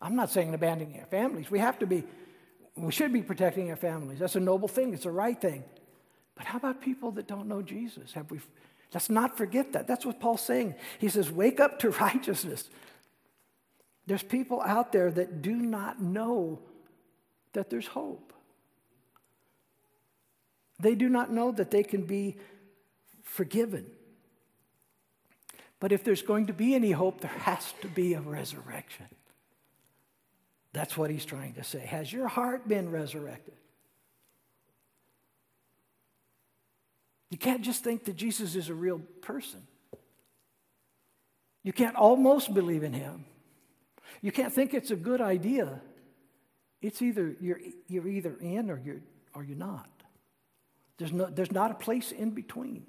I'm 0.00 0.16
not 0.16 0.30
saying 0.30 0.52
abandoning 0.52 0.98
our 0.98 1.06
families. 1.06 1.50
We 1.50 1.60
have 1.60 1.78
to 1.78 1.86
be, 1.86 2.02
we 2.76 2.90
should 2.90 3.12
be 3.12 3.22
protecting 3.22 3.70
our 3.70 3.76
families. 3.76 4.18
That's 4.18 4.34
a 4.34 4.40
noble 4.40 4.68
thing, 4.68 4.92
it's 4.92 5.06
a 5.06 5.10
right 5.10 5.40
thing. 5.40 5.64
But 6.34 6.46
how 6.46 6.58
about 6.58 6.80
people 6.80 7.12
that 7.12 7.28
don't 7.28 7.46
know 7.46 7.62
Jesus? 7.62 8.12
Have 8.14 8.30
we, 8.32 8.40
let's 8.92 9.08
not 9.08 9.36
forget 9.38 9.72
that. 9.74 9.86
That's 9.86 10.04
what 10.04 10.18
Paul's 10.18 10.42
saying. 10.42 10.74
He 10.98 11.08
says, 11.08 11.30
wake 11.30 11.60
up 11.60 11.78
to 11.80 11.90
righteousness. 12.00 12.68
There's 14.06 14.24
people 14.24 14.60
out 14.60 14.90
there 14.90 15.12
that 15.12 15.40
do 15.40 15.54
not 15.54 16.02
know 16.02 16.60
that 17.54 17.70
there's 17.70 17.86
hope. 17.86 18.32
They 20.80 20.94
do 20.94 21.08
not 21.08 21.32
know 21.32 21.52
that 21.52 21.70
they 21.70 21.82
can 21.82 22.02
be 22.02 22.36
forgiven. 23.22 23.86
But 25.80 25.92
if 25.92 26.04
there's 26.04 26.22
going 26.22 26.46
to 26.46 26.52
be 26.52 26.74
any 26.74 26.92
hope, 26.92 27.20
there 27.20 27.30
has 27.30 27.74
to 27.82 27.88
be 27.88 28.14
a 28.14 28.20
resurrection. 28.20 29.06
That's 30.72 30.96
what 30.96 31.10
he's 31.10 31.24
trying 31.24 31.54
to 31.54 31.64
say. 31.64 31.80
Has 31.80 32.12
your 32.12 32.26
heart 32.26 32.66
been 32.66 32.90
resurrected? 32.90 33.54
You 37.30 37.38
can't 37.38 37.62
just 37.62 37.82
think 37.82 38.04
that 38.04 38.16
Jesus 38.16 38.54
is 38.54 38.68
a 38.68 38.74
real 38.74 39.00
person. 39.20 39.62
You 41.62 41.72
can't 41.72 41.96
almost 41.96 42.52
believe 42.54 42.82
in 42.82 42.92
him. 42.92 43.24
You 44.20 44.32
can't 44.32 44.52
think 44.52 44.74
it's 44.74 44.90
a 44.90 44.96
good 44.96 45.20
idea. 45.20 45.80
It's 46.82 47.00
either 47.02 47.36
you're, 47.40 47.60
you're 47.88 48.08
either 48.08 48.36
in 48.40 48.70
or 48.70 48.80
you're, 48.84 49.00
or 49.34 49.44
you're 49.44 49.56
not. 49.56 49.88
There's, 50.98 51.12
no, 51.12 51.26
there's 51.26 51.52
not 51.52 51.70
a 51.70 51.74
place 51.74 52.12
in 52.12 52.30
between. 52.30 52.86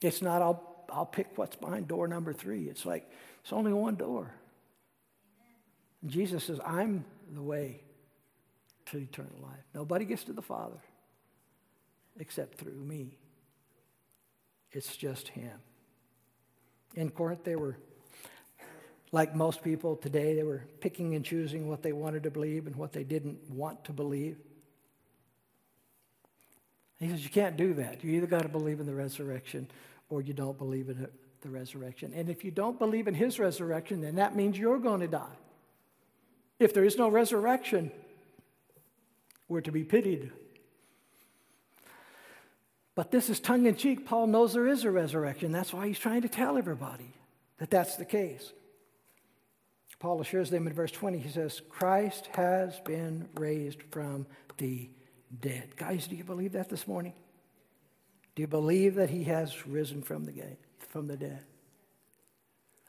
It's 0.00 0.22
not, 0.22 0.42
I'll, 0.42 0.84
I'll 0.90 1.06
pick 1.06 1.36
what's 1.36 1.56
behind 1.56 1.88
door 1.88 2.06
number 2.08 2.32
three. 2.32 2.64
It's 2.68 2.84
like, 2.84 3.10
it's 3.42 3.52
only 3.52 3.72
one 3.72 3.96
door. 3.96 4.34
And 6.02 6.10
Jesus 6.10 6.44
says, 6.44 6.60
I'm 6.64 7.04
the 7.32 7.42
way 7.42 7.82
to 8.86 8.98
eternal 8.98 9.38
life. 9.42 9.64
Nobody 9.74 10.04
gets 10.04 10.24
to 10.24 10.32
the 10.32 10.42
Father 10.42 10.78
except 12.18 12.58
through 12.58 12.84
me. 12.84 13.16
It's 14.70 14.96
just 14.96 15.28
Him. 15.28 15.58
In 16.94 17.10
Corinth, 17.10 17.44
they 17.44 17.56
were 17.56 17.78
like 19.12 19.36
most 19.36 19.62
people 19.62 19.96
today, 19.96 20.34
they 20.34 20.42
were 20.42 20.64
picking 20.80 21.14
and 21.14 21.24
choosing 21.24 21.68
what 21.68 21.82
they 21.82 21.92
wanted 21.92 22.22
to 22.22 22.30
believe 22.30 22.66
and 22.66 22.74
what 22.74 22.92
they 22.92 23.04
didn't 23.04 23.38
want 23.50 23.84
to 23.84 23.92
believe. 23.92 24.38
He 26.98 27.10
says, 27.10 27.22
You 27.22 27.30
can't 27.30 27.56
do 27.56 27.74
that. 27.74 28.02
You 28.02 28.12
either 28.12 28.26
got 28.26 28.42
to 28.42 28.48
believe 28.48 28.80
in 28.80 28.86
the 28.86 28.94
resurrection 28.94 29.68
or 30.08 30.22
you 30.22 30.32
don't 30.32 30.56
believe 30.56 30.88
in 30.88 31.06
the 31.42 31.48
resurrection. 31.50 32.12
And 32.14 32.30
if 32.30 32.44
you 32.44 32.50
don't 32.50 32.78
believe 32.78 33.06
in 33.06 33.14
his 33.14 33.38
resurrection, 33.38 34.00
then 34.00 34.16
that 34.16 34.34
means 34.34 34.58
you're 34.58 34.78
going 34.78 35.00
to 35.00 35.08
die. 35.08 35.36
If 36.58 36.72
there 36.72 36.84
is 36.84 36.96
no 36.96 37.08
resurrection, 37.08 37.90
we're 39.48 39.60
to 39.62 39.72
be 39.72 39.84
pitied. 39.84 40.30
But 42.94 43.10
this 43.10 43.28
is 43.28 43.40
tongue 43.40 43.66
in 43.66 43.74
cheek. 43.74 44.06
Paul 44.06 44.28
knows 44.28 44.52
there 44.52 44.68
is 44.68 44.84
a 44.84 44.90
resurrection. 44.90 45.50
That's 45.50 45.72
why 45.72 45.88
he's 45.88 45.98
trying 45.98 46.22
to 46.22 46.28
tell 46.28 46.56
everybody 46.56 47.12
that 47.58 47.70
that's 47.70 47.96
the 47.96 48.04
case. 48.04 48.52
Paul 50.02 50.20
assures 50.20 50.50
them 50.50 50.66
in 50.66 50.72
verse 50.72 50.90
20, 50.90 51.18
he 51.18 51.28
says, 51.28 51.62
Christ 51.68 52.28
has 52.32 52.80
been 52.80 53.28
raised 53.36 53.84
from 53.92 54.26
the 54.58 54.90
dead. 55.40 55.76
Guys, 55.76 56.08
do 56.08 56.16
you 56.16 56.24
believe 56.24 56.54
that 56.54 56.68
this 56.68 56.88
morning? 56.88 57.12
Do 58.34 58.42
you 58.42 58.48
believe 58.48 58.96
that 58.96 59.10
he 59.10 59.22
has 59.24 59.64
risen 59.64 60.02
from 60.02 60.24
the, 60.24 60.42
from 60.88 61.06
the 61.06 61.16
dead? 61.16 61.44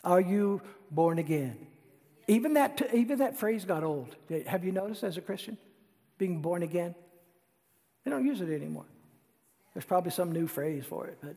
Are 0.04 0.20
you 0.20 0.64
born 0.90 1.20
again? 1.20 1.68
Even 2.28 2.56
that, 2.56 2.82
even 2.96 3.20
that 3.20 3.38
phrase 3.38 3.64
got 3.64 3.84
old. 3.84 4.16
Have 4.48 4.64
you 4.64 4.72
noticed 4.72 5.04
as 5.04 5.16
a 5.16 5.22
Christian? 5.22 5.60
Being 6.18 6.42
born 6.42 6.64
again? 6.64 6.96
They 8.04 8.10
don't 8.10 8.26
use 8.26 8.42
it 8.42 8.50
anymore. 8.50 8.86
There's 9.76 9.86
probably 9.86 10.10
some 10.12 10.32
new 10.32 10.48
phrase 10.48 10.84
for 10.84 11.06
it, 11.06 11.20
but 11.22 11.36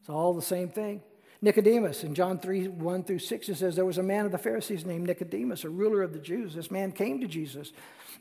it's 0.00 0.08
all 0.08 0.32
the 0.32 0.40
same 0.40 0.70
thing. 0.70 1.02
Nicodemus 1.44 2.04
in 2.04 2.14
John 2.14 2.38
3 2.38 2.68
1 2.68 3.02
through 3.02 3.18
6, 3.18 3.48
it 3.48 3.56
says, 3.56 3.74
There 3.74 3.84
was 3.84 3.98
a 3.98 4.02
man 4.02 4.24
of 4.24 4.32
the 4.32 4.38
Pharisees 4.38 4.86
named 4.86 5.08
Nicodemus, 5.08 5.64
a 5.64 5.68
ruler 5.68 6.02
of 6.02 6.12
the 6.12 6.20
Jews. 6.20 6.54
This 6.54 6.70
man 6.70 6.92
came 6.92 7.20
to 7.20 7.26
Jesus 7.26 7.72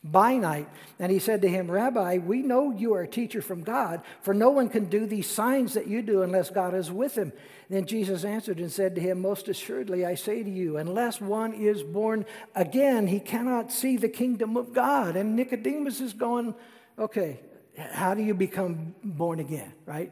by 0.03 0.38
night, 0.38 0.67
and 0.97 1.11
he 1.11 1.19
said 1.19 1.43
to 1.43 1.47
him, 1.47 1.69
Rabbi, 1.69 2.17
we 2.17 2.41
know 2.41 2.72
you 2.72 2.95
are 2.95 3.03
a 3.03 3.07
teacher 3.07 3.43
from 3.43 3.61
God, 3.61 4.01
for 4.24 4.34
no 4.34 4.49
one 4.49 4.69
can 4.69 4.86
do 4.86 5.05
these 5.05 5.30
signs 5.30 5.76
that 5.76 5.86
you 5.86 6.01
do 6.01 6.24
unless 6.24 6.49
God 6.49 6.74
is 6.74 6.91
with 6.91 7.15
him. 7.15 7.32
Then 7.69 7.86
Jesus 7.86 8.26
answered 8.26 8.59
and 8.59 8.72
said 8.72 8.95
to 8.95 9.01
him, 9.01 9.22
Most 9.22 9.47
assuredly, 9.47 10.03
I 10.03 10.15
say 10.15 10.41
to 10.41 10.49
you, 10.49 10.78
unless 10.78 11.22
one 11.22 11.53
is 11.53 11.84
born 11.84 12.26
again, 12.55 13.05
he 13.05 13.19
cannot 13.19 13.72
see 13.72 13.97
the 13.97 14.09
kingdom 14.09 14.57
of 14.57 14.74
God. 14.74 15.15
And 15.15 15.36
Nicodemus 15.36 16.01
is 16.01 16.13
going, 16.13 16.55
Okay, 16.97 17.39
how 17.78 18.15
do 18.15 18.24
you 18.24 18.34
become 18.34 18.95
born 19.03 19.39
again, 19.39 19.74
right? 19.86 20.11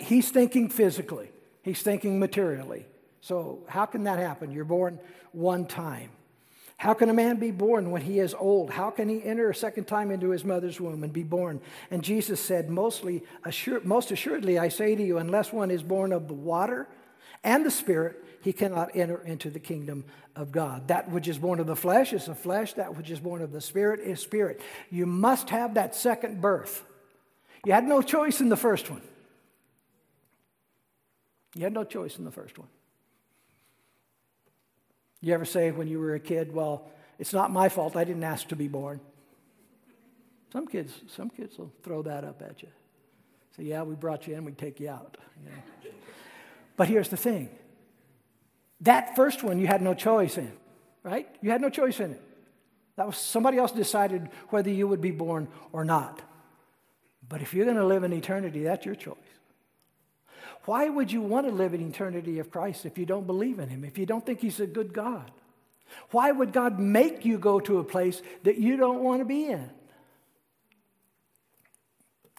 He's 0.00 0.30
thinking 0.30 0.68
physically. 0.68 1.31
He's 1.62 1.82
thinking 1.82 2.18
materially. 2.18 2.86
So, 3.20 3.60
how 3.68 3.86
can 3.86 4.04
that 4.04 4.18
happen? 4.18 4.50
You're 4.50 4.64
born 4.64 4.98
one 5.32 5.66
time. 5.66 6.10
How 6.76 6.94
can 6.94 7.08
a 7.08 7.14
man 7.14 7.36
be 7.36 7.52
born 7.52 7.92
when 7.92 8.02
he 8.02 8.18
is 8.18 8.34
old? 8.34 8.70
How 8.70 8.90
can 8.90 9.08
he 9.08 9.22
enter 9.22 9.48
a 9.48 9.54
second 9.54 9.84
time 9.84 10.10
into 10.10 10.30
his 10.30 10.44
mother's 10.44 10.80
womb 10.80 11.04
and 11.04 11.12
be 11.12 11.22
born? 11.22 11.60
And 11.92 12.02
Jesus 12.02 12.40
said, 12.40 12.68
Mostly, 12.68 13.22
Most 13.84 14.10
assuredly, 14.10 14.58
I 14.58 14.68
say 14.68 14.96
to 14.96 15.02
you, 15.02 15.18
unless 15.18 15.52
one 15.52 15.70
is 15.70 15.84
born 15.84 16.12
of 16.12 16.26
the 16.26 16.34
water 16.34 16.88
and 17.44 17.64
the 17.64 17.70
Spirit, 17.70 18.24
he 18.42 18.52
cannot 18.52 18.96
enter 18.96 19.22
into 19.24 19.48
the 19.48 19.60
kingdom 19.60 20.04
of 20.34 20.50
God. 20.50 20.88
That 20.88 21.08
which 21.08 21.28
is 21.28 21.38
born 21.38 21.60
of 21.60 21.68
the 21.68 21.76
flesh 21.76 22.12
is 22.12 22.26
the 22.26 22.34
flesh, 22.34 22.72
that 22.72 22.96
which 22.96 23.10
is 23.10 23.20
born 23.20 23.42
of 23.42 23.52
the 23.52 23.60
Spirit 23.60 24.00
is 24.00 24.18
spirit. 24.20 24.60
You 24.90 25.06
must 25.06 25.50
have 25.50 25.74
that 25.74 25.94
second 25.94 26.40
birth. 26.40 26.82
You 27.64 27.72
had 27.72 27.84
no 27.84 28.02
choice 28.02 28.40
in 28.40 28.48
the 28.48 28.56
first 28.56 28.90
one. 28.90 29.02
You 31.54 31.64
had 31.64 31.72
no 31.72 31.84
choice 31.84 32.18
in 32.18 32.24
the 32.24 32.30
first 32.30 32.58
one. 32.58 32.68
You 35.20 35.34
ever 35.34 35.44
say 35.44 35.70
when 35.70 35.86
you 35.86 35.98
were 35.98 36.14
a 36.14 36.20
kid, 36.20 36.52
well, 36.52 36.90
it's 37.18 37.32
not 37.32 37.50
my 37.50 37.68
fault, 37.68 37.96
I 37.96 38.04
didn't 38.04 38.24
ask 38.24 38.48
to 38.48 38.56
be 38.56 38.68
born? 38.68 39.00
Some 40.52 40.66
kids, 40.66 40.92
some 41.08 41.30
kids 41.30 41.56
will 41.58 41.72
throw 41.82 42.02
that 42.02 42.24
up 42.24 42.42
at 42.42 42.62
you. 42.62 42.68
Say, 43.56 43.64
yeah, 43.64 43.82
we 43.82 43.94
brought 43.94 44.26
you 44.26 44.34
in, 44.34 44.44
we 44.44 44.52
take 44.52 44.80
you 44.80 44.88
out. 44.88 45.16
You 45.38 45.50
know? 45.50 45.92
but 46.76 46.88
here's 46.88 47.08
the 47.08 47.16
thing 47.16 47.50
that 48.80 49.14
first 49.14 49.44
one 49.44 49.60
you 49.60 49.66
had 49.66 49.80
no 49.80 49.94
choice 49.94 50.36
in, 50.36 50.52
right? 51.04 51.28
You 51.40 51.50
had 51.50 51.60
no 51.60 51.70
choice 51.70 52.00
in 52.00 52.12
it. 52.12 52.22
That 52.96 53.06
was 53.06 53.16
somebody 53.16 53.58
else 53.58 53.72
decided 53.72 54.28
whether 54.48 54.70
you 54.70 54.88
would 54.88 55.00
be 55.00 55.12
born 55.12 55.48
or 55.72 55.84
not. 55.84 56.20
But 57.28 57.40
if 57.40 57.54
you're 57.54 57.64
going 57.64 57.76
to 57.76 57.86
live 57.86 58.04
in 58.04 58.12
eternity, 58.12 58.64
that's 58.64 58.84
your 58.84 58.94
choice. 58.94 59.16
Why 60.64 60.88
would 60.88 61.10
you 61.10 61.20
want 61.20 61.46
to 61.46 61.52
live 61.52 61.74
in 61.74 61.88
eternity 61.88 62.38
of 62.38 62.50
Christ 62.50 62.86
if 62.86 62.96
you 62.96 63.06
don't 63.06 63.26
believe 63.26 63.58
in 63.58 63.68
Him, 63.68 63.84
if 63.84 63.98
you 63.98 64.06
don't 64.06 64.24
think 64.24 64.40
He's 64.40 64.60
a 64.60 64.66
good 64.66 64.92
God? 64.92 65.30
Why 66.10 66.30
would 66.30 66.52
God 66.52 66.78
make 66.78 67.24
you 67.24 67.38
go 67.38 67.60
to 67.60 67.78
a 67.78 67.84
place 67.84 68.22
that 68.44 68.58
you 68.58 68.76
don't 68.76 69.00
want 69.00 69.20
to 69.20 69.24
be 69.24 69.46
in? 69.46 69.68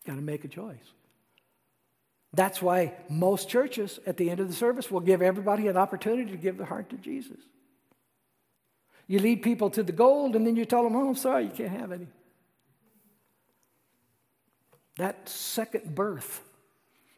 Got 0.06 0.16
to 0.16 0.22
make 0.22 0.44
a 0.44 0.48
choice. 0.48 0.94
That's 2.34 2.62
why 2.62 2.94
most 3.10 3.48
churches 3.48 4.00
at 4.08 4.18
the 4.18 4.30
end 4.30 4.40
of 4.40 4.48
the 4.48 4.56
service 4.56 4.90
will 4.90 5.02
give 5.02 5.22
everybody 5.22 5.68
an 5.68 5.78
opportunity 5.78 6.32
to 6.32 6.38
give 6.38 6.58
their 6.58 6.66
heart 6.66 6.90
to 6.90 6.98
Jesus. 6.98 7.38
You 9.08 9.20
lead 9.20 9.44
people 9.44 9.70
to 9.72 9.84
the 9.84 9.92
gold 9.92 10.36
and 10.36 10.48
then 10.48 10.56
you 10.56 10.66
tell 10.66 10.84
them, 10.84 10.96
oh, 10.96 11.10
I'm 11.10 11.16
sorry, 11.16 11.46
you 11.46 11.52
can't 11.52 11.78
have 11.78 11.92
any. 11.92 12.08
That 14.98 15.30
second 15.30 15.94
birth, 15.94 16.42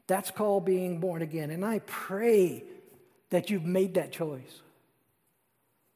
that's 0.07 0.31
called 0.31 0.65
being 0.65 0.99
born 0.99 1.21
again. 1.21 1.49
And 1.49 1.65
I 1.65 1.79
pray 1.79 2.63
that 3.29 3.49
you've 3.49 3.65
made 3.65 3.95
that 3.95 4.11
choice. 4.11 4.61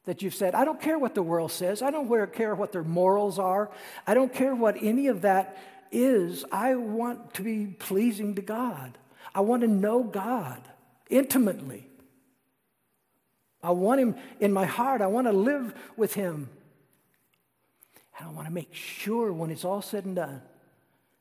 That 0.06 0.22
you've 0.22 0.34
said, 0.34 0.54
I 0.54 0.64
don't 0.64 0.80
care 0.80 0.98
what 0.98 1.14
the 1.14 1.22
world 1.22 1.52
says. 1.52 1.82
I 1.82 1.90
don't 1.90 2.32
care 2.32 2.54
what 2.54 2.72
their 2.72 2.82
morals 2.82 3.38
are. 3.38 3.70
I 4.06 4.14
don't 4.14 4.32
care 4.32 4.54
what 4.54 4.76
any 4.80 5.06
of 5.06 5.22
that 5.22 5.56
is. 5.92 6.44
I 6.50 6.74
want 6.74 7.34
to 7.34 7.42
be 7.42 7.66
pleasing 7.66 8.34
to 8.34 8.42
God. 8.42 8.98
I 9.34 9.40
want 9.40 9.62
to 9.62 9.68
know 9.68 10.02
God 10.02 10.60
intimately. 11.08 11.86
I 13.62 13.70
want 13.72 14.00
Him 14.00 14.16
in 14.40 14.52
my 14.52 14.64
heart. 14.64 15.02
I 15.02 15.06
want 15.06 15.26
to 15.26 15.32
live 15.32 15.74
with 15.96 16.14
Him. 16.14 16.48
And 18.18 18.28
I 18.28 18.32
want 18.32 18.48
to 18.48 18.52
make 18.52 18.74
sure 18.74 19.32
when 19.32 19.50
it's 19.50 19.64
all 19.64 19.82
said 19.82 20.04
and 20.04 20.16
done 20.16 20.42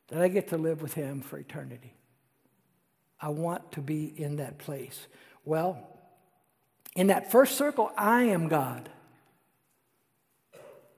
that 0.07 0.21
I 0.21 0.27
get 0.27 0.47
to 0.49 0.57
live 0.57 0.81
with 0.81 0.93
Him 0.93 1.21
for 1.21 1.37
eternity. 1.37 1.93
I 3.21 3.29
want 3.29 3.73
to 3.73 3.81
be 3.81 4.13
in 4.15 4.37
that 4.37 4.57
place. 4.57 5.07
Well, 5.45 5.85
in 6.95 7.07
that 7.07 7.31
first 7.31 7.57
circle, 7.57 7.91
I 7.97 8.23
am 8.23 8.47
God. 8.47 8.89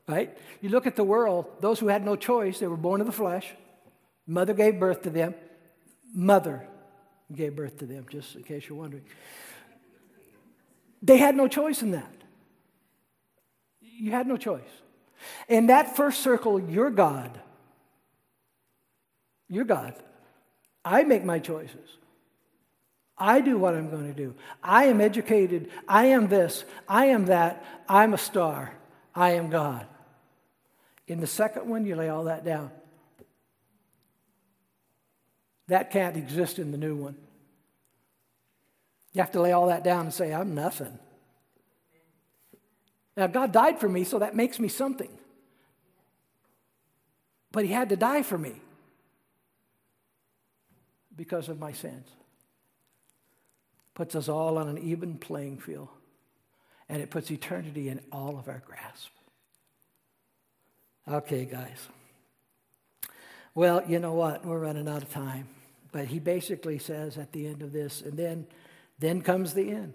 Right? 0.07 0.37
You 0.61 0.69
look 0.69 0.87
at 0.87 0.95
the 0.95 1.03
world, 1.03 1.45
those 1.61 1.79
who 1.79 1.87
had 1.87 2.03
no 2.03 2.15
choice, 2.15 2.59
they 2.59 2.67
were 2.67 2.77
born 2.77 3.01
of 3.01 3.07
the 3.07 3.13
flesh. 3.13 3.47
Mother 4.27 4.53
gave 4.53 4.79
birth 4.79 5.03
to 5.03 5.09
them. 5.09 5.35
Mother 6.13 6.67
gave 7.33 7.55
birth 7.55 7.77
to 7.79 7.85
them, 7.85 8.05
just 8.09 8.35
in 8.35 8.43
case 8.43 8.67
you're 8.67 8.77
wondering. 8.77 9.03
They 11.01 11.17
had 11.17 11.35
no 11.35 11.47
choice 11.47 11.81
in 11.81 11.91
that. 11.91 12.13
You 13.79 14.11
had 14.11 14.27
no 14.27 14.37
choice. 14.37 14.61
In 15.47 15.67
that 15.67 15.95
first 15.95 16.21
circle, 16.21 16.59
you're 16.59 16.89
God. 16.89 17.39
You're 19.47 19.65
God. 19.65 19.95
I 20.83 21.03
make 21.03 21.23
my 21.23 21.39
choices. 21.39 21.97
I 23.21 23.39
do 23.39 23.59
what 23.59 23.75
I'm 23.75 23.91
going 23.91 24.07
to 24.07 24.13
do. 24.13 24.33
I 24.63 24.85
am 24.85 24.99
educated. 24.99 25.69
I 25.87 26.05
am 26.07 26.27
this. 26.27 26.65
I 26.89 27.05
am 27.07 27.25
that. 27.25 27.63
I'm 27.87 28.15
a 28.15 28.17
star. 28.17 28.73
I 29.13 29.33
am 29.33 29.51
God. 29.51 29.85
In 31.07 31.19
the 31.19 31.27
second 31.27 31.69
one, 31.69 31.85
you 31.85 31.95
lay 31.95 32.09
all 32.09 32.23
that 32.23 32.43
down. 32.43 32.71
That 35.67 35.91
can't 35.91 36.17
exist 36.17 36.57
in 36.57 36.71
the 36.71 36.79
new 36.79 36.95
one. 36.95 37.15
You 39.13 39.21
have 39.21 39.31
to 39.33 39.41
lay 39.41 39.51
all 39.51 39.67
that 39.67 39.83
down 39.83 40.05
and 40.05 40.13
say, 40.13 40.33
I'm 40.33 40.55
nothing. 40.55 40.97
Now, 43.15 43.27
God 43.27 43.51
died 43.51 43.79
for 43.79 43.87
me, 43.87 44.03
so 44.03 44.17
that 44.17 44.35
makes 44.35 44.59
me 44.59 44.67
something. 44.67 45.11
But 47.51 47.65
He 47.65 47.71
had 47.71 47.89
to 47.89 47.95
die 47.95 48.23
for 48.23 48.37
me 48.37 48.55
because 51.15 51.49
of 51.49 51.59
my 51.59 51.71
sins. 51.71 52.07
Puts 53.93 54.15
us 54.15 54.29
all 54.29 54.57
on 54.57 54.67
an 54.67 54.77
even 54.77 55.17
playing 55.17 55.57
field, 55.57 55.89
and 56.87 57.01
it 57.01 57.09
puts 57.09 57.29
eternity 57.29 57.89
in 57.89 57.99
all 58.11 58.37
of 58.39 58.47
our 58.47 58.63
grasp. 58.65 59.09
Okay, 61.07 61.45
guys. 61.45 61.87
Well, 63.53 63.83
you 63.87 63.99
know 63.99 64.13
what? 64.13 64.45
We're 64.45 64.59
running 64.59 64.87
out 64.87 65.03
of 65.03 65.11
time. 65.11 65.47
But 65.91 66.05
he 66.05 66.19
basically 66.19 66.79
says 66.79 67.17
at 67.17 67.33
the 67.33 67.47
end 67.47 67.61
of 67.61 67.73
this, 67.73 68.01
and 68.01 68.17
then 68.17 68.47
then 68.99 69.21
comes 69.21 69.53
the 69.53 69.71
end. 69.71 69.93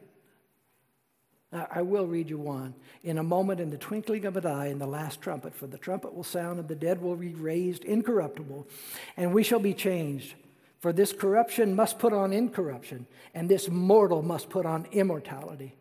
I 1.53 1.83
will 1.83 2.07
read 2.07 2.29
you 2.29 2.39
one. 2.39 2.75
In 3.03 3.19
a 3.19 3.23
moment, 3.23 3.61
in 3.61 3.71
the 3.71 3.79
twinkling 3.79 4.27
of 4.27 4.37
an 4.37 4.45
eye, 4.45 4.67
in 4.67 4.79
the 4.79 4.87
last 4.87 5.23
trumpet, 5.23 5.55
for 5.55 5.69
the 5.69 5.79
trumpet 5.79 6.13
will 6.13 6.25
sound, 6.25 6.59
and 6.59 6.69
the 6.69 6.75
dead 6.75 7.01
will 7.01 7.15
be 7.15 7.33
raised 7.35 7.85
incorruptible, 7.85 8.67
and 9.17 9.33
we 9.33 9.43
shall 9.43 9.61
be 9.61 9.73
changed. 9.73 10.35
For 10.87 10.93
this 10.93 11.13
corruption 11.13 11.75
must 11.75 11.99
put 11.99 12.13
on 12.13 12.33
incorruption, 12.33 13.09
and 13.35 13.49
this 13.49 13.69
mortal 13.69 14.23
must 14.23 14.49
put 14.49 14.65
on 14.65 14.87
immortality, 14.93 15.75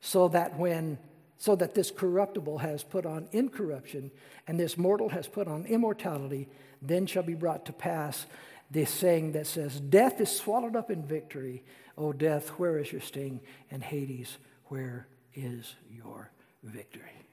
so 0.00 0.28
that 0.28 0.58
when 0.58 0.96
so 1.36 1.54
that 1.54 1.74
this 1.74 1.90
corruptible 1.90 2.56
has 2.56 2.82
put 2.82 3.04
on 3.04 3.28
incorruption, 3.32 4.10
and 4.46 4.58
this 4.58 4.78
mortal 4.78 5.10
has 5.10 5.28
put 5.28 5.48
on 5.48 5.66
immortality, 5.66 6.48
then 6.80 7.04
shall 7.04 7.22
be 7.22 7.34
brought 7.34 7.66
to 7.66 7.74
pass 7.74 8.24
this 8.70 8.88
saying 8.88 9.32
that 9.32 9.46
says, 9.46 9.80
Death 9.80 10.18
is 10.18 10.34
swallowed 10.34 10.76
up 10.76 10.90
in 10.90 11.02
victory. 11.02 11.62
O 11.98 12.14
death, 12.14 12.48
where 12.56 12.78
is 12.78 12.90
your 12.90 13.02
sting? 13.02 13.42
And 13.70 13.82
Hades, 13.82 14.38
where 14.68 15.08
is 15.34 15.74
your 15.90 16.30
victory? 16.62 17.27